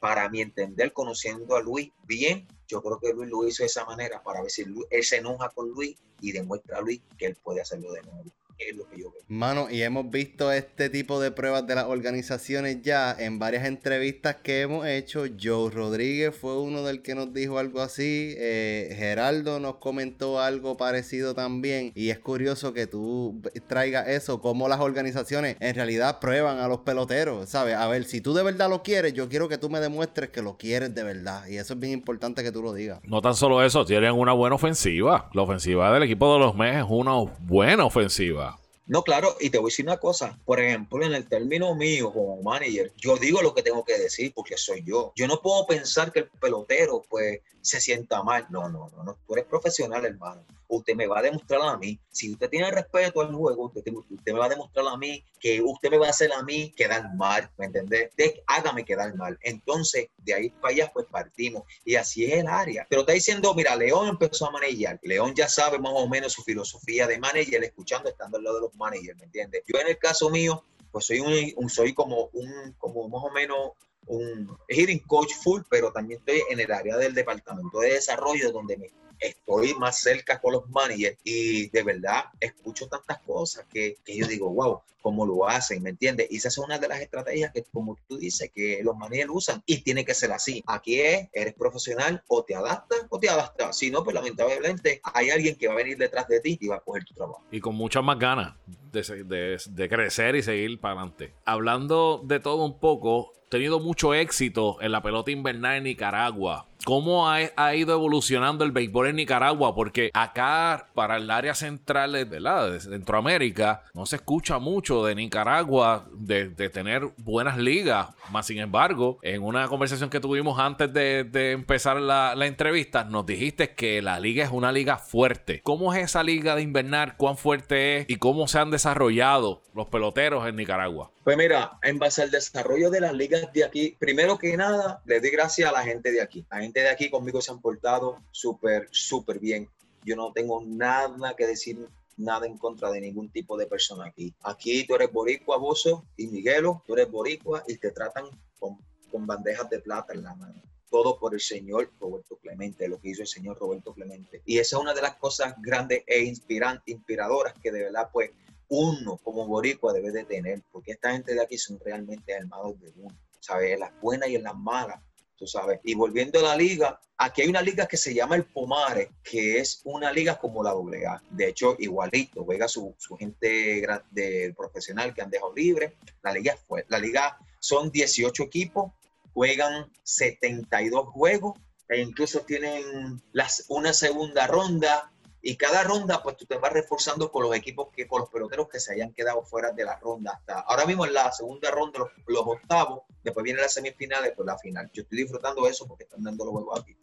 para 0.00 0.28
mi 0.28 0.40
entender, 0.40 0.92
conociendo 0.92 1.56
a 1.56 1.62
Luis 1.62 1.90
bien, 2.06 2.46
yo 2.68 2.82
creo 2.82 2.98
que 2.98 3.12
Luis 3.12 3.30
lo 3.30 3.46
hizo 3.46 3.62
de 3.62 3.68
esa 3.68 3.84
manera 3.84 4.22
para 4.22 4.42
ver 4.42 4.50
si 4.50 4.64
él 4.90 5.04
se 5.04 5.16
enoja 5.16 5.48
con 5.50 5.68
Luis 5.70 5.96
y 6.20 6.32
demuestra 6.32 6.78
a 6.78 6.80
Luis 6.80 7.00
que 7.18 7.26
él 7.26 7.36
puede 7.42 7.60
hacerlo 7.60 7.92
de 7.92 8.02
nuevo 8.02 8.24
es 8.58 8.76
lo 8.76 8.88
que 8.88 9.00
yo 9.00 9.10
veo. 9.10 9.22
Mano, 9.28 9.68
y 9.70 9.82
hemos 9.82 10.08
visto 10.10 10.52
este 10.52 10.88
tipo 10.88 11.20
de 11.20 11.30
pruebas 11.30 11.66
de 11.66 11.74
las 11.74 11.86
organizaciones 11.86 12.82
ya 12.82 13.14
en 13.18 13.38
varias 13.38 13.64
entrevistas 13.64 14.36
que 14.36 14.60
hemos 14.60 14.86
hecho. 14.86 15.24
Joe 15.40 15.70
Rodríguez 15.70 16.34
fue 16.34 16.60
uno 16.60 16.82
del 16.84 17.02
que 17.02 17.14
nos 17.14 17.32
dijo 17.32 17.58
algo 17.58 17.80
así. 17.80 18.34
Eh, 18.38 18.94
Geraldo 18.96 19.58
nos 19.58 19.76
comentó 19.76 20.40
algo 20.40 20.76
parecido 20.76 21.34
también. 21.34 21.92
Y 21.94 22.10
es 22.10 22.18
curioso 22.18 22.72
que 22.72 22.86
tú 22.86 23.42
traigas 23.66 24.08
eso, 24.08 24.40
como 24.40 24.68
las 24.68 24.80
organizaciones 24.80 25.56
en 25.60 25.74
realidad 25.74 26.20
prueban 26.20 26.58
a 26.58 26.68
los 26.68 26.78
peloteros, 26.80 27.48
¿sabes? 27.48 27.74
A 27.74 27.88
ver, 27.88 28.04
si 28.04 28.20
tú 28.20 28.32
de 28.32 28.42
verdad 28.42 28.70
lo 28.70 28.82
quieres, 28.82 29.12
yo 29.12 29.28
quiero 29.28 29.48
que 29.48 29.58
tú 29.58 29.68
me 29.68 29.80
demuestres 29.80 30.30
que 30.30 30.42
lo 30.42 30.56
quieres 30.56 30.94
de 30.94 31.02
verdad. 31.02 31.46
Y 31.48 31.56
eso 31.56 31.74
es 31.74 31.80
bien 31.80 31.92
importante 31.92 32.42
que 32.42 32.52
tú 32.52 32.62
lo 32.62 32.72
digas. 32.72 33.00
No 33.02 33.20
tan 33.20 33.34
solo 33.34 33.64
eso, 33.64 33.84
tienen 33.84 34.12
una 34.12 34.32
buena 34.32 34.54
ofensiva. 34.54 35.30
La 35.32 35.42
ofensiva 35.42 35.92
del 35.92 36.04
equipo 36.04 36.32
de 36.32 36.38
los 36.38 36.54
Mets 36.54 36.78
es 36.78 36.86
una 36.88 37.14
buena 37.40 37.84
ofensiva. 37.84 38.45
No, 38.86 39.02
claro, 39.02 39.36
y 39.40 39.50
te 39.50 39.58
voy 39.58 39.68
a 39.68 39.72
decir 39.72 39.84
una 39.84 39.96
cosa. 39.96 40.38
Por 40.44 40.60
ejemplo, 40.60 41.04
en 41.04 41.12
el 41.12 41.28
término 41.28 41.74
mío 41.74 42.12
como 42.12 42.40
manager, 42.40 42.92
yo 42.96 43.16
digo 43.16 43.42
lo 43.42 43.52
que 43.52 43.62
tengo 43.62 43.84
que 43.84 43.98
decir 43.98 44.32
porque 44.34 44.56
soy 44.56 44.84
yo. 44.84 45.12
Yo 45.16 45.26
no 45.26 45.42
puedo 45.42 45.66
pensar 45.66 46.12
que 46.12 46.20
el 46.20 46.28
pelotero, 46.40 47.02
pues, 47.08 47.40
se 47.66 47.80
sienta 47.80 48.22
mal. 48.22 48.46
No, 48.50 48.68
no, 48.68 48.88
no, 48.96 49.04
no. 49.04 49.18
Tú 49.26 49.34
eres 49.34 49.46
profesional, 49.46 50.04
hermano. 50.04 50.44
Usted 50.68 50.94
me 50.94 51.06
va 51.06 51.20
a 51.20 51.22
demostrar 51.22 51.62
a 51.62 51.76
mí, 51.76 51.98
si 52.10 52.32
usted 52.32 52.48
tiene 52.50 52.70
respeto 52.72 53.20
al 53.20 53.32
juego, 53.32 53.66
usted, 53.66 53.82
usted 54.10 54.32
me 54.32 54.38
va 54.38 54.46
a 54.46 54.48
demostrar 54.48 54.84
a 54.88 54.96
mí 54.96 55.24
que 55.38 55.62
usted 55.62 55.90
me 55.90 55.98
va 55.98 56.08
a 56.08 56.10
hacer 56.10 56.32
a 56.32 56.42
mí 56.42 56.72
quedar 56.76 57.14
mal, 57.14 57.48
¿me 57.56 57.66
entendés? 57.66 58.10
Hágame 58.48 58.84
quedar 58.84 59.14
mal. 59.14 59.38
Entonces, 59.42 60.08
de 60.18 60.34
ahí 60.34 60.50
para 60.50 60.74
allá, 60.74 60.90
pues 60.92 61.06
partimos. 61.06 61.62
Y 61.84 61.94
así 61.94 62.24
es 62.24 62.34
el 62.34 62.48
área. 62.48 62.84
Pero 62.90 63.02
está 63.02 63.12
diciendo, 63.12 63.54
mira, 63.54 63.76
León 63.76 64.08
empezó 64.08 64.48
a 64.48 64.50
manejar. 64.50 64.98
León 65.02 65.34
ya 65.36 65.48
sabe 65.48 65.78
más 65.78 65.92
o 65.94 66.08
menos 66.08 66.32
su 66.32 66.42
filosofía 66.42 67.06
de 67.06 67.18
manager, 67.18 67.62
escuchando, 67.62 68.08
estando 68.08 68.38
al 68.38 68.44
lado 68.44 68.56
de 68.56 68.62
los 68.62 68.74
managers, 68.74 69.18
¿me 69.18 69.24
entiendes? 69.24 69.62
Yo 69.66 69.78
en 69.78 69.88
el 69.88 69.98
caso 69.98 70.30
mío, 70.30 70.64
pues 70.90 71.06
soy 71.06 71.20
un, 71.20 71.68
soy 71.68 71.92
como 71.94 72.30
un, 72.32 72.74
como 72.78 73.08
más 73.08 73.22
o 73.22 73.30
menos 73.30 73.72
un 74.06 74.56
hitting 74.68 75.00
coach 75.00 75.32
full, 75.42 75.62
pero 75.68 75.92
también 75.92 76.20
estoy 76.20 76.42
en 76.50 76.60
el 76.60 76.70
área 76.72 76.96
del 76.96 77.14
departamento 77.14 77.80
de 77.80 77.94
desarrollo 77.94 78.52
donde 78.52 78.76
me 78.76 78.90
estoy 79.18 79.74
más 79.74 79.98
cerca 80.00 80.40
con 80.40 80.52
los 80.52 80.68
managers 80.68 81.18
y 81.24 81.68
de 81.70 81.82
verdad 81.82 82.24
escucho 82.40 82.88
tantas 82.88 83.18
cosas 83.22 83.64
que, 83.72 83.96
que 84.04 84.16
yo 84.16 84.26
digo, 84.26 84.50
wow, 84.50 84.82
cómo 85.06 85.24
lo 85.24 85.48
hacen, 85.48 85.84
¿me 85.84 85.90
entiendes? 85.90 86.26
Y 86.30 86.38
esa 86.38 86.48
es 86.48 86.58
una 86.58 86.80
de 86.80 86.88
las 86.88 87.00
estrategias 87.00 87.52
que, 87.52 87.62
como 87.72 87.96
tú 88.08 88.16
dices, 88.16 88.50
que 88.52 88.80
los 88.82 88.96
managers 88.96 89.30
usan 89.32 89.62
y 89.64 89.78
tiene 89.82 90.04
que 90.04 90.14
ser 90.14 90.32
así. 90.32 90.64
Aquí 90.66 91.00
es, 91.00 91.28
eres 91.32 91.54
profesional, 91.54 92.24
o 92.26 92.42
te 92.42 92.56
adaptas 92.56 93.06
o 93.08 93.20
te 93.20 93.28
adaptas. 93.28 93.78
Si 93.78 93.88
no, 93.88 94.02
pues 94.02 94.14
lamentablemente 94.14 95.00
hay 95.14 95.30
alguien 95.30 95.54
que 95.54 95.68
va 95.68 95.74
a 95.74 95.76
venir 95.76 95.96
detrás 95.96 96.26
de 96.26 96.40
ti 96.40 96.58
y 96.60 96.66
va 96.66 96.76
a 96.76 96.80
coger 96.80 97.04
tu 97.04 97.14
trabajo. 97.14 97.44
Y 97.52 97.60
con 97.60 97.76
muchas 97.76 98.02
más 98.02 98.18
ganas 98.18 98.56
de, 98.90 99.22
de, 99.22 99.62
de 99.64 99.88
crecer 99.88 100.34
y 100.34 100.42
seguir 100.42 100.80
para 100.80 100.94
adelante. 100.94 101.34
Hablando 101.44 102.20
de 102.24 102.40
todo 102.40 102.64
un 102.64 102.80
poco, 102.80 103.32
tenido 103.48 103.80
mucho 103.80 104.14
éxito 104.14 104.78
en 104.80 104.92
la 104.92 105.02
pelota 105.02 105.30
invernal 105.30 105.76
en 105.76 105.84
Nicaragua. 105.84 106.66
¿Cómo 106.84 107.28
ha, 107.28 107.74
ido 107.74 107.94
evolucionando 107.94 108.64
el 108.64 108.70
béisbol 108.70 109.08
en 109.08 109.16
Nicaragua? 109.16 109.74
Porque 109.74 110.12
acá, 110.14 110.86
para 110.94 111.16
el 111.16 111.28
área 111.32 111.52
central 111.52 112.12
¿verdad? 112.26 112.70
de 112.70 112.78
Centroamérica, 112.78 113.82
no 113.92 114.06
se 114.06 114.16
escucha 114.16 114.60
mucho 114.60 115.04
de 115.04 115.16
Nicaragua 115.16 116.06
de, 116.12 116.46
tener 116.68 117.10
buenas 117.16 117.58
ligas. 117.58 118.10
Más 118.30 118.46
sin 118.46 118.58
embargo, 118.58 119.18
en 119.22 119.42
una 119.42 119.66
conversación 119.66 120.10
que 120.10 120.20
tuvimos 120.20 120.60
antes 120.60 120.92
de, 120.92 121.50
empezar 121.50 122.00
la, 122.00 122.36
la, 122.36 122.46
entrevista, 122.46 123.02
nos 123.02 123.26
dijiste 123.26 123.74
que 123.74 124.00
la 124.00 124.20
liga 124.20 124.44
es 124.44 124.52
una 124.52 124.70
liga 124.70 124.96
fuerte. 124.96 125.62
¿Cómo 125.64 125.92
es 125.92 126.04
esa 126.04 126.22
liga 126.22 126.54
de 126.54 126.62
invernal? 126.62 127.16
¿Cuán 127.16 127.36
fuerte 127.36 127.98
es? 127.98 128.06
¿Y 128.08 128.16
cómo 128.16 128.46
se 128.46 128.60
han 128.60 128.70
desarrollado 128.70 129.62
los 129.74 129.88
peloteros 129.88 130.46
en 130.46 130.54
Nicaragua? 130.54 131.10
Pues 131.26 131.36
mira, 131.36 131.76
en 131.82 131.98
base 131.98 132.22
al 132.22 132.30
desarrollo 132.30 132.88
de 132.88 133.00
las 133.00 133.12
ligas 133.12 133.52
de 133.52 133.64
aquí, 133.64 133.96
primero 133.98 134.38
que 134.38 134.56
nada, 134.56 135.02
le 135.06 135.18
doy 135.18 135.30
gracias 135.30 135.68
a 135.68 135.72
la 135.72 135.82
gente 135.82 136.12
de 136.12 136.22
aquí. 136.22 136.46
La 136.48 136.60
gente 136.60 136.78
de 136.82 136.88
aquí 136.88 137.10
conmigo 137.10 137.40
se 137.40 137.50
han 137.50 137.60
portado 137.60 138.22
súper, 138.30 138.86
súper 138.92 139.40
bien. 139.40 139.68
Yo 140.04 140.14
no 140.14 140.32
tengo 140.32 140.62
nada 140.64 141.34
que 141.36 141.48
decir, 141.48 141.84
nada 142.16 142.46
en 142.46 142.56
contra 142.56 142.92
de 142.92 143.00
ningún 143.00 143.28
tipo 143.28 143.56
de 143.56 143.66
persona 143.66 144.04
aquí. 144.06 144.32
Aquí 144.44 144.86
tú 144.86 144.94
eres 144.94 145.12
boricua, 145.12 145.56
Bozo 145.56 146.04
y 146.16 146.28
Miguelo, 146.28 146.84
tú 146.86 146.94
eres 146.94 147.10
boricua 147.10 147.64
y 147.66 147.76
te 147.76 147.90
tratan 147.90 148.26
con, 148.60 148.78
con 149.10 149.26
bandejas 149.26 149.68
de 149.68 149.80
plata 149.80 150.12
en 150.12 150.22
la 150.22 150.32
mano 150.36 150.62
todo 150.88 151.18
por 151.18 151.34
el 151.34 151.40
señor 151.40 151.90
Roberto 152.00 152.36
Clemente, 152.36 152.88
lo 152.88 153.00
que 153.00 153.10
hizo 153.10 153.22
el 153.22 153.28
señor 153.28 153.58
Roberto 153.58 153.92
Clemente. 153.92 154.40
Y 154.46 154.58
esa 154.58 154.76
es 154.76 154.82
una 154.82 154.94
de 154.94 155.02
las 155.02 155.16
cosas 155.16 155.54
grandes 155.60 156.04
e 156.06 156.22
inspiradoras 156.22 157.54
que 157.60 157.72
de 157.72 157.82
verdad 157.82 158.08
pues 158.12 158.30
uno 158.68 159.18
como 159.18 159.46
boricua 159.46 159.92
debe 159.92 160.10
de 160.10 160.24
tener, 160.24 160.62
porque 160.72 160.92
esta 160.92 161.12
gente 161.12 161.34
de 161.34 161.42
aquí 161.42 161.58
son 161.58 161.78
realmente 161.84 162.34
armados 162.34 162.80
de 162.80 162.92
uno, 162.96 163.16
¿sabes? 163.40 163.72
En 163.72 163.80
las 163.80 164.00
buenas 164.00 164.28
y 164.28 164.36
en 164.36 164.42
las 164.42 164.56
malas, 164.56 165.00
tú 165.36 165.46
sabes. 165.46 165.80
Y 165.84 165.94
volviendo 165.94 166.40
a 166.40 166.42
la 166.42 166.56
liga, 166.56 167.00
aquí 167.16 167.42
hay 167.42 167.48
una 167.48 167.62
liga 167.62 167.86
que 167.86 167.96
se 167.96 168.14
llama 168.14 168.36
el 168.36 168.44
Pomare, 168.44 169.10
que 169.22 169.58
es 169.58 169.80
una 169.84 170.12
liga 170.12 170.38
como 170.38 170.62
la 170.62 170.70
AA. 170.70 171.22
De 171.30 171.48
hecho, 171.48 171.76
igualito, 171.78 172.44
juega 172.44 172.68
su, 172.68 172.94
su 172.98 173.16
gente 173.16 173.86
de 174.10 174.54
profesional 174.56 175.14
que 175.14 175.22
han 175.22 175.30
dejado 175.30 175.54
libre. 175.54 175.94
La 176.22 176.32
liga 176.32 176.56
fue, 176.66 176.84
la 176.88 176.98
liga 176.98 177.38
son 177.60 177.90
18 177.90 178.42
equipos, 178.42 178.92
juegan 179.32 179.90
72 180.02 181.08
juegos 181.08 181.58
e 181.88 182.00
incluso 182.00 182.40
tienen 182.40 183.22
las, 183.32 183.64
una 183.68 183.92
segunda 183.92 184.46
ronda 184.46 185.12
y 185.48 185.56
cada 185.56 185.84
ronda, 185.84 186.24
pues 186.24 186.36
tú 186.36 186.44
te 186.44 186.56
vas 186.56 186.72
reforzando 186.72 187.30
con 187.30 187.44
los 187.44 187.54
equipos, 187.54 187.90
que 187.94 188.08
con 188.08 188.22
los 188.22 188.30
peloteros 188.30 188.68
que 188.68 188.80
se 188.80 188.94
hayan 188.94 189.12
quedado 189.12 189.44
fuera 189.44 189.70
de 189.70 189.84
la 189.84 189.94
ronda. 189.96 190.32
Hasta 190.32 190.58
ahora 190.58 190.84
mismo 190.84 191.06
en 191.06 191.14
la 191.14 191.30
segunda 191.30 191.70
ronda, 191.70 192.00
los, 192.26 192.42
octavos, 192.44 193.02
después 193.22 193.44
viene 193.44 193.60
la 193.60 193.68
semifinal, 193.68 194.24
después 194.24 194.44
la 194.44 194.58
final. 194.58 194.90
Yo 194.92 195.04
estoy 195.04 195.18
disfrutando 195.18 195.68
eso 195.68 195.86
porque 195.86 196.02
están 196.02 196.24
dando 196.24 196.46
los 196.46 196.52
juegos 196.52 196.80
aquí. 196.80 196.96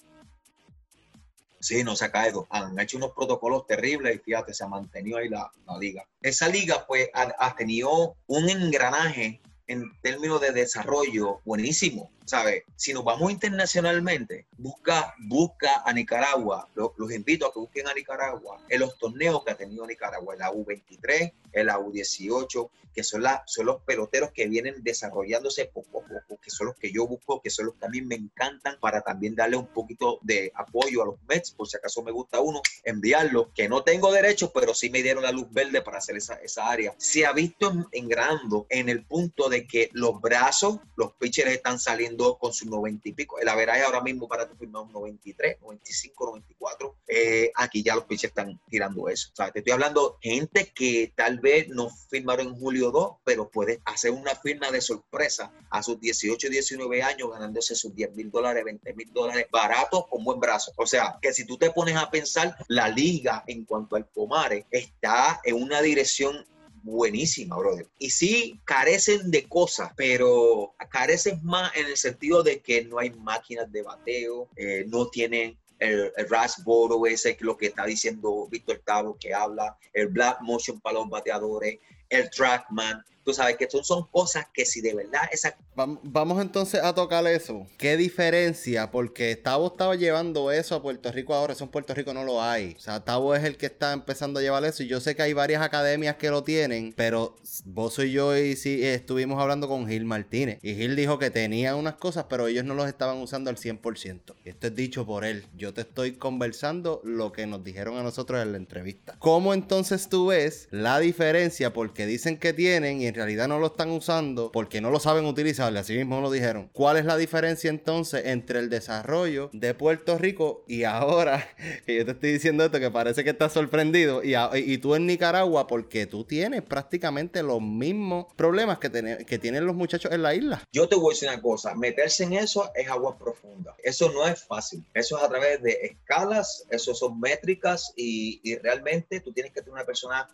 Sí, 1.62 1.86
no 1.86 1.96
se 1.96 2.04
ha 2.04 2.12
caído. 2.12 2.46
Han 2.50 2.78
hecho 2.78 2.98
unos 2.98 3.14
protocolos 3.14 3.66
terribles 3.66 4.14
y 4.14 4.20
fíjate, 4.20 4.54
se 4.54 4.66
ha 4.66 4.68
mantenido 4.68 5.20
ahí 5.20 5.30
la, 5.30 5.50
la 5.66 5.78
liga. 5.78 6.06
Esa 6.22 6.50
liga 6.50 6.86
pues 6.86 7.08
ha, 7.14 7.34
ha 7.40 7.56
tenido 7.56 8.18
un 8.28 8.50
engranaje 8.50 9.40
en 9.68 9.90
términos 10.02 10.42
de 10.42 10.52
desarrollo 10.52 11.40
buenísimo. 11.46 12.12
¿Sabes? 12.26 12.64
Si 12.76 12.94
nos 12.94 13.04
vamos 13.04 13.32
internacionalmente, 13.32 14.48
busca, 14.58 15.14
busca 15.20 15.84
a 15.86 15.94
Nicaragua. 15.94 16.70
Los, 16.76 16.92
invito 17.14 17.48
a 17.48 17.54
que 17.54 17.60
busquen 17.60 17.88
a 17.88 17.94
Nicaragua 17.94 18.60
en 18.70 18.80
los 18.80 18.98
torneos 18.98 19.44
que 19.44 19.52
ha 19.52 19.58
tenido 19.58 19.86
Nicaragua, 19.86 20.34
en 20.34 20.40
la 20.40 20.52
U23, 20.52 21.34
en 21.52 21.66
la 21.66 21.80
U18, 21.80 22.70
que 22.94 23.04
son, 23.04 23.24
la, 23.24 23.44
son 23.46 23.66
los 23.66 23.82
peloteros 23.82 24.32
que 24.32 24.48
vienen 24.48 24.84
desarrollándose 24.84 25.66
poco 25.66 26.02
a 26.02 26.08
poco, 26.08 26.40
que 26.42 26.50
son 26.50 26.68
los 26.68 26.76
que 26.76 26.92
yo 26.92 27.08
busco, 27.08 27.42
que 27.42 27.50
son 27.50 27.68
los 27.68 27.76
que 27.76 27.86
a 27.86 27.90
mí 27.90 28.02
me 28.02 28.16
encantan 28.16 28.80
para 28.80 29.02
también 29.02 29.36
darle 29.36 29.58
un 29.58 29.68
poquito 29.68 30.20
de 30.22 30.52
apoyo 30.56 31.02
a 31.02 31.06
los 31.08 31.16
Mets, 31.28 31.52
por 31.52 31.68
si 31.68 31.78
acaso 31.78 32.04
me 32.04 32.12
gusta 32.12 32.40
uno, 32.40 32.62
enviarlo, 32.84 33.52
que 33.54 33.68
no 33.68 33.84
tengo 33.84 34.12
derecho, 34.12 34.52
pero 34.52 34.74
sí 34.74 34.90
me 34.90 35.02
dieron 35.02 35.24
la 35.24 35.32
luz 35.32 35.48
verde 35.52 35.82
para 35.82 35.98
hacer 35.98 36.18
esa, 36.18 36.36
esa 36.36 36.70
área. 36.70 36.94
Se 36.98 37.26
ha 37.26 37.34
visto 37.34 37.72
engrando 37.92 38.68
en 38.70 38.90
el 38.90 39.06
punto 39.06 39.50
de 39.50 39.66
que 39.66 39.90
los 39.94 40.22
brazos, 40.22 40.80
los 40.96 41.14
pitchers 41.14 41.52
están 41.52 41.80
saliendo 41.80 42.13
con 42.18 42.54
sus 42.54 42.68
90 42.68 43.10
y 43.10 43.14
pico. 43.14 43.40
El 43.40 43.50
averaje 43.50 43.84
ahora 43.84 44.02
mismo 44.02 44.28
para 44.28 44.48
tu 44.48 44.56
firmar 44.56 44.84
un 44.84 44.92
93, 44.92 45.60
95, 45.62 46.26
94. 46.26 46.96
Eh, 47.08 47.52
aquí 47.56 47.84
ya 47.84 47.96
los 47.96 48.06
pitchers 48.06 48.32
están 48.32 48.60
tirando 48.70 49.10
eso. 49.10 49.32
Te 49.52 49.60
estoy 49.60 49.74
hablando 49.74 50.18
gente 50.22 50.72
que 50.74 51.14
tal 51.16 51.40
vez 51.40 51.70
no 51.70 51.90
firmaron 51.90 52.48
en 52.48 52.56
julio 52.56 52.92
2, 52.92 53.18
pero 53.24 53.50
puede 53.50 53.82
hacer 53.86 54.12
una 54.12 54.36
firma 54.36 54.72
de 54.72 54.82
sorpresa 54.82 55.52
a 55.70 55.84
sus 55.84 56.00
18, 56.00 56.50
19 56.50 57.04
años 57.04 57.32
ganándose 57.32 57.76
sus 57.76 57.94
10 57.96 58.16
mil 58.16 58.32
dólares, 58.32 58.64
20 58.64 58.94
mil 58.94 59.12
dólares 59.12 59.48
baratos 59.52 60.08
con 60.08 60.24
buen 60.24 60.40
brazo. 60.40 60.72
O 60.78 60.86
sea, 60.86 61.18
que 61.22 61.34
si 61.34 61.46
tú 61.46 61.58
te 61.58 61.72
pones 61.72 61.96
a 61.96 62.10
pensar, 62.10 62.56
la 62.68 62.88
liga 62.88 63.44
en 63.48 63.66
cuanto 63.66 63.96
al 63.96 64.06
Pomare 64.06 64.66
está 64.72 65.42
en 65.44 65.62
una 65.62 65.82
dirección 65.82 66.46
buenísima, 66.84 67.58
brother. 67.58 67.88
Y 67.98 68.12
sí, 68.12 68.62
carecen 68.66 69.32
de 69.32 69.48
cosas, 69.48 69.92
pero 69.96 70.76
carecen 70.92 71.40
más 71.44 71.76
en 71.76 71.88
el 71.88 71.98
sentido 71.98 72.44
de 72.44 72.62
que 72.62 72.86
no 72.86 73.00
hay 73.00 73.10
máquinas 73.12 73.72
de 73.72 73.82
bateo, 73.82 74.50
eh, 74.56 74.86
no 74.88 75.08
tienen 75.08 75.58
el, 75.80 76.12
el 76.16 76.30
Raspberry 76.30 77.14
ese, 77.14 77.36
lo 77.40 77.58
que 77.58 77.68
está 77.68 77.86
diciendo 77.86 78.48
Víctor 78.50 78.82
Tavo, 78.86 79.18
que 79.20 79.34
habla, 79.34 79.78
el 79.94 80.08
Black 80.08 80.40
Motion 80.42 80.80
para 80.80 81.00
los 81.00 81.10
bateadores, 81.10 81.80
el 82.10 82.30
Trackman, 82.30 83.04
Tú 83.24 83.34
sabes 83.34 83.58
que 83.58 83.70
son, 83.70 83.84
son 83.84 84.08
cosas 84.08 84.46
que 84.54 84.66
si 84.66 84.82
de 84.82 84.94
verdad 84.94 85.22
esa... 85.32 85.56
Vamos 85.76 86.42
entonces 86.42 86.84
a 86.84 86.94
tocar 86.94 87.26
eso. 87.28 87.66
¿Qué 87.78 87.98
diferencia? 87.98 88.92
Porque 88.92 89.36
Tavo 89.36 89.68
estaba 89.68 89.96
llevando 89.96 90.52
eso 90.52 90.76
a 90.76 90.82
Puerto 90.82 91.12
Rico 91.12 91.34
ahora, 91.34 91.54
eso 91.54 91.64
en 91.64 91.70
Puerto 91.70 91.94
Rico 91.94 92.14
no 92.14 92.24
lo 92.24 92.42
hay. 92.42 92.76
O 92.78 92.80
sea, 92.80 93.04
Tavo 93.04 93.34
es 93.36 93.44
el 93.44 93.58
que 93.58 93.68
está 93.68 93.94
empezando 93.94 94.40
a 94.40 94.44
llevar 94.44 94.64
eso 94.66 94.84
y 94.84 94.88
yo 94.88 95.00
sé 95.00 95.16
que 95.16 95.22
hay 95.22 95.34
varias 95.34 95.62
academias 95.62 96.18
que 96.18 96.30
lo 96.30 96.44
tienen, 96.44 96.94
pero 96.96 97.36
vos 97.66 97.98
y 98.00 98.12
yo 98.12 98.36
y 98.38 98.56
sí 98.56 98.86
estuvimos 98.86 99.40
hablando 99.42 99.68
con 99.68 99.88
Gil 99.88 100.06
Martínez 100.06 100.60
y 100.62 100.76
Gil 100.76 100.96
dijo 100.96 101.20
que 101.20 101.30
tenía 101.30 101.76
unas 101.76 101.96
cosas, 101.96 102.26
pero 102.30 102.48
ellos 102.48 102.66
no 102.66 102.74
los 102.74 102.88
estaban 102.88 103.18
usando 103.18 103.50
al 103.50 103.58
100%. 103.58 104.36
Y 104.44 104.50
esto 104.50 104.68
es 104.68 104.76
dicho 104.76 105.06
por 105.06 105.26
él. 105.26 105.46
Yo 105.56 105.74
te 105.74 105.82
estoy 105.82 106.14
conversando 106.14 107.02
lo 107.04 107.32
que 107.32 107.48
nos 107.48 107.64
dijeron 107.64 107.98
a 107.98 108.04
nosotros 108.04 108.42
en 108.42 108.52
la 108.52 108.58
entrevista. 108.58 109.16
¿Cómo 109.20 109.54
entonces 109.54 110.10
tú 110.10 110.28
ves 110.28 110.68
la 110.72 111.00
diferencia? 111.00 111.74
Porque 111.74 112.06
dicen 112.06 112.38
que 112.38 112.54
tienen 112.54 113.02
y 113.02 113.12
realidad 113.14 113.48
no 113.48 113.60
lo 113.60 113.68
están 113.68 113.92
usando 113.92 114.52
porque 114.52 114.82
no 114.82 114.92
lo 114.92 115.00
saben 115.00 115.26
utilizar, 115.26 115.76
así 115.78 115.96
mismo 115.96 116.22
lo 116.22 116.32
dijeron. 116.32 116.70
¿Cuál 116.74 116.98
es 116.98 117.06
la 117.06 117.18
diferencia 117.18 117.70
entonces 117.70 118.26
entre 118.26 118.60
el 118.60 118.70
desarrollo 118.70 119.50
de 119.54 119.74
Puerto 119.74 120.18
Rico 120.18 120.64
y 120.68 120.84
ahora 120.84 121.48
que 121.86 121.96
yo 121.96 122.06
te 122.06 122.12
estoy 122.12 122.34
diciendo 122.34 122.66
esto 122.66 122.80
que 122.80 122.92
parece 122.92 123.24
que 123.24 123.32
estás 123.32 123.54
sorprendido 123.54 124.22
y, 124.24 124.78
tú 124.78 124.96
en 124.96 125.06
Nicaragua 125.06 125.68
porque 125.68 126.06
tú 126.06 126.24
tienes 126.24 126.62
prácticamente 126.62 127.44
los 127.44 127.62
mismos 127.62 128.26
problemas 128.36 128.80
que, 128.80 129.26
que 129.26 129.40
tienen 129.40 129.66
los 129.66 129.76
muchachos 129.76 130.12
en 130.12 130.22
la 130.22 130.34
isla? 130.36 130.64
Yo 130.72 130.88
te 130.88 130.96
voy 130.96 131.14
a 131.14 131.16
decir 131.16 131.30
una 131.30 131.42
cosa, 131.42 131.76
meterse 131.76 132.24
en 132.24 132.34
eso 132.34 132.72
es 132.76 132.90
agua 132.90 133.18
profunda. 133.18 133.76
Eso 133.84 134.12
no 134.12 134.28
es 134.28 134.44
fácil. 134.44 134.84
Eso 134.94 135.18
es 135.18 135.24
a 135.24 135.30
través 135.30 135.62
de 135.62 135.72
escalas, 135.84 136.66
eso 136.70 136.94
son 136.94 137.20
métricas 137.20 137.94
y, 137.96 138.40
y 138.44 138.58
realmente 138.58 139.20
tú 139.20 139.32
tienes 139.32 139.52
que 139.52 139.62
tener 139.62 139.74
una 139.74 139.86
persona 139.86 140.28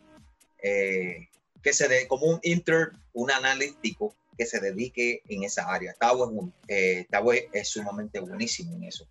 eh, 0.61 1.29
que 1.61 1.73
se 1.73 1.87
dé 1.87 2.07
como 2.07 2.27
un 2.27 2.39
inter, 2.43 2.91
un 3.13 3.31
analítico 3.31 4.13
que 4.37 4.45
se 4.45 4.59
dedique 4.59 5.21
en 5.27 5.43
esa 5.43 5.71
área. 5.71 5.93
Tavo 5.93 6.25
es, 6.25 6.31
un, 6.31 6.53
eh, 6.67 7.05
es, 7.51 7.67
sumamente 7.67 8.19
buenísimo 8.19 8.73
en 8.75 8.85
eso. 8.85 9.05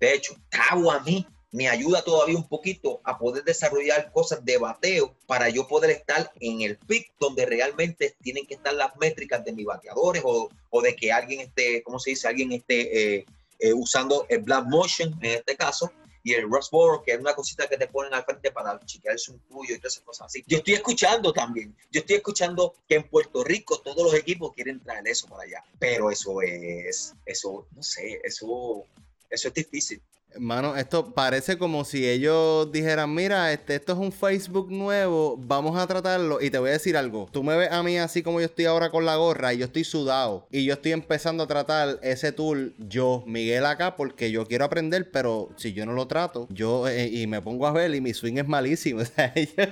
De 0.00 0.14
hecho, 0.14 0.34
Tavo 0.48 0.90
a 0.90 1.00
mí 1.00 1.26
me 1.52 1.68
ayuda 1.68 2.02
todavía 2.02 2.36
un 2.36 2.48
poquito 2.48 3.00
a 3.04 3.18
poder 3.18 3.44
desarrollar 3.44 4.10
cosas 4.10 4.44
de 4.44 4.56
bateo 4.56 5.14
para 5.26 5.48
yo 5.50 5.68
poder 5.68 5.90
estar 5.90 6.32
en 6.40 6.62
el 6.62 6.78
pick 6.78 7.12
donde 7.20 7.46
realmente 7.46 8.16
tienen 8.22 8.46
que 8.46 8.54
estar 8.54 8.74
las 8.74 8.96
métricas 8.96 9.44
de 9.44 9.52
mis 9.52 9.66
bateadores 9.66 10.22
o, 10.24 10.48
o 10.70 10.82
de 10.82 10.96
que 10.96 11.12
alguien 11.12 11.40
esté, 11.40 11.82
¿cómo 11.82 11.98
se 11.98 12.10
dice? 12.10 12.26
Alguien 12.26 12.52
esté 12.52 13.16
eh, 13.18 13.26
eh, 13.60 13.72
usando 13.74 14.26
el 14.28 14.42
black 14.42 14.64
motion 14.66 15.16
en 15.22 15.38
este 15.38 15.56
caso 15.56 15.92
y 16.22 16.34
el 16.34 16.48
Rust 16.50 16.72
que 17.04 17.12
es 17.12 17.20
una 17.20 17.34
cosita 17.34 17.68
que 17.68 17.76
te 17.76 17.88
ponen 17.88 18.14
al 18.14 18.24
frente 18.24 18.50
para 18.50 18.78
chequearse 18.84 19.32
un 19.32 19.40
tuyo 19.40 19.74
y 19.74 19.78
todas 19.78 19.94
esas 19.94 20.04
cosas 20.04 20.26
así. 20.26 20.44
Yo 20.46 20.58
estoy 20.58 20.74
escuchando 20.74 21.32
también, 21.32 21.76
yo 21.90 22.00
estoy 22.00 22.16
escuchando 22.16 22.74
que 22.88 22.96
en 22.96 23.08
Puerto 23.08 23.42
Rico 23.44 23.80
todos 23.80 24.04
los 24.04 24.14
equipos 24.14 24.52
quieren 24.54 24.80
traer 24.80 25.06
eso 25.08 25.28
para 25.28 25.44
allá, 25.44 25.64
pero 25.78 26.10
eso 26.10 26.40
es, 26.42 27.14
eso, 27.26 27.66
no 27.74 27.82
sé, 27.82 28.20
eso, 28.24 28.86
eso 29.30 29.48
es 29.48 29.54
difícil. 29.54 30.02
Mano, 30.38 30.76
esto 30.76 31.12
parece 31.12 31.58
como 31.58 31.84
si 31.84 32.08
ellos 32.08 32.70
dijeran, 32.72 33.14
mira, 33.14 33.52
este, 33.52 33.74
esto 33.74 33.92
es 33.92 33.98
un 33.98 34.12
Facebook 34.12 34.70
nuevo, 34.70 35.36
vamos 35.38 35.78
a 35.78 35.86
tratarlo. 35.86 36.40
Y 36.40 36.50
te 36.50 36.58
voy 36.58 36.70
a 36.70 36.72
decir 36.72 36.96
algo, 36.96 37.28
tú 37.32 37.42
me 37.42 37.56
ves 37.56 37.70
a 37.70 37.82
mí 37.82 37.98
así 37.98 38.22
como 38.22 38.40
yo 38.40 38.46
estoy 38.46 38.66
ahora 38.66 38.90
con 38.90 39.04
la 39.04 39.16
gorra 39.16 39.52
y 39.54 39.58
yo 39.58 39.66
estoy 39.66 39.84
sudado. 39.84 40.46
Y 40.50 40.64
yo 40.64 40.74
estoy 40.74 40.92
empezando 40.92 41.44
a 41.44 41.46
tratar 41.46 41.98
ese 42.02 42.32
tool, 42.32 42.74
yo, 42.78 43.22
Miguel, 43.26 43.66
acá, 43.66 43.96
porque 43.96 44.30
yo 44.30 44.46
quiero 44.46 44.64
aprender, 44.64 45.10
pero 45.10 45.50
si 45.56 45.72
yo 45.72 45.86
no 45.86 45.92
lo 45.92 46.06
trato, 46.06 46.46
yo, 46.50 46.88
eh, 46.88 47.08
y 47.08 47.26
me 47.26 47.40
pongo 47.42 47.66
a 47.66 47.72
ver 47.72 47.94
y 47.94 48.00
mi 48.00 48.14
swing 48.14 48.38
es 48.38 48.48
malísimo. 48.48 49.02
Yo, 49.12 49.64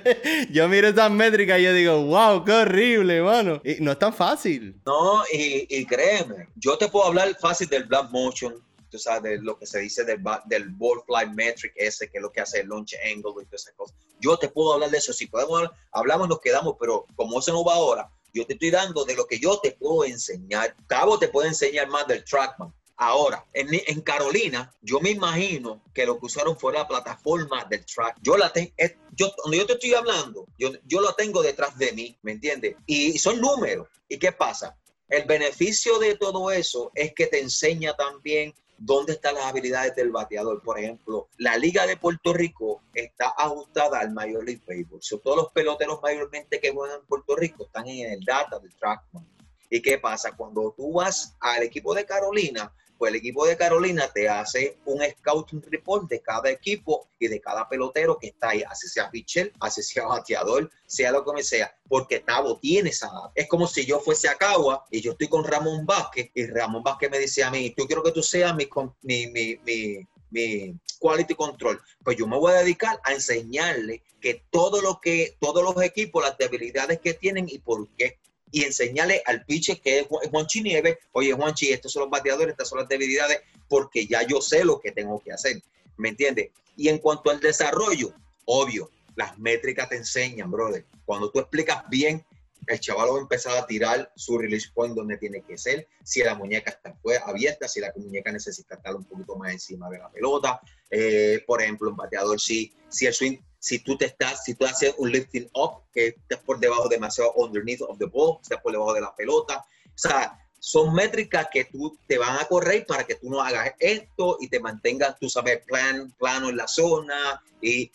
yo, 0.50 0.68
miro 0.68 0.88
esas 0.88 1.10
métricas 1.10 1.58
y 1.58 1.64
yo 1.64 1.72
digo, 1.72 2.04
wow, 2.04 2.44
qué 2.44 2.52
horrible, 2.52 3.22
mano. 3.22 3.60
Y 3.64 3.76
no 3.80 3.92
es 3.92 3.98
tan 3.98 4.12
fácil. 4.12 4.76
No, 4.84 5.22
y, 5.32 5.66
y 5.68 5.86
créeme, 5.86 6.48
yo 6.56 6.76
te 6.78 6.88
puedo 6.88 7.06
hablar 7.06 7.36
fácil 7.40 7.68
del 7.68 7.84
Black 7.84 8.10
Motion 8.10 8.54
tú 8.90 8.98
sabes, 8.98 9.22
de 9.22 9.38
lo 9.38 9.58
que 9.58 9.66
se 9.66 9.78
dice 9.80 10.04
del, 10.04 10.22
del 10.46 10.68
ball 10.70 11.02
flight 11.06 11.30
metric 11.30 11.72
ese, 11.76 12.10
que 12.10 12.18
es 12.18 12.22
lo 12.22 12.32
que 12.32 12.40
hace 12.40 12.60
el 12.60 12.68
launch 12.68 12.94
angle 13.04 13.42
y 13.42 13.46
todas 13.46 13.62
esas 13.62 13.74
cosas. 13.74 13.96
Yo 14.20 14.36
te 14.36 14.48
puedo 14.48 14.74
hablar 14.74 14.90
de 14.90 14.98
eso, 14.98 15.12
si 15.12 15.26
podemos 15.26 15.70
hablamos, 15.92 16.28
nos 16.28 16.40
quedamos, 16.40 16.76
pero 16.78 17.06
como 17.16 17.38
eso 17.38 17.52
no 17.52 17.64
va 17.64 17.74
ahora, 17.74 18.10
yo 18.32 18.46
te 18.46 18.54
estoy 18.54 18.70
dando 18.70 19.04
de 19.04 19.14
lo 19.14 19.26
que 19.26 19.38
yo 19.38 19.58
te 19.60 19.72
puedo 19.72 20.04
enseñar. 20.04 20.76
Cabo 20.86 21.18
te 21.18 21.28
puede 21.28 21.48
enseñar 21.48 21.88
más 21.88 22.06
del 22.06 22.24
trackman. 22.24 22.72
Ahora, 22.96 23.46
en, 23.54 23.68
en, 23.72 24.02
Carolina, 24.02 24.70
yo 24.82 25.00
me 25.00 25.08
imagino 25.08 25.82
que 25.94 26.04
lo 26.04 26.20
que 26.20 26.26
usaron 26.26 26.58
fue 26.58 26.74
la 26.74 26.86
plataforma 26.86 27.64
del 27.64 27.82
track. 27.86 28.18
Yo 28.20 28.36
la 28.36 28.52
tengo, 28.52 28.72
yo, 29.12 29.32
donde 29.42 29.56
yo 29.56 29.66
te 29.66 29.72
estoy 29.72 29.94
hablando, 29.94 30.46
yo, 30.58 30.72
yo 30.84 31.00
la 31.00 31.14
tengo 31.14 31.40
detrás 31.42 31.78
de 31.78 31.92
mí, 31.92 32.18
¿me 32.20 32.32
entiendes? 32.32 32.76
Y, 32.84 33.12
y 33.12 33.18
son 33.18 33.40
números. 33.40 33.88
¿Y 34.06 34.18
qué 34.18 34.32
pasa? 34.32 34.76
El 35.08 35.24
beneficio 35.24 35.98
de 35.98 36.16
todo 36.16 36.50
eso 36.50 36.92
es 36.94 37.14
que 37.14 37.26
te 37.26 37.40
enseña 37.40 37.96
también 37.96 38.54
dónde 38.80 39.12
están 39.12 39.34
las 39.34 39.44
habilidades 39.44 39.94
del 39.94 40.10
bateador. 40.10 40.62
Por 40.62 40.78
ejemplo, 40.78 41.28
la 41.36 41.56
Liga 41.56 41.86
de 41.86 41.96
Puerto 41.96 42.32
Rico 42.32 42.82
está 42.94 43.28
ajustada 43.36 44.00
al 44.00 44.10
Major 44.12 44.44
League 44.44 44.62
Baseball. 44.66 45.00
todos 45.22 45.36
los 45.36 45.52
peloteros 45.52 46.00
mayormente 46.02 46.58
que 46.58 46.72
juegan 46.72 47.00
en 47.00 47.06
Puerto 47.06 47.36
Rico 47.36 47.64
están 47.64 47.86
en 47.86 48.10
el 48.12 48.24
data 48.24 48.58
del 48.58 48.74
Trackman. 48.74 49.26
¿Y 49.68 49.82
qué 49.82 49.98
pasa? 49.98 50.34
Cuando 50.36 50.74
tú 50.76 50.94
vas 50.94 51.36
al 51.38 51.62
equipo 51.62 51.94
de 51.94 52.04
Carolina, 52.04 52.72
pues 53.00 53.12
el 53.12 53.16
equipo 53.16 53.46
de 53.46 53.56
Carolina 53.56 54.10
te 54.12 54.28
hace 54.28 54.76
un 54.84 55.00
scouting 55.02 55.62
report 55.70 56.06
de 56.10 56.20
cada 56.20 56.50
equipo 56.50 57.08
y 57.18 57.28
de 57.28 57.40
cada 57.40 57.66
pelotero 57.66 58.18
que 58.18 58.26
está 58.26 58.50
ahí, 58.50 58.62
así 58.68 58.88
sea 58.88 59.10
pitcher, 59.10 59.54
así 59.58 59.82
sea 59.82 60.04
bateador, 60.04 60.70
sea 60.84 61.10
lo 61.10 61.24
que 61.24 61.42
sea, 61.42 61.74
porque 61.88 62.20
Tavo 62.20 62.58
tiene 62.58 62.90
esa 62.90 63.10
Es 63.34 63.48
como 63.48 63.66
si 63.66 63.86
yo 63.86 64.00
fuese 64.00 64.28
a 64.28 64.34
Cagua 64.34 64.84
y 64.90 65.00
yo 65.00 65.12
estoy 65.12 65.28
con 65.28 65.44
Ramón 65.44 65.86
Vázquez 65.86 66.30
y 66.34 66.44
Ramón 66.44 66.82
Vázquez 66.82 67.10
me 67.10 67.18
dice 67.18 67.42
a 67.42 67.50
mí, 67.50 67.74
yo 67.74 67.86
quiero 67.86 68.02
que 68.02 68.12
tú 68.12 68.22
seas 68.22 68.54
mi, 68.54 68.68
mi, 69.00 69.28
mi, 69.28 69.56
mi 69.64 70.06
mi 70.32 70.78
quality 71.00 71.34
control, 71.34 71.80
pues 72.04 72.16
yo 72.16 72.26
me 72.28 72.38
voy 72.38 72.52
a 72.52 72.58
dedicar 72.58 73.00
a 73.02 73.12
enseñarle 73.12 74.04
que 74.20 74.44
todo 74.50 74.80
lo 74.80 75.00
que, 75.00 75.36
todos 75.40 75.64
los 75.64 75.82
equipos, 75.82 76.22
las 76.22 76.38
debilidades 76.38 77.00
que 77.00 77.14
tienen 77.14 77.48
y 77.48 77.58
por 77.58 77.88
qué 77.96 78.20
y 78.52 78.64
enseñarle 78.64 79.22
al 79.26 79.44
pitcher 79.44 79.80
que 79.80 80.00
es 80.00 80.06
Juanchi 80.08 80.62
Nieves, 80.62 80.98
oye 81.12 81.32
Juanchi, 81.32 81.72
estos 81.72 81.92
son 81.92 82.02
los 82.02 82.10
bateadores, 82.10 82.52
estas 82.52 82.68
son 82.68 82.78
las 82.78 82.88
debilidades, 82.88 83.40
porque 83.68 84.06
ya 84.06 84.22
yo 84.26 84.40
sé 84.40 84.64
lo 84.64 84.80
que 84.80 84.92
tengo 84.92 85.20
que 85.20 85.32
hacer, 85.32 85.62
¿me 85.96 86.10
entiendes? 86.10 86.50
Y 86.76 86.88
en 86.88 86.98
cuanto 86.98 87.30
al 87.30 87.40
desarrollo, 87.40 88.12
obvio, 88.44 88.90
las 89.16 89.38
métricas 89.38 89.88
te 89.88 89.96
enseñan, 89.96 90.50
brother. 90.50 90.84
Cuando 91.04 91.30
tú 91.30 91.40
explicas 91.40 91.84
bien 91.88 92.24
el 92.70 92.80
chaval 92.80 93.10
va 93.10 93.16
a 93.16 93.20
empezar 93.20 93.56
a 93.56 93.66
tirar 93.66 94.12
su 94.14 94.38
release 94.38 94.70
point 94.72 94.94
donde 94.94 95.16
tiene 95.18 95.42
que 95.42 95.58
ser, 95.58 95.88
si 96.04 96.22
la 96.22 96.34
muñeca 96.34 96.70
está 96.70 96.96
abierta, 97.26 97.66
si 97.68 97.80
la 97.80 97.92
muñeca 97.96 98.30
necesita 98.30 98.76
estar 98.76 98.94
un 98.94 99.04
poquito 99.04 99.36
más 99.36 99.52
encima 99.52 99.90
de 99.90 99.98
la 99.98 100.10
pelota. 100.10 100.60
Eh, 100.90 101.42
por 101.46 101.60
ejemplo, 101.62 101.90
un 101.90 101.96
bateador, 101.96 102.40
si, 102.40 102.72
si 102.88 103.06
el 103.06 103.14
swing 103.14 103.38
si 103.60 103.78
tú 103.80 103.96
te 103.96 104.06
estás, 104.06 104.42
si 104.44 104.54
tú 104.54 104.64
haces 104.64 104.94
un 104.96 105.12
lifting 105.12 105.48
up, 105.54 105.82
que 105.92 106.08
estás 106.08 106.38
por 106.40 106.58
debajo 106.58 106.88
demasiado 106.88 107.32
underneath 107.34 107.82
of 107.82 107.98
the 107.98 108.06
ball, 108.06 108.38
estás 108.42 108.60
por 108.62 108.72
debajo 108.72 108.94
de 108.94 109.02
la 109.02 109.14
pelota. 109.14 109.58
O 109.58 109.98
sea, 109.98 110.38
son 110.58 110.94
métricas 110.94 111.48
que 111.52 111.66
tú 111.66 111.96
te 112.06 112.18
van 112.18 112.38
a 112.38 112.46
correr 112.46 112.86
para 112.86 113.04
que 113.04 113.16
tú 113.16 113.28
no 113.28 113.40
hagas 113.40 113.74
esto 113.78 114.38
y 114.40 114.48
te 114.48 114.60
mantengas, 114.60 115.18
tú 115.18 115.28
sabes, 115.28 115.64
plan, 115.66 116.10
plano 116.18 116.48
en 116.48 116.56
la 116.56 116.66
zona. 116.66 117.42
Y, 117.60 117.92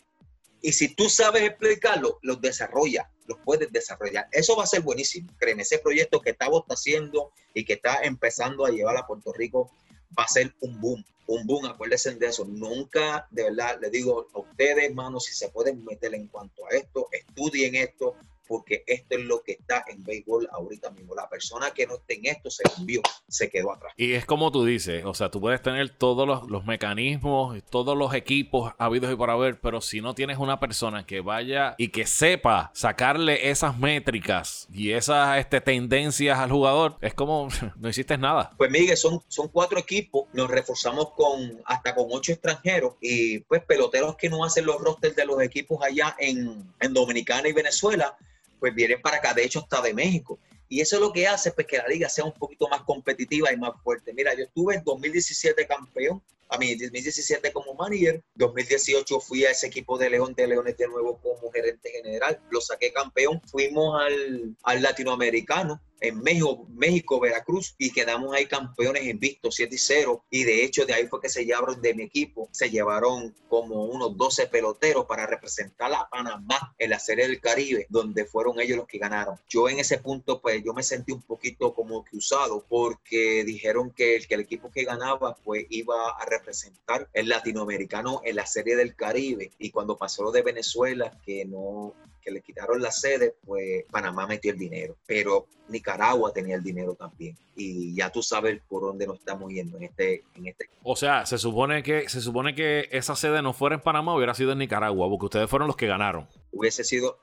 y 0.62 0.74
si 0.74 0.94
tú 0.96 1.10
sabes 1.10 1.44
explicarlo, 1.44 2.20
los 2.22 2.42
desarrollas, 2.42 3.06
los 3.28 3.38
puedes 3.46 3.72
desarrollar. 3.72 4.28
Eso 4.32 4.56
va 4.56 4.64
a 4.64 4.68
ser 4.68 4.82
buenísimo. 4.82 5.32
Créeme, 5.38 5.64
ese 5.64 5.80
proyecto 5.80 6.22
que 6.22 6.34
Tavo 6.34 6.60
está 6.60 6.74
haciendo 6.74 7.32
y 7.54 7.66
que 7.66 7.74
está 7.74 8.02
empezando 8.04 8.66
a 8.66 8.72
llevar 8.72 8.98
a 8.98 9.06
Puerto 9.08 9.34
Rico 9.34 9.72
va 10.18 10.24
a 10.24 10.28
ser 10.28 10.54
un 10.62 10.80
boom, 10.80 11.04
un 11.28 11.46
boom, 11.46 11.66
acuérdense 11.66 12.16
de 12.16 12.28
eso. 12.28 12.46
Nunca, 12.46 13.28
de 13.32 13.44
verdad, 13.44 13.78
le 13.82 13.90
digo 13.90 14.28
a 14.34 14.40
ustedes, 14.40 14.86
hermanos, 14.90 15.26
si 15.26 15.34
se 15.34 15.50
pueden 15.50 15.84
meter 15.84 16.14
en 16.14 16.28
cuanto 16.28 16.66
a 16.66 16.70
esto, 16.70 17.08
estudien 17.12 17.76
esto, 17.76 18.16
porque 18.48 18.84
esto 18.88 19.16
es 19.18 19.26
lo 19.26 19.42
que 19.42 19.54
está 19.54 19.84
en 19.88 20.04
béisbol 20.04 20.48
ahorita 20.52 20.92
mismo. 20.92 21.16
La 21.16 21.30
persona 21.30 21.72
que 21.72 21.88
no 21.88 21.96
esté 21.96 22.16
en 22.16 22.26
esto 22.28 22.50
se 22.50 22.64
cambió, 22.64 23.02
se 23.28 23.50
quedó 23.50 23.74
atrás. 23.74 23.94
Y 23.98 24.14
es 24.14 24.26
como 24.26 24.52
tú 24.52 24.66
dices, 24.66 25.04
o 25.06 25.14
sea, 25.14 25.30
tú 25.30 25.40
puedes 25.42 25.62
tener 25.62 25.90
todos 25.90 26.28
los, 26.28 26.50
los 26.50 26.66
mecanismos, 26.66 27.62
todos 27.70 27.98
los 27.98 28.14
equipos 28.14 28.74
habidos 28.78 29.12
y 29.12 29.16
por 29.16 29.30
haber, 29.30 29.60
pero 29.60 29.82
si 29.82 30.02
no 30.02 30.14
tienes 30.14 30.38
una 30.38 30.60
persona 30.60 31.06
que 31.06 31.22
vaya 31.22 31.76
y 31.78 31.90
que 31.90 32.06
sepa 32.06 32.72
sacarle 32.74 33.50
esas 33.50 33.78
métricas 33.78 34.68
y 34.72 34.92
esas 34.92 35.38
este, 35.38 35.62
tendencias 35.62 36.40
al 36.40 36.52
jugador, 36.52 36.98
es 37.02 37.14
como 37.14 37.48
no 37.78 37.90
hiciste 37.90 38.18
nada. 38.18 38.54
Pues 38.58 38.72
Miguel, 38.72 38.98
son, 38.98 39.22
son 39.28 39.50
cuatro 39.50 39.80
equipos, 39.80 40.26
nos 40.34 40.50
reforzamos 40.50 41.12
con 41.12 41.62
hasta 41.66 41.96
con 41.96 42.08
ocho 42.12 42.32
extranjeros 42.32 42.96
y 43.02 43.40
pues 43.40 43.64
peloteros 43.64 44.16
que 44.16 44.30
no 44.30 44.44
hacen 44.44 44.66
los 44.66 44.82
rosters 44.82 45.16
de 45.16 45.26
los 45.26 45.42
equipos 45.42 45.82
allá 45.84 46.16
en, 46.20 46.72
en 46.80 46.94
Dominicana 46.94 47.48
y 47.48 47.54
Venezuela 47.54 48.16
pues 48.60 48.74
vienen 48.74 49.02
para 49.02 49.18
acá, 49.18 49.34
de 49.34 49.44
hecho 49.44 49.60
hasta 49.60 49.82
de 49.82 49.94
México. 49.94 50.40
Y 50.68 50.82
eso 50.82 50.96
es 50.96 51.02
lo 51.02 51.14
que 51.14 51.28
hace 51.28 51.52
pues, 51.52 51.68
que 51.68 51.78
la 51.78 51.88
liga 51.88 52.10
sea 52.10 52.26
un 52.26 52.34
poquito 52.34 52.68
más 52.68 52.82
competitiva 52.82 53.52
y 53.52 53.58
más 53.58 53.74
fuerte. 53.84 54.14
Mira, 54.14 54.34
yo 54.34 54.44
estuve 54.44 54.76
en 54.76 54.84
2017 54.84 55.68
campeón, 55.68 56.22
a 56.50 56.58
mí 56.58 56.76
2017 56.76 57.52
como 57.52 57.74
manager, 57.74 58.24
2018 58.36 59.20
fui 59.20 59.46
a 59.46 59.52
ese 59.52 59.68
equipo 59.68 59.98
de 59.98 60.10
León 60.10 60.34
de 60.36 60.48
Leones 60.48 60.78
de 60.78 60.88
nuevo 60.88 61.20
como 61.20 61.52
gerente 61.52 61.90
general, 61.90 62.42
lo 62.50 62.62
saqué 62.62 62.92
campeón, 62.92 63.42
fuimos 63.50 64.02
al, 64.02 64.56
al 64.64 64.82
latinoamericano, 64.82 65.82
en 66.02 66.22
México, 66.22 66.68
México, 66.70 67.20
Veracruz, 67.20 67.76
y 67.78 67.92
quedamos 67.92 68.34
ahí 68.34 68.46
campeones 68.46 69.06
invictos, 69.06 69.56
7 69.56 69.76
y 69.76 69.78
0. 69.78 70.26
Y 70.30 70.44
de 70.44 70.64
hecho, 70.64 70.86
de 70.86 70.94
ahí 70.94 71.08
fue 71.08 71.22
que 71.22 71.30
se 71.30 71.46
llevaron 71.46 71.82
de 71.82 71.94
mi 71.94 72.04
equipo, 72.04 72.50
se 72.52 72.70
llevaron 72.70 73.34
como 73.48 73.86
unos 73.86 74.16
12 74.18 74.48
peloteros 74.48 75.06
para 75.06 75.26
representar 75.26 75.94
a 75.94 76.08
Panamá 76.10 76.76
en 76.78 76.90
la 76.90 77.00
Serie 77.00 77.28
del 77.28 77.40
Caribe, 77.40 77.88
donde 77.90 78.26
fueron 78.26 78.60
ellos 78.60 78.78
los 78.78 78.88
que 78.88 78.98
ganaron. 78.98 79.40
Yo 79.50 79.70
en 79.70 79.80
ese 79.80 79.98
punto, 79.98 80.42
pues 80.42 80.64
yo 80.64 80.74
me 80.74 80.84
sentí 80.84 81.12
un 81.12 81.22
poquito 81.22 81.74
como 81.74 82.04
que 82.04 82.18
usado, 82.18 82.66
porque 82.68 83.44
dijeron 83.46 83.92
que 83.92 84.18
el, 84.18 84.28
que 84.28 84.36
el 84.36 84.42
equipo 84.42 84.72
que 84.72 84.84
ganaba, 84.84 85.36
pues 85.44 85.66
iba 85.70 86.12
a 86.12 86.26
representar 86.38 87.08
el 87.14 87.30
latinoamericano 87.30 88.22
en 88.24 88.36
la 88.36 88.46
Serie 88.46 88.76
del 88.76 88.96
Caribe. 88.96 89.52
Y 89.60 89.72
cuando 89.72 89.98
pasó 89.98 90.24
lo 90.24 90.32
de 90.32 90.42
Venezuela, 90.42 91.12
que 91.26 91.46
no 91.46 91.94
que 92.26 92.32
le 92.32 92.42
quitaron 92.42 92.82
la 92.82 92.92
sede, 92.92 93.36
pues 93.46 93.86
Panamá 93.92 94.26
metió 94.26 94.52
el 94.52 94.58
dinero, 94.58 94.98
pero 95.06 95.46
Nicaragua 95.70 96.34
tenía 96.34 96.56
el 96.56 96.64
dinero 96.64 96.96
también. 96.96 97.38
Y 97.56 97.96
ya 97.96 98.12
tú 98.12 98.24
sabes 98.24 98.60
por 98.68 98.82
dónde 98.82 99.06
nos 99.06 99.20
estamos 99.20 99.52
yendo 99.52 99.78
en 99.78 99.84
este, 99.84 100.24
en 100.34 100.48
este. 100.48 100.68
O 100.82 100.96
sea, 100.96 101.28
se 101.28 101.38
supone 101.38 101.84
que 101.84 102.10
se 102.10 102.22
supone 102.22 102.56
que 102.56 102.90
esa 102.92 103.16
sede 103.16 103.44
no 103.44 103.54
fuera 103.54 103.76
en 103.76 103.82
Panamá, 103.82 104.16
hubiera 104.16 104.34
sido 104.34 104.54
en 104.54 104.58
Nicaragua, 104.58 105.08
porque 105.08 105.26
ustedes 105.26 105.50
fueron 105.50 105.68
los 105.68 105.78
que 105.78 105.86
ganaron. 105.86 106.28
Hubiese 106.52 106.84
sido 106.84 107.20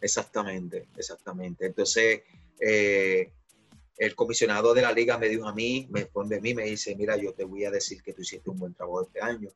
exactamente, 0.00 0.86
exactamente. 0.96 1.66
Entonces, 1.66 2.22
eh, 2.60 3.32
el 3.96 4.14
comisionado 4.14 4.74
de 4.74 4.82
la 4.82 4.92
liga 4.92 5.18
me 5.18 5.28
dijo 5.28 5.46
a 5.46 5.54
mí, 5.54 5.86
me 5.90 6.00
responde 6.00 6.36
a 6.36 6.40
mí, 6.40 6.54
me 6.54 6.64
dice, 6.64 6.94
mira, 6.96 7.16
yo 7.16 7.32
te 7.32 7.44
voy 7.44 7.64
a 7.64 7.70
decir 7.70 8.02
que 8.02 8.12
tú 8.12 8.22
hiciste 8.22 8.50
un 8.50 8.58
buen 8.58 8.74
trabajo 8.74 9.02
este 9.02 9.20
año, 9.20 9.50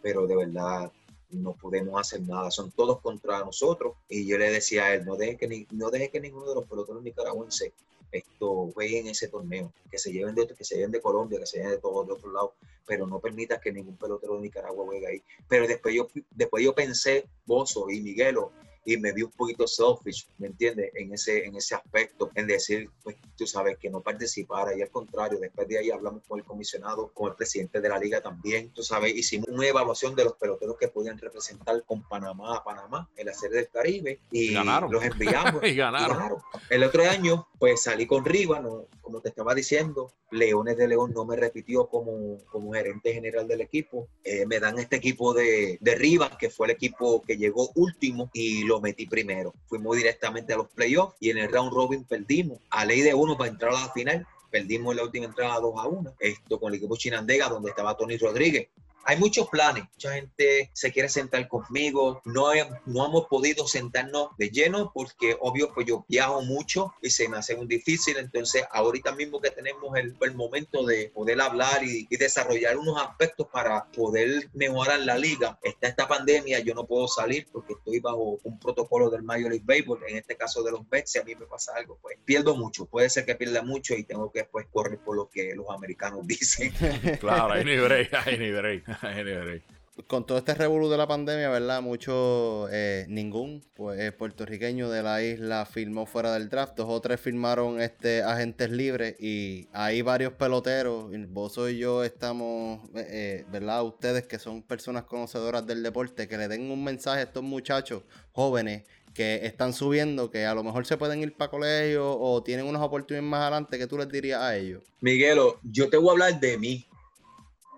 pero 0.00 0.26
de 0.26 0.36
verdad 0.36 0.90
no 1.30 1.54
podemos 1.54 2.00
hacer 2.00 2.22
nada, 2.22 2.50
son 2.50 2.70
todos 2.72 3.00
contra 3.00 3.40
nosotros. 3.40 3.94
Y 4.08 4.26
yo 4.26 4.38
le 4.38 4.50
decía 4.50 4.84
a 4.86 4.94
él, 4.94 5.04
no 5.04 5.16
deje 5.16 5.36
que, 5.36 5.48
ni, 5.48 5.66
no 5.70 5.90
deje 5.90 6.10
que 6.10 6.20
ninguno 6.20 6.48
de 6.48 6.54
los 6.54 6.68
peloteros 6.68 7.02
nicaragüenses 7.02 7.72
esto 8.12 8.70
jueguen 8.74 9.08
ese 9.08 9.28
torneo, 9.28 9.72
que 9.90 9.98
se 9.98 10.12
lleven 10.12 10.34
de 10.34 10.46
que 10.46 10.64
se 10.64 10.76
lleven 10.76 10.92
de 10.92 11.00
Colombia, 11.00 11.40
que 11.40 11.46
se 11.46 11.56
lleven 11.56 11.72
de 11.72 11.78
todos 11.78 12.06
de 12.06 12.12
otros 12.12 12.32
lados, 12.32 12.50
pero 12.86 13.06
no 13.06 13.18
permita 13.18 13.58
que 13.58 13.72
ningún 13.72 13.96
pelotero 13.96 14.36
de 14.36 14.42
Nicaragua 14.42 14.84
juegue 14.84 15.06
ahí. 15.06 15.22
Pero 15.48 15.66
después 15.66 15.94
yo, 15.94 16.08
después 16.30 16.62
yo 16.62 16.74
pensé, 16.74 17.26
Bozo 17.46 17.90
y 17.90 18.02
Miguelo, 18.02 18.52
y 18.84 18.96
me 18.96 19.12
vi 19.12 19.22
un 19.22 19.30
poquito 19.30 19.66
selfish, 19.66 20.26
¿me 20.38 20.48
entiendes? 20.48 20.90
En 20.94 21.12
ese, 21.12 21.44
en 21.44 21.56
ese 21.56 21.74
aspecto, 21.74 22.30
en 22.34 22.46
decir, 22.46 22.90
pues 23.02 23.16
tú 23.36 23.46
sabes, 23.46 23.78
que 23.78 23.90
no 23.90 24.00
participara 24.00 24.76
y 24.76 24.82
al 24.82 24.90
contrario, 24.90 25.38
después 25.38 25.68
de 25.68 25.78
ahí 25.78 25.90
hablamos 25.90 26.22
con 26.26 26.38
el 26.38 26.44
comisionado, 26.44 27.12
con 27.12 27.30
el 27.30 27.36
presidente 27.36 27.80
de 27.80 27.88
la 27.88 27.98
liga 27.98 28.20
también, 28.20 28.70
tú 28.72 28.82
sabes, 28.82 29.14
hicimos 29.14 29.48
una 29.48 29.66
evaluación 29.66 30.14
de 30.14 30.24
los 30.24 30.34
peloteros 30.34 30.76
que 30.78 30.88
podían 30.88 31.18
representar 31.18 31.82
con 31.84 32.02
Panamá 32.08 32.56
a 32.56 32.64
Panamá 32.64 33.08
en 33.16 33.26
la 33.26 33.34
serie 33.34 33.58
del 33.58 33.68
Caribe 33.68 34.20
y 34.30 34.50
los 34.50 35.04
enviamos 35.04 35.62
y 35.64 35.74
ganaron. 35.74 36.38
El 36.68 36.84
otro 36.84 37.02
año, 37.08 37.48
pues 37.58 37.82
salí 37.82 38.06
con 38.06 38.24
Riva, 38.24 38.60
no, 38.60 38.86
como 39.12 39.20
te 39.20 39.28
estaba 39.28 39.54
diciendo, 39.54 40.10
Leones 40.30 40.78
de 40.78 40.88
León 40.88 41.12
no 41.14 41.26
me 41.26 41.36
repitió 41.36 41.86
como, 41.86 42.38
como 42.50 42.72
gerente 42.72 43.12
general 43.12 43.46
del 43.46 43.60
equipo, 43.60 44.08
eh, 44.24 44.46
me 44.46 44.58
dan 44.58 44.78
este 44.78 44.96
equipo 44.96 45.34
de, 45.34 45.76
de 45.82 45.94
Rivas, 45.96 46.38
que 46.38 46.48
fue 46.48 46.68
el 46.68 46.70
equipo 46.70 47.20
que 47.20 47.36
llegó 47.36 47.70
último 47.74 48.30
y 48.32 48.64
lo 48.64 48.80
metí 48.80 49.04
primero. 49.04 49.52
Fuimos 49.66 49.98
directamente 49.98 50.54
a 50.54 50.56
los 50.56 50.68
playoffs 50.68 51.14
y 51.20 51.28
en 51.28 51.36
el 51.36 51.52
round 51.52 51.74
robin 51.74 52.04
perdimos. 52.04 52.58
A 52.70 52.86
ley 52.86 53.02
de 53.02 53.12
uno 53.12 53.36
para 53.36 53.50
entrar 53.50 53.74
a 53.74 53.82
la 53.82 53.92
final, 53.92 54.26
perdimos 54.50 54.96
la 54.96 55.02
última 55.02 55.26
entrada 55.26 55.60
2 55.60 55.74
a 55.76 55.88
1. 55.88 56.14
Esto 56.18 56.58
con 56.58 56.72
el 56.72 56.78
equipo 56.78 56.96
Chinandega, 56.96 57.50
donde 57.50 57.68
estaba 57.68 57.94
Tony 57.94 58.16
Rodríguez 58.16 58.68
hay 59.04 59.16
muchos 59.16 59.48
planes. 59.48 59.84
Mucha 59.94 60.14
gente 60.14 60.70
se 60.72 60.92
quiere 60.92 61.08
sentar 61.08 61.46
conmigo. 61.48 62.20
No, 62.24 62.48
no 62.86 63.06
hemos 63.06 63.26
podido 63.26 63.66
sentarnos 63.66 64.28
de 64.38 64.50
lleno 64.50 64.92
porque, 64.94 65.36
obvio, 65.40 65.72
pues 65.74 65.86
yo 65.86 66.04
viajo 66.08 66.42
mucho 66.42 66.94
y 67.02 67.10
se 67.10 67.28
me 67.28 67.38
hace 67.38 67.56
muy 67.56 67.66
difícil. 67.66 68.16
Entonces, 68.18 68.64
ahorita 68.70 69.12
mismo 69.12 69.40
que 69.40 69.50
tenemos 69.50 69.96
el, 69.96 70.16
el 70.20 70.34
momento 70.34 70.84
de 70.84 71.10
poder 71.14 71.40
hablar 71.40 71.82
y, 71.84 72.06
desarrollar 72.22 72.76
unos 72.76 73.02
aspectos 73.02 73.48
para 73.52 73.84
poder 73.86 74.48
mejorar 74.52 75.00
la 75.00 75.18
liga, 75.18 75.58
está 75.62 75.88
esta 75.88 76.06
pandemia, 76.06 76.60
yo 76.60 76.72
no 76.72 76.86
puedo 76.86 77.08
salir 77.08 77.48
porque 77.50 77.72
estoy 77.72 77.98
bajo 77.98 78.38
un 78.44 78.60
protocolo 78.60 79.10
del 79.10 79.24
Major 79.24 79.50
League 79.50 79.64
Baseball. 79.64 80.00
En 80.06 80.18
este 80.18 80.36
caso 80.36 80.62
de 80.62 80.70
los 80.70 80.82
Mets, 80.88 81.10
si 81.10 81.18
a 81.18 81.24
mí 81.24 81.34
me 81.34 81.46
pasa 81.46 81.72
algo, 81.74 81.98
pues 82.00 82.16
pierdo 82.24 82.54
mucho. 82.54 82.86
Puede 82.86 83.10
ser 83.10 83.24
que 83.24 83.34
pierda 83.34 83.62
mucho 83.62 83.94
y 83.94 84.04
tengo 84.04 84.30
que 84.30 84.40
después 84.40 84.66
correr 84.70 85.00
por 85.00 85.16
lo 85.16 85.28
que 85.30 85.52
los 85.56 85.66
americanos 85.70 86.20
dicen. 86.26 86.72
claro, 87.18 87.54
hay 87.54 87.64
ni 87.64 87.76
break, 87.76 88.14
hay 88.14 88.38
ni 88.38 88.52
break. 88.52 88.84
Con 90.06 90.26
todo 90.26 90.38
este 90.38 90.54
revolú 90.54 90.88
de 90.88 90.96
la 90.96 91.06
pandemia, 91.06 91.50
¿verdad? 91.50 91.82
Mucho, 91.82 92.66
eh, 92.70 93.04
ningún 93.10 93.62
pues, 93.74 94.00
eh, 94.00 94.10
puertorriqueño 94.10 94.88
de 94.88 95.02
la 95.02 95.22
isla 95.22 95.66
firmó 95.66 96.06
fuera 96.06 96.32
del 96.32 96.48
draft. 96.48 96.74
Dos 96.76 96.86
o 96.88 97.00
tres 97.02 97.20
firmaron 97.20 97.78
este, 97.78 98.22
agentes 98.22 98.70
libres 98.70 99.16
y 99.20 99.68
hay 99.74 100.00
varios 100.00 100.32
peloteros. 100.32 101.10
Vos 101.28 101.58
y 101.70 101.76
yo 101.76 102.04
estamos, 102.04 102.80
eh, 102.94 103.44
¿verdad? 103.52 103.84
Ustedes 103.84 104.26
que 104.26 104.38
son 104.38 104.62
personas 104.62 105.04
conocedoras 105.04 105.66
del 105.66 105.82
deporte, 105.82 106.26
que 106.26 106.38
le 106.38 106.48
den 106.48 106.70
un 106.70 106.82
mensaje 106.82 107.20
a 107.20 107.24
estos 107.24 107.42
muchachos 107.42 108.02
jóvenes 108.32 108.84
que 109.12 109.44
están 109.44 109.74
subiendo, 109.74 110.30
que 110.30 110.46
a 110.46 110.54
lo 110.54 110.64
mejor 110.64 110.86
se 110.86 110.96
pueden 110.96 111.20
ir 111.20 111.36
para 111.36 111.50
colegio 111.50 112.18
o 112.18 112.42
tienen 112.42 112.64
unas 112.64 112.80
oportunidades 112.80 113.28
más 113.28 113.42
adelante, 113.42 113.78
¿qué 113.78 113.86
tú 113.86 113.98
les 113.98 114.08
dirías 114.08 114.40
a 114.40 114.56
ellos? 114.56 114.82
Miguelo, 115.02 115.60
yo 115.62 115.90
te 115.90 115.98
voy 115.98 116.08
a 116.08 116.12
hablar 116.12 116.40
de 116.40 116.56
mí 116.56 116.86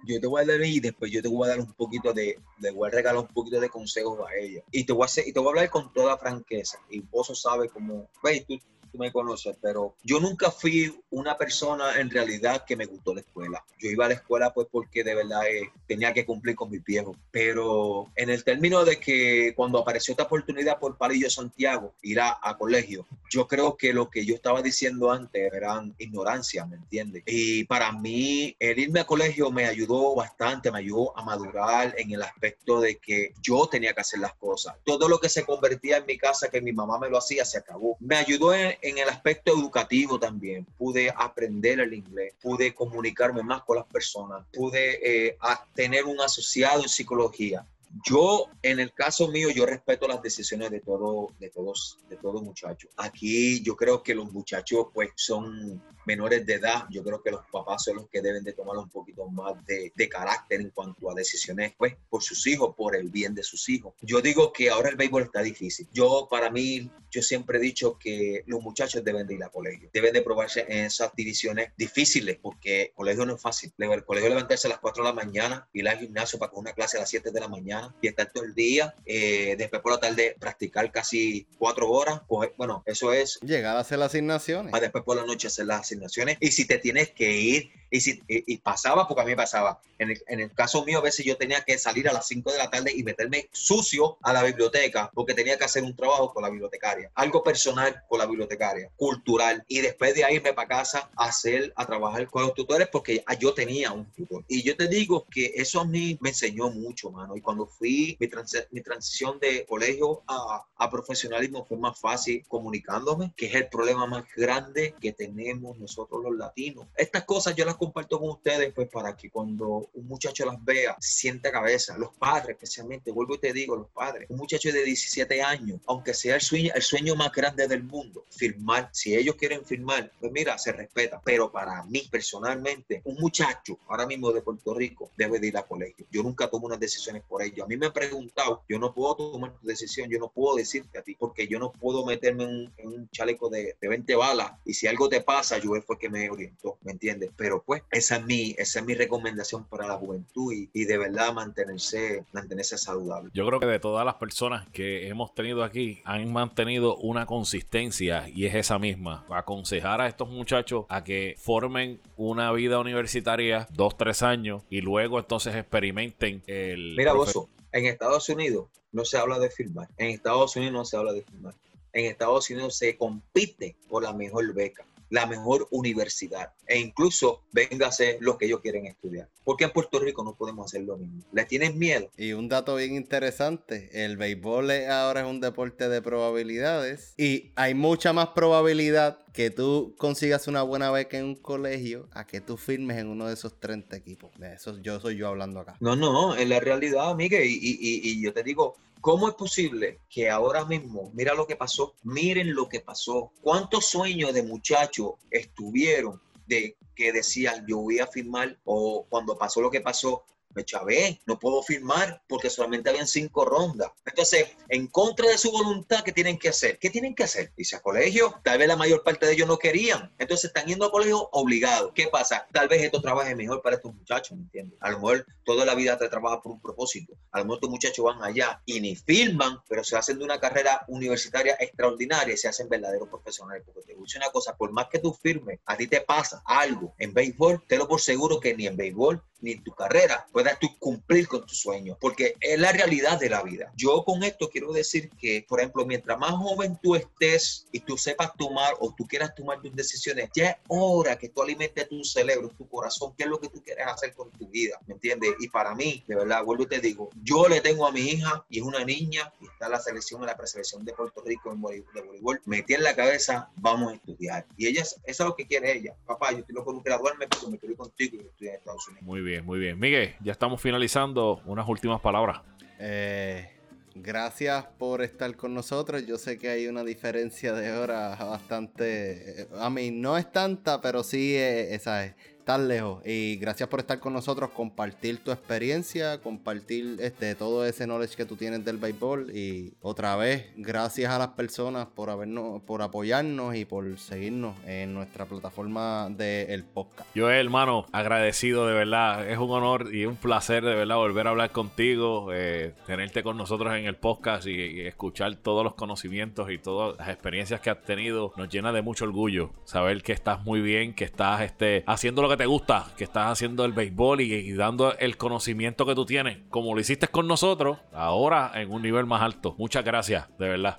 yo 0.07 0.21
te 0.21 0.27
voy 0.27 0.43
a 0.43 0.47
dar 0.47 0.63
y 0.63 0.81
después 0.81 1.11
yo 1.11 1.23
te 1.23 1.29
voy 1.29 1.47
a 1.47 1.51
dar 1.51 1.61
un 1.61 1.73
poquito 1.73 2.13
de, 2.13 2.39
le 2.59 2.71
voy 2.71 2.89
a 2.89 2.91
regalar 2.91 3.23
un 3.23 3.29
poquito 3.29 3.61
de 3.61 3.69
consejos 3.69 4.19
a 4.21 4.35
ella. 4.37 4.63
Y 4.71 4.85
te 4.85 4.93
voy 4.93 5.03
a 5.03 5.07
hacer, 5.07 5.27
y 5.27 5.33
te 5.33 5.41
voy 5.41 5.49
a 5.49 5.51
hablar 5.51 5.71
con 5.71 5.93
toda 5.93 6.17
franqueza. 6.19 6.79
Y 6.91 7.01
vos 7.01 7.31
sabes 7.41 7.71
cómo, 7.73 8.09
veis, 8.23 8.47
tú, 8.47 8.59
me 8.97 9.11
conoces, 9.11 9.57
pero 9.61 9.97
yo 10.05 10.21
nunca 10.21 10.53
fui 10.53 10.95
una 11.11 11.37
persona 11.37 11.99
en 11.99 12.11
realidad 12.11 12.65
que 12.65 12.77
me 12.77 12.87
gustó 12.87 13.13
la 13.13 13.23
escuela. 13.23 13.65
Yo 13.81 13.91
iba 13.91 14.05
a 14.05 14.09
la 14.09 14.15
escuela 14.15 14.55
pues 14.55 14.69
porque 14.71 15.03
de 15.03 15.17
verdad 15.17 15.47
eh, 15.49 15.73
tenía 15.89 16.13
que 16.13 16.25
cumplir 16.25 16.55
con 16.55 16.71
mis 16.71 16.85
viejos. 16.85 17.17
Pero 17.33 18.13
en 18.15 18.31
el 18.31 18.45
término 18.45 18.85
de 18.85 19.01
que 19.01 19.53
cuando 19.57 19.79
apareció 19.79 20.13
esta 20.13 20.25
oportunidad 20.25 20.79
por 20.79 20.97
Palillo 20.97 21.29
Santiago, 21.29 21.95
ir 22.03 22.21
a 22.21 22.57
colegio, 22.57 23.05
yo 23.35 23.49
creo 23.49 23.77
que 23.77 23.93
lo 23.93 24.11
que 24.11 24.25
yo 24.25 24.37
estaba 24.37 24.63
diciendo 24.63 25.11
antes 25.11 25.53
eran 25.53 25.93
ignorancia, 25.99 26.65
¿me 26.67 26.77
entiendes? 26.77 27.25
Y 27.27 27.65
para 27.65 27.91
mí 27.91 28.55
el 28.61 28.79
irme 28.79 29.01
a 29.01 29.07
colegio 29.07 29.51
me 29.51 29.67
ayudó 29.67 30.15
bastante, 30.15 30.71
me 30.71 30.79
ayudó 30.79 31.19
a 31.19 31.25
madurar 31.25 31.97
en 31.99 32.13
el 32.13 32.23
aspecto 32.23 32.81
de 32.81 32.99
que 32.99 33.35
yo 33.43 33.67
tenía 33.67 33.93
que 33.93 34.03
hacer 34.03 34.21
las 34.21 34.35
cosas. 34.35 34.77
Todo 34.85 35.09
lo 35.09 35.19
que 35.19 35.29
se 35.29 35.45
convertía 35.45 35.97
en 35.97 36.07
mi 36.07 36.17
casa, 36.17 36.49
que 36.49 36.61
mi 36.61 36.73
mamá 36.73 36.97
me 37.01 37.11
lo 37.11 37.19
hacía, 37.19 37.45
se 37.45 37.59
acabó. 37.59 37.97
Me 37.99 38.15
ayudó 38.15 38.55
en, 38.55 38.79
en 38.81 38.99
el 38.99 39.09
aspecto 39.09 39.53
educativo 39.53 40.21
también. 40.21 40.65
Pude 40.79 41.13
aprender 41.17 41.81
el 41.81 41.93
inglés, 41.93 42.35
pude 42.41 42.73
comunicarme 42.73 43.43
más 43.43 43.65
con 43.65 43.79
las 43.79 43.87
personas, 43.87 44.47
pude 44.53 45.01
eh, 45.03 45.37
tener 45.75 46.05
un 46.05 46.21
asociado 46.21 46.83
en 46.83 46.89
psicología. 46.89 47.67
Yo, 48.03 48.47
en 48.63 48.81
el 48.81 48.93
caso 48.93 49.29
mío, 49.29 49.51
yo 49.51 49.67
respeto 49.67 50.09
las 50.09 50.21
decisiones 50.21 50.71
de 50.71 50.81
todo, 50.81 51.35
de 51.39 51.51
todos, 51.51 51.99
de 52.09 52.17
todos 52.17 52.43
muchachos. 52.43 52.91
Aquí 52.97 53.63
yo 53.63 53.77
creo 53.77 54.03
que 54.03 54.15
los 54.15 54.33
muchachos, 54.33 54.87
pues, 54.93 55.11
son 55.15 55.83
menores 56.07 56.45
de 56.45 56.55
edad, 56.55 56.85
yo 56.91 57.03
creo 57.03 57.23
que 57.23 57.31
los 57.31 57.47
papás 57.51 57.85
son 57.85 57.97
los 57.97 58.09
que 58.09 58.21
deben 58.21 58.45
de 58.45 58.53
tomar 58.53 58.77
un 58.77 58.91
poquito 58.91 59.27
más 59.29 59.55
de, 59.65 59.93
carácter 60.09 60.61
en 60.61 60.71
cuanto 60.71 61.11
a 61.11 61.15
decisiones, 61.15 61.73
pues, 61.79 61.97
por 62.11 62.23
sus 62.23 62.47
hijos, 62.47 62.75
por 62.77 62.95
el 62.95 63.11
bien 63.11 63.35
de 63.35 63.43
sus 63.43 63.69
hijos. 63.69 63.95
Yo 64.03 64.21
digo 64.21 64.53
que 64.53 64.71
ahora 64.71 64.91
el 64.91 64.97
béisbol 64.97 65.23
está 65.25 65.43
difícil. 65.43 65.89
Yo, 65.93 66.29
para 66.31 66.51
mí, 66.51 66.91
yo 67.11 67.23
siempre 67.23 67.59
he 67.59 67.61
dicho 67.61 67.99
que 67.99 68.45
los 68.47 68.61
muchachos 68.61 69.03
deben 69.03 69.27
de 69.27 69.35
ir 69.35 69.45
a 69.45 69.49
colegio, 69.49 69.89
deben 69.93 70.13
de 70.13 70.23
probarse 70.23 70.67
en 70.69 70.85
esas 70.85 71.15
divisiones 71.15 71.71
difíciles, 71.77 72.39
porque 72.41 72.83
el 72.83 72.93
colegio 72.93 73.25
no 73.25 73.37
es 73.37 73.41
fácil. 73.41 73.73
El 73.79 74.05
colegio 74.05 74.29
levantarse 74.29 74.69
a 74.69 74.71
las 74.71 74.79
4 74.79 75.03
de 75.03 75.09
la 75.09 75.15
mañana, 75.15 75.69
ir 75.73 75.89
al 75.89 75.99
gimnasio 75.99 76.39
para 76.39 76.51
coger 76.51 76.61
una 76.61 76.73
clase 76.75 76.97
a 76.97 77.01
las 77.01 77.11
7 77.11 77.31
de 77.31 77.41
la 77.41 77.49
mañana 77.49 77.84
y 78.01 78.09
estar 78.09 78.31
todo 78.33 78.45
el 78.45 78.55
día, 78.55 78.95
eh, 79.07 79.55
después 79.59 79.83
por 79.83 79.93
la 79.93 80.01
tarde 80.01 80.37
practicar 80.39 80.91
casi 80.93 81.47
4 81.59 81.91
horas, 81.91 82.21
bueno, 82.57 82.83
eso 82.87 83.13
es... 83.13 83.39
Llegar 83.41 83.77
a 83.77 83.81
hacer 83.81 83.99
las 83.99 84.11
asignaciones. 84.13 84.71
Para 84.71 84.83
después 84.83 85.05
por 85.05 85.17
la 85.17 85.25
noche 85.25 85.49
hacer 85.49 85.67
las 85.67 85.81
asignaciones. 85.81 86.37
Y 86.41 86.51
si 86.51 86.67
te 86.67 86.79
tienes 86.79 87.11
que 87.11 87.31
ir, 87.31 87.71
y, 87.91 88.01
si, 88.01 88.21
y, 88.27 88.59
pasaba, 88.59 89.07
porque 89.07 89.23
a 89.23 89.25
mí 89.25 89.31
me 89.31 89.37
pasaba, 89.37 89.81
en 89.99 90.11
el, 90.11 90.23
en 90.27 90.41
el, 90.41 90.53
caso 90.53 90.85
mío 90.85 90.99
a 90.99 91.03
veces 91.03 91.25
yo 91.25 91.37
tenía 91.37 91.61
que 91.61 91.79
salir 91.79 92.09
a 92.09 92.13
las 92.13 92.27
5 92.27 92.51
de 92.51 92.59
la 92.59 92.69
tarde 92.69 92.93
y 92.93 93.05
meterme 93.05 93.49
sucio 93.53 94.19
a 94.23 94.33
la 94.33 94.43
biblioteca 94.43 95.13
porque 95.15 95.33
tenía 95.33 95.57
que 95.57 95.65
hacer 95.65 95.85
un 95.85 95.95
trabajo 95.95 96.33
con 96.33 96.43
la 96.43 96.51
bibliotecaria, 96.51 97.13
algo 97.15 97.45
personal 97.45 98.03
con 98.09 98.19
la 98.19 98.27
bibliotecaria, 98.27 98.91
cultural, 98.97 99.65
y 99.69 99.81
después 99.81 100.15
de 100.15 100.25
irme 100.29 100.53
para 100.53 100.69
casa 100.69 101.11
a 101.17 101.27
hacer, 101.27 101.73
a 101.77 101.87
trabajar 101.87 102.27
con 102.27 102.43
los 102.43 102.55
tutores 102.55 102.89
porque 102.89 103.25
yo 103.39 103.55
tenía 103.55 103.93
un 103.93 104.11
tutor. 104.13 104.45
Y 104.49 104.63
yo 104.63 104.77
te 104.77 104.89
digo 104.89 105.27
que 105.31 105.53
eso 105.55 105.81
a 105.81 105.85
mí 105.85 106.19
me 106.21 106.31
enseñó 106.31 106.71
mucho, 106.71 107.13
mano, 107.13 107.37
y 107.37 107.41
cuando 107.41 107.67
fui, 107.79 108.17
mi, 108.21 108.29
mi 108.71 108.83
transición 108.83 109.39
de 109.39 109.67
colegio 109.67 110.23
a, 110.27 110.65
a 110.77 110.91
profesionalismo 110.91 111.65
fue 111.65 111.79
más 111.79 111.99
fácil 111.99 112.45
comunicándome, 112.49 113.33
que 113.37 113.47
es 113.47 113.55
el 113.55 113.69
problema 113.69 114.07
más 114.07 114.25
grande 114.37 114.95
que 115.01 115.13
tenemos 115.13 115.79
nosotros 115.79 116.23
los 116.23 116.37
latinos. 116.37 116.87
Estas 116.97 117.25
cosas 117.25 117.55
yo 117.55 117.65
las 117.65 117.77
comparto 117.77 118.19
con 118.19 118.31
ustedes, 118.31 118.73
pues 118.73 118.89
para 118.89 119.17
que 119.17 119.31
cuando 119.31 119.89
un 119.93 120.07
muchacho 120.07 120.45
las 120.47 120.63
vea, 120.65 120.97
sienta 121.01 121.51
cabeza. 121.51 121.97
Los 121.99 122.15
padres, 122.15 122.57
especialmente, 122.57 123.11
vuelvo 123.11 123.35
y 123.35 123.39
te 123.39 123.53
digo, 123.53 123.77
los 123.77 123.91
padres. 123.91 124.29
Un 124.31 124.39
muchacho 124.39 124.71
de 124.73 124.85
17 124.85 125.43
años, 125.43 125.81
aunque 125.87 126.15
sea 126.15 126.37
el 126.37 126.41
sueño, 126.41 126.73
el 126.75 126.83
sueño 126.83 127.15
más 127.15 127.33
grande 127.33 127.67
del 127.69 127.83
mundo, 127.83 128.25
firmar. 128.31 128.91
Si 128.93 129.15
ellos 129.15 129.37
quieren 129.37 129.65
firmar, 129.65 130.13
pues 130.21 130.33
mira, 130.33 130.59
se 130.59 130.73
respeta. 130.73 131.21
Pero 131.25 131.51
para 131.51 131.83
mí, 131.85 132.09
personalmente, 132.11 133.03
un 133.05 133.17
muchacho 133.17 133.79
ahora 133.89 134.07
mismo 134.07 134.33
de 134.33 134.43
Puerto 134.43 134.75
Rico 134.75 135.11
debe 135.17 135.39
de 135.39 135.49
ir 135.49 135.57
a 135.57 135.63
colegio. 135.63 136.07
Yo 136.11 136.23
nunca 136.23 136.49
tomo 136.49 136.67
unas 136.67 136.81
decisiones 136.81 137.23
por 137.23 137.43
ello. 137.55 137.65
A 137.65 137.67
mí 137.67 137.77
me 137.77 137.87
han 137.87 137.93
preguntado, 137.93 138.63
yo 138.69 138.79
no 138.79 138.93
puedo 138.93 139.17
tomar 139.17 139.53
tu 139.59 139.67
decisión, 139.67 140.11
yo 140.11 140.19
no 140.19 140.29
puedo 140.29 140.57
decirte 140.57 140.99
a 140.99 141.03
ti, 141.03 141.17
porque 141.19 141.47
yo 141.47 141.59
no 141.59 141.73
puedo 141.73 142.05
meterme 142.05 142.45
en, 142.45 142.73
un 142.85 143.09
chaleco 143.11 143.49
de, 143.49 143.77
de 143.81 143.89
20 143.89 144.15
balas 144.17 144.53
y 144.65 144.75
si 144.75 144.87
algo 144.87 145.09
te 145.09 145.21
pasa, 145.21 145.59
yo 145.59 145.71
fue 145.83 145.99
que 145.99 146.09
me 146.09 146.31
orientó, 146.31 146.79
¿me 146.83 146.93
entiendes? 146.93 147.31
Pero 147.37 147.63
pues 147.63 147.83
esa 147.91 148.17
es 148.17 148.25
mi, 148.25 148.55
esa 148.59 148.81
es 148.81 148.87
mi 148.87 148.95
recomendación 148.95 149.65
para 149.67 149.87
la 149.87 149.95
juventud 149.95 150.53
y, 150.53 150.71
y, 150.73 150.85
de 150.85 150.99
verdad 150.99 151.33
mantenerse, 151.33 152.25
mantenerse 152.33 152.79
saludable. 152.79 153.31
Yo 153.35 153.47
creo 153.47 153.61
que 153.61 153.67
de 153.67 153.81
todas 153.81 154.05
las 154.05 154.15
personas 154.17 154.69
que 154.71 155.09
hemos 155.09 155.35
tenido 155.35 155.65
aquí 155.65 156.01
han 156.05 156.33
mantenido 156.33 156.97
una 156.97 157.27
consistencia 157.27 158.29
y 158.29 158.47
es 158.47 158.55
esa 158.55 158.79
misma, 158.79 159.25
aconsejar 159.31 160.01
a 160.01 160.07
estos 160.07 160.29
muchachos 160.29 160.87
a 160.89 161.05
que 161.05 161.35
formen 161.39 162.01
una 162.17 162.53
vida 162.53 162.79
universitaria 162.79 163.67
dos, 163.71 163.97
tres 163.97 164.23
años 164.23 164.63
y 164.71 164.81
luego 164.81 165.19
entonces 165.19 165.55
experimenten 165.55 166.43
el... 166.47 166.95
Mira, 166.97 167.13
Bozo, 167.13 167.44
en 167.75 167.87
Estados 167.87 168.29
Unidos 168.29 168.69
no 168.93 169.05
se 169.05 169.19
habla 169.19 169.39
de 169.41 169.51
firmar, 169.51 169.89
en 169.99 170.11
Estados 170.11 170.55
Unidos 170.55 170.73
no 170.73 170.85
se 170.85 170.97
habla 170.97 171.13
de 171.13 171.23
firmar, 171.23 171.55
en 171.93 172.07
Estados 172.07 172.49
Unidos 172.49 172.77
se 172.77 172.97
compite 172.97 173.77
por 173.89 174.05
la 174.05 174.13
mejor 174.13 174.55
beca 174.55 174.87
la 175.11 175.27
mejor 175.27 175.69
universidad 175.71 176.53
e 176.67 176.79
incluso 176.79 177.43
véngase 177.53 178.19
lo 178.21 178.37
que 178.37 178.47
ellos 178.47 178.61
quieren 178.61 178.87
estudiar. 178.87 179.29
Porque 179.45 179.65
en 179.65 179.71
Puerto 179.71 180.01
Rico 180.01 180.25
no 180.25 180.35
podemos 180.35 180.67
hacer 180.67 180.83
lo 180.83 180.97
mismo. 180.97 181.23
¿Le 181.33 181.45
tienes 181.45 181.75
miedo? 181.77 182.11
Y 182.17 182.33
un 182.33 182.49
dato 182.49 182.75
bien 182.75 182.95
interesante, 182.95 183.91
el 183.93 184.17
béisbol 184.17 184.71
ahora 184.89 185.21
es 185.21 185.27
un 185.27 185.41
deporte 185.41 185.89
de 185.89 186.03
probabilidades 186.03 187.15
y 187.17 187.53
hay 187.55 187.75
mucha 187.75 188.13
más 188.13 188.29
probabilidad 188.29 189.24
que 189.35 189.51
tú 189.51 189.95
consigas 189.99 190.49
una 190.49 190.63
buena 190.63 190.91
beca 190.91 191.19
en 191.19 191.25
un 191.25 191.35
colegio 191.35 192.09
a 192.13 192.27
que 192.27 192.41
tú 192.41 192.57
firmes 192.57 192.99
en 192.99 193.09
uno 193.09 193.27
de 193.27 193.35
esos 193.35 193.61
30 193.61 193.95
equipos. 193.97 194.31
De 194.39 194.55
eso 194.55 194.79
yo 194.81 194.99
soy 195.01 195.17
yo 195.17 195.29
hablando 195.29 195.61
acá. 195.61 195.77
No, 195.81 195.97
no, 195.97 196.35
en 196.37 196.49
la 196.49 196.61
realidad, 196.61 197.15
Miguel, 197.17 197.45
y, 197.45 197.53
y, 197.53 198.11
y 198.11 198.23
yo 198.23 198.33
te 198.33 198.43
digo, 198.43 198.77
¿Cómo 199.05 199.29
es 199.29 199.35
posible 199.35 200.01
que 200.09 200.31
ahora 200.31 200.65
mismo, 200.65 201.11
mira 201.13 201.35
lo 201.35 201.47
que 201.47 201.57
pasó, 201.57 201.95
miren 202.05 202.55
lo 202.55 202.71
que 202.71 202.81
pasó, 202.81 203.33
cuántos 203.43 203.85
sueños 203.85 204.33
de 204.33 204.43
muchachos 204.43 205.17
estuvieron 205.31 206.23
de 206.47 206.79
que 206.97 207.13
decían 207.13 207.67
yo 207.69 207.81
voy 207.81 207.99
a 207.99 208.07
firmar 208.07 208.57
o 208.65 209.05
cuando 209.11 209.37
pasó 209.37 209.61
lo 209.61 209.71
que 209.71 209.83
pasó, 209.83 210.25
me 210.55 210.65
chavé, 210.65 211.21
no 211.27 211.39
puedo 211.39 211.63
firmar 211.63 212.23
porque 212.29 212.51
solamente 212.51 212.91
habían 212.91 213.07
cinco 213.07 213.45
rondas. 213.45 213.91
Entonces, 214.05 214.49
en 214.69 214.87
contra 214.87 215.29
de 215.29 215.39
su 215.39 215.51
voluntad, 215.51 216.03
¿qué 216.05 216.13
tienen 216.13 216.39
que 216.39 216.49
hacer? 216.49 216.79
¿Qué 216.79 216.91
tienen 216.91 217.15
que 217.15 217.25
hacer? 217.25 217.53
Dice 217.57 217.77
a 217.77 217.83
colegio, 217.83 218.41
tal 218.43 218.59
vez 218.59 218.69
la 218.69 218.77
mayor 218.77 219.03
parte 219.03 219.27
de 219.27 219.33
ellos 219.33 219.49
no 219.49 219.59
querían. 219.59 220.13
Entonces 220.19 220.47
están 220.47 220.67
yendo 220.67 220.87
a 220.87 220.91
colegio 220.91 221.29
obligados. 221.33 221.93
¿Qué 221.95 222.09
pasa? 222.09 222.47
Tal 222.53 222.69
vez 222.69 222.83
esto 222.83 223.01
trabaje 223.01 223.35
mejor 223.35 223.63
para 223.63 223.77
estos 223.77 223.95
muchachos, 223.95 224.37
¿me 224.37 224.45
entiendes? 224.45 224.79
A 224.81 224.91
lo 224.91 224.99
mejor 224.99 225.27
toda 225.45 225.65
la 225.65 225.75
vida 225.75 225.99
te 225.99 226.09
trabaja 226.09 226.41
por 226.41 226.53
un 226.53 226.61
propósito. 226.61 227.15
A 227.33 227.39
lo 227.39 227.45
mejor 227.45 227.57
estos 227.57 227.71
muchachos 227.71 228.05
van 228.05 228.23
allá 228.23 228.63
y 228.65 228.81
ni 228.81 228.97
firman, 228.97 229.59
pero 229.69 229.85
se 229.85 229.97
hacen 229.97 230.19
de 230.19 230.25
una 230.25 230.39
carrera 230.39 230.85
universitaria 230.89 231.57
extraordinaria 231.59 232.35
y 232.35 232.37
se 232.37 232.49
hacen 232.49 232.69
verdaderos 232.69 233.09
profesionales. 233.09 233.63
Porque 233.65 233.83
te 233.83 233.95
voy 233.95 234.03
a 234.03 234.05
decir 234.05 234.21
una 234.21 234.31
cosa, 234.31 234.57
por 234.57 234.73
más 234.73 234.89
que 234.89 234.99
tú 234.99 235.13
firmes, 235.13 235.61
a 235.67 235.77
ti 235.77 235.87
te 235.87 236.01
pasa 236.01 236.43
algo 236.45 236.95
en 236.99 237.13
béisbol, 237.13 237.65
te 237.67 237.77
lo 237.77 237.89
por 237.89 238.01
seguro 238.01 238.41
que 238.41 238.55
ni 238.55 238.67
en 238.67 238.77
béisbol 238.77 239.23
ni 239.41 239.53
en 239.53 239.63
tu 239.63 239.73
carrera 239.75 240.27
puedas 240.45 240.59
tú 240.59 240.69
cumplir 240.79 241.27
con 241.27 241.47
tus 241.47 241.59
sueños, 241.59 241.97
porque 241.99 242.35
es 242.39 242.59
la 242.59 242.71
realidad 242.71 243.19
de 243.19 243.31
la 243.31 243.43
vida. 243.43 243.73
Yo 243.77 244.05
con 244.05 244.23
esto 244.25 244.51
quiero 244.51 244.73
decir 244.73 245.09
que, 245.19 245.45
por 245.49 245.61
ejemplo, 245.61 245.87
mientras 245.87 246.19
más 246.19 246.33
joven 246.33 246.79
tú 246.83 246.97
estés 246.97 247.67
y 247.73 247.81
tú 247.81 247.97
sepas 247.97 248.37
tomar 248.37 248.75
o 248.79 248.95
tú 248.95 249.07
quieras 249.07 249.35
tomar 249.35 249.63
tus 249.63 249.75
decisiones, 249.75 250.29
ya 250.35 250.51
es 250.51 250.57
hora 250.69 251.17
que 251.17 251.31
tú 251.31 251.41
alimentes 251.41 251.89
tu 251.89 252.05
cerebro, 252.05 252.51
tu 252.51 252.69
corazón, 252.69 253.15
qué 253.17 253.25
es 253.25 253.31
lo 253.31 253.41
que 253.41 253.49
tú 253.49 253.63
quieres 253.63 253.87
hacer 253.87 254.13
con 254.13 254.31
tu 254.33 254.47
vida, 254.49 254.79
¿me 254.87 254.95
entiendes? 254.95 255.31
Y 255.41 255.49
para 255.49 255.75
mí, 255.75 256.05
de 256.07 256.15
verdad, 256.15 256.45
vuelvo 256.45 256.65
y 256.65 256.67
te 256.67 256.81
digo, 256.81 257.09
yo 257.23 257.49
le 257.49 257.63
tengo 257.63 257.87
a 257.87 257.93
mi 257.93 258.01
hija 258.01 258.45
y 258.51 258.59
es 258.59 258.65
una 258.65 258.85
niña 258.85 259.33
y 259.41 259.47
está 259.47 259.65
en 259.65 259.73
la 259.73 259.81
selección, 259.81 260.21
en 260.21 260.27
la 260.27 260.37
preselección 260.37 260.85
de 260.85 260.93
Puerto 260.93 261.23
Rico 261.25 261.53
en 261.53 261.63
de 261.63 262.03
voleibol, 262.03 262.43
metí 262.45 262.75
en 262.75 262.83
la 262.83 262.95
cabeza, 262.95 263.49
vamos 263.57 263.93
a 263.93 263.97
estudiar. 263.97 264.45
Y 264.59 264.67
ella, 264.67 264.83
eso 264.83 265.01
es 265.05 265.19
lo 265.21 265.35
que 265.35 265.47
quiere 265.47 265.75
ella. 265.75 265.95
Papá, 266.05 266.33
yo 266.33 266.41
estoy 266.41 266.55
loco 266.55 266.75
de 266.75 266.81
graduarme, 266.85 267.27
pero 267.29 267.49
me 267.49 267.59
quiero 267.59 267.73
ir 267.73 267.79
contigo 267.79 268.19
y 268.21 268.27
estoy 268.27 268.49
en 268.49 268.55
Estados 268.57 268.87
Unidos. 268.89 269.07
Muy 269.07 269.23
bien 269.23 269.55
muy 269.55 269.61
bien. 269.61 269.79
Miguel, 269.79 270.15
ya 270.21 270.33
estamos 270.35 270.61
finalizando. 270.61 271.41
Unas 271.47 271.67
últimas 271.69 272.01
palabras. 272.01 272.41
Eh, 272.79 273.49
gracias 273.95 274.65
por 274.79 275.03
estar 275.03 275.35
con 275.37 275.55
nosotros. 275.55 276.05
Yo 276.07 276.19
sé 276.19 276.39
que 276.39 276.49
hay 276.49 276.67
una 276.67 276.85
diferencia 276.85 277.53
de 277.53 277.73
hora 277.73 278.15
bastante. 278.17 279.43
Eh, 279.43 279.49
a 279.59 279.71
mí 279.71 279.91
no 279.91 280.19
es 280.19 280.31
tanta, 280.31 280.81
pero 280.81 281.03
sí, 281.03 281.35
eh, 281.35 281.75
esa 281.75 282.05
es 282.05 282.15
tan 282.45 282.69
lejos. 282.69 283.03
Y 283.05 283.37
gracias 283.37 283.69
por 283.69 283.81
estar 283.81 283.99
con 284.01 284.13
nosotros, 284.13 284.51
compartir 284.51 285.23
tu 285.23 285.31
experiencia, 285.31 286.19
compartir 286.21 286.97
este, 287.01 287.35
todo 287.35 287.65
ese 287.67 287.87
knowledge 287.87 288.17
que 288.17 288.25
tú 288.25 288.37
tienes 288.37 288.65
del 288.65 288.77
béisbol. 288.77 289.31
Y 289.35 289.75
otra 289.81 290.17
vez, 290.17 290.47
gracias 290.57 291.11
a 291.11 291.19
las 291.19 291.29
personas 291.29 291.87
por 291.87 292.11
habernos, 292.11 292.63
por 292.63 292.83
apoyarnos 292.83 293.57
y 293.57 293.65
por 293.65 293.99
seguirnos 293.99 294.57
en 294.67 294.95
nuestra 294.95 295.27
plataforma 295.27 296.09
del 296.11 296.51
el 296.51 296.65
podcast. 296.65 297.09
Yo, 297.15 297.31
hermano, 297.31 297.87
agradecido 297.93 298.67
de 298.67 298.75
verdad. 298.75 299.29
Es 299.29 299.39
un 299.39 299.51
honor 299.51 299.95
y 299.95 300.07
un 300.07 300.17
placer 300.17 300.65
de 300.65 300.75
verdad 300.75 300.97
volver 300.97 301.27
a 301.27 301.31
hablar 301.31 301.51
contigo, 301.51 302.29
eh, 302.33 302.75
tenerte 302.87 303.23
con 303.23 303.37
nosotros 303.37 303.75
en 303.75 303.87
el 303.87 303.97
podcast 303.97 304.47
y, 304.47 304.55
y, 304.55 304.81
escuchar 304.83 305.35
todos 305.37 305.65
los 305.65 305.75
conocimientos 305.75 306.51
y 306.51 306.59
todas 306.59 306.99
las 306.99 307.09
experiencias 307.09 307.61
que 307.61 307.71
has 307.71 307.83
tenido. 307.83 308.33
Nos 308.37 308.49
llena 308.49 308.73
de 308.73 308.83
mucho 308.83 309.05
orgullo 309.05 309.51
saber 309.65 310.03
que 310.03 310.13
estás 310.13 310.45
muy 310.45 310.61
bien, 310.61 310.95
que 310.95 311.05
estás 311.05 311.43
este, 311.43 311.85
haciendo 311.87 312.23
lo 312.23 312.29
que 312.29 312.34
te 312.37 312.47
gusta, 312.47 312.87
que 312.97 313.05
estás 313.05 313.31
haciendo 313.31 313.65
el 313.65 313.73
béisbol 313.73 314.21
y, 314.21 314.53
dando 314.53 314.97
el 314.99 315.17
conocimiento 315.17 315.87
que 315.87 315.95
tú 315.95 316.07
tienes, 316.07 316.39
como 316.51 316.75
lo 316.75 316.81
hiciste 316.81 317.09
con 317.09 317.27
nosotros, 317.27 317.79
ahora 317.93 318.53
en 318.55 318.71
un 318.71 318.83
nivel 318.83 319.07
más 319.07 319.23
alto. 319.23 319.55
Muchas 319.59 319.85
gracias, 319.85 320.27
de 320.39 320.49
verdad. 320.49 320.79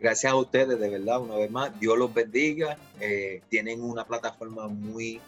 Gracias 0.00 0.32
a 0.32 0.36
ustedes, 0.36 0.78
de 0.78 0.88
verdad, 0.88 1.20
una 1.20 1.36
vez 1.36 1.50
más. 1.50 1.78
Dios 1.80 1.98
los 1.98 2.12
bendiga. 2.14 2.76
Eh, 3.00 3.42
tienen 3.48 3.82
una 3.82 4.04
plataforma 4.04 4.68
muy, 4.68 5.20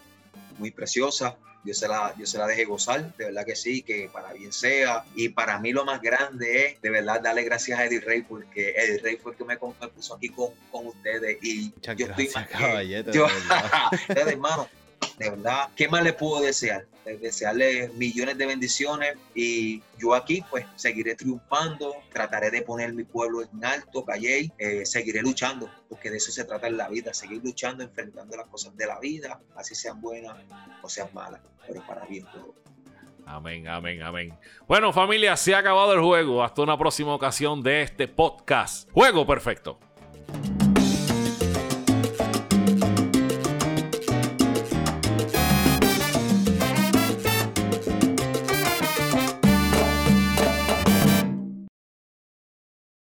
muy 0.58 0.70
preciosa. 0.70 1.36
yo 1.64 1.74
se 1.74 1.88
la, 1.88 2.14
yo 2.16 2.24
se 2.24 2.38
la 2.38 2.46
dejé 2.46 2.64
gozar, 2.64 3.14
de 3.16 3.26
verdad 3.26 3.44
que 3.44 3.56
sí, 3.56 3.82
que 3.82 4.08
para 4.12 4.32
bien 4.32 4.52
sea. 4.52 5.04
Y 5.16 5.30
para 5.30 5.58
mí 5.58 5.72
lo 5.72 5.84
más 5.84 6.00
grande 6.00 6.66
es, 6.66 6.82
de 6.82 6.90
verdad, 6.90 7.20
darle 7.20 7.42
gracias 7.42 7.78
a 7.78 7.84
Eddie 7.84 8.00
Rey, 8.00 8.22
porque 8.22 8.70
Eddie 8.76 8.98
Rey 8.98 9.16
fue 9.16 9.32
el 9.32 9.38
que 9.38 9.44
me, 9.44 9.56
puso 9.56 10.14
aquí 10.14 10.28
con, 10.28 10.50
con 10.70 10.86
ustedes. 10.86 11.38
Y 11.42 11.72
Muchas 11.74 11.96
yo 11.96 12.06
gracias, 12.06 12.28
estoy 12.28 12.42
más 12.42 12.50
caballete, 12.50 13.12
yo, 13.12 13.26
de 13.26 13.34
verdad. 13.34 14.28
hermano, 14.32 14.68
de 15.20 15.28
verdad, 15.28 15.68
¿qué 15.76 15.86
más 15.86 16.02
le 16.02 16.14
puedo 16.14 16.40
desear? 16.40 16.86
Desearle 17.04 17.90
millones 17.96 18.38
de 18.38 18.46
bendiciones 18.46 19.16
y 19.34 19.82
yo 19.98 20.14
aquí 20.14 20.42
pues 20.48 20.64
seguiré 20.76 21.14
triunfando, 21.14 21.94
trataré 22.10 22.50
de 22.50 22.62
poner 22.62 22.94
mi 22.94 23.04
pueblo 23.04 23.42
en 23.42 23.62
alto, 23.62 24.02
Calle, 24.02 24.50
eh, 24.56 24.86
seguiré 24.86 25.20
luchando, 25.20 25.68
porque 25.90 26.10
de 26.10 26.16
eso 26.16 26.32
se 26.32 26.44
trata 26.44 26.68
en 26.68 26.78
la 26.78 26.88
vida, 26.88 27.12
seguir 27.12 27.44
luchando, 27.44 27.84
enfrentando 27.84 28.34
las 28.34 28.46
cosas 28.46 28.74
de 28.78 28.86
la 28.86 28.98
vida, 28.98 29.38
así 29.56 29.74
sean 29.74 30.00
buenas 30.00 30.38
o 30.80 30.88
sean 30.88 31.08
malas, 31.12 31.42
pero 31.66 31.86
para 31.86 32.06
bien 32.06 32.24
todo. 32.32 32.54
Amén, 33.26 33.68
amén, 33.68 34.02
amén. 34.02 34.38
Bueno, 34.66 34.90
familia, 34.90 35.36
se 35.36 35.54
ha 35.54 35.58
acabado 35.58 35.92
el 35.92 36.00
juego. 36.00 36.42
Hasta 36.42 36.62
una 36.62 36.78
próxima 36.78 37.14
ocasión 37.14 37.62
de 37.62 37.82
este 37.82 38.08
podcast. 38.08 38.90
Juego 38.90 39.26
perfecto. 39.26 39.78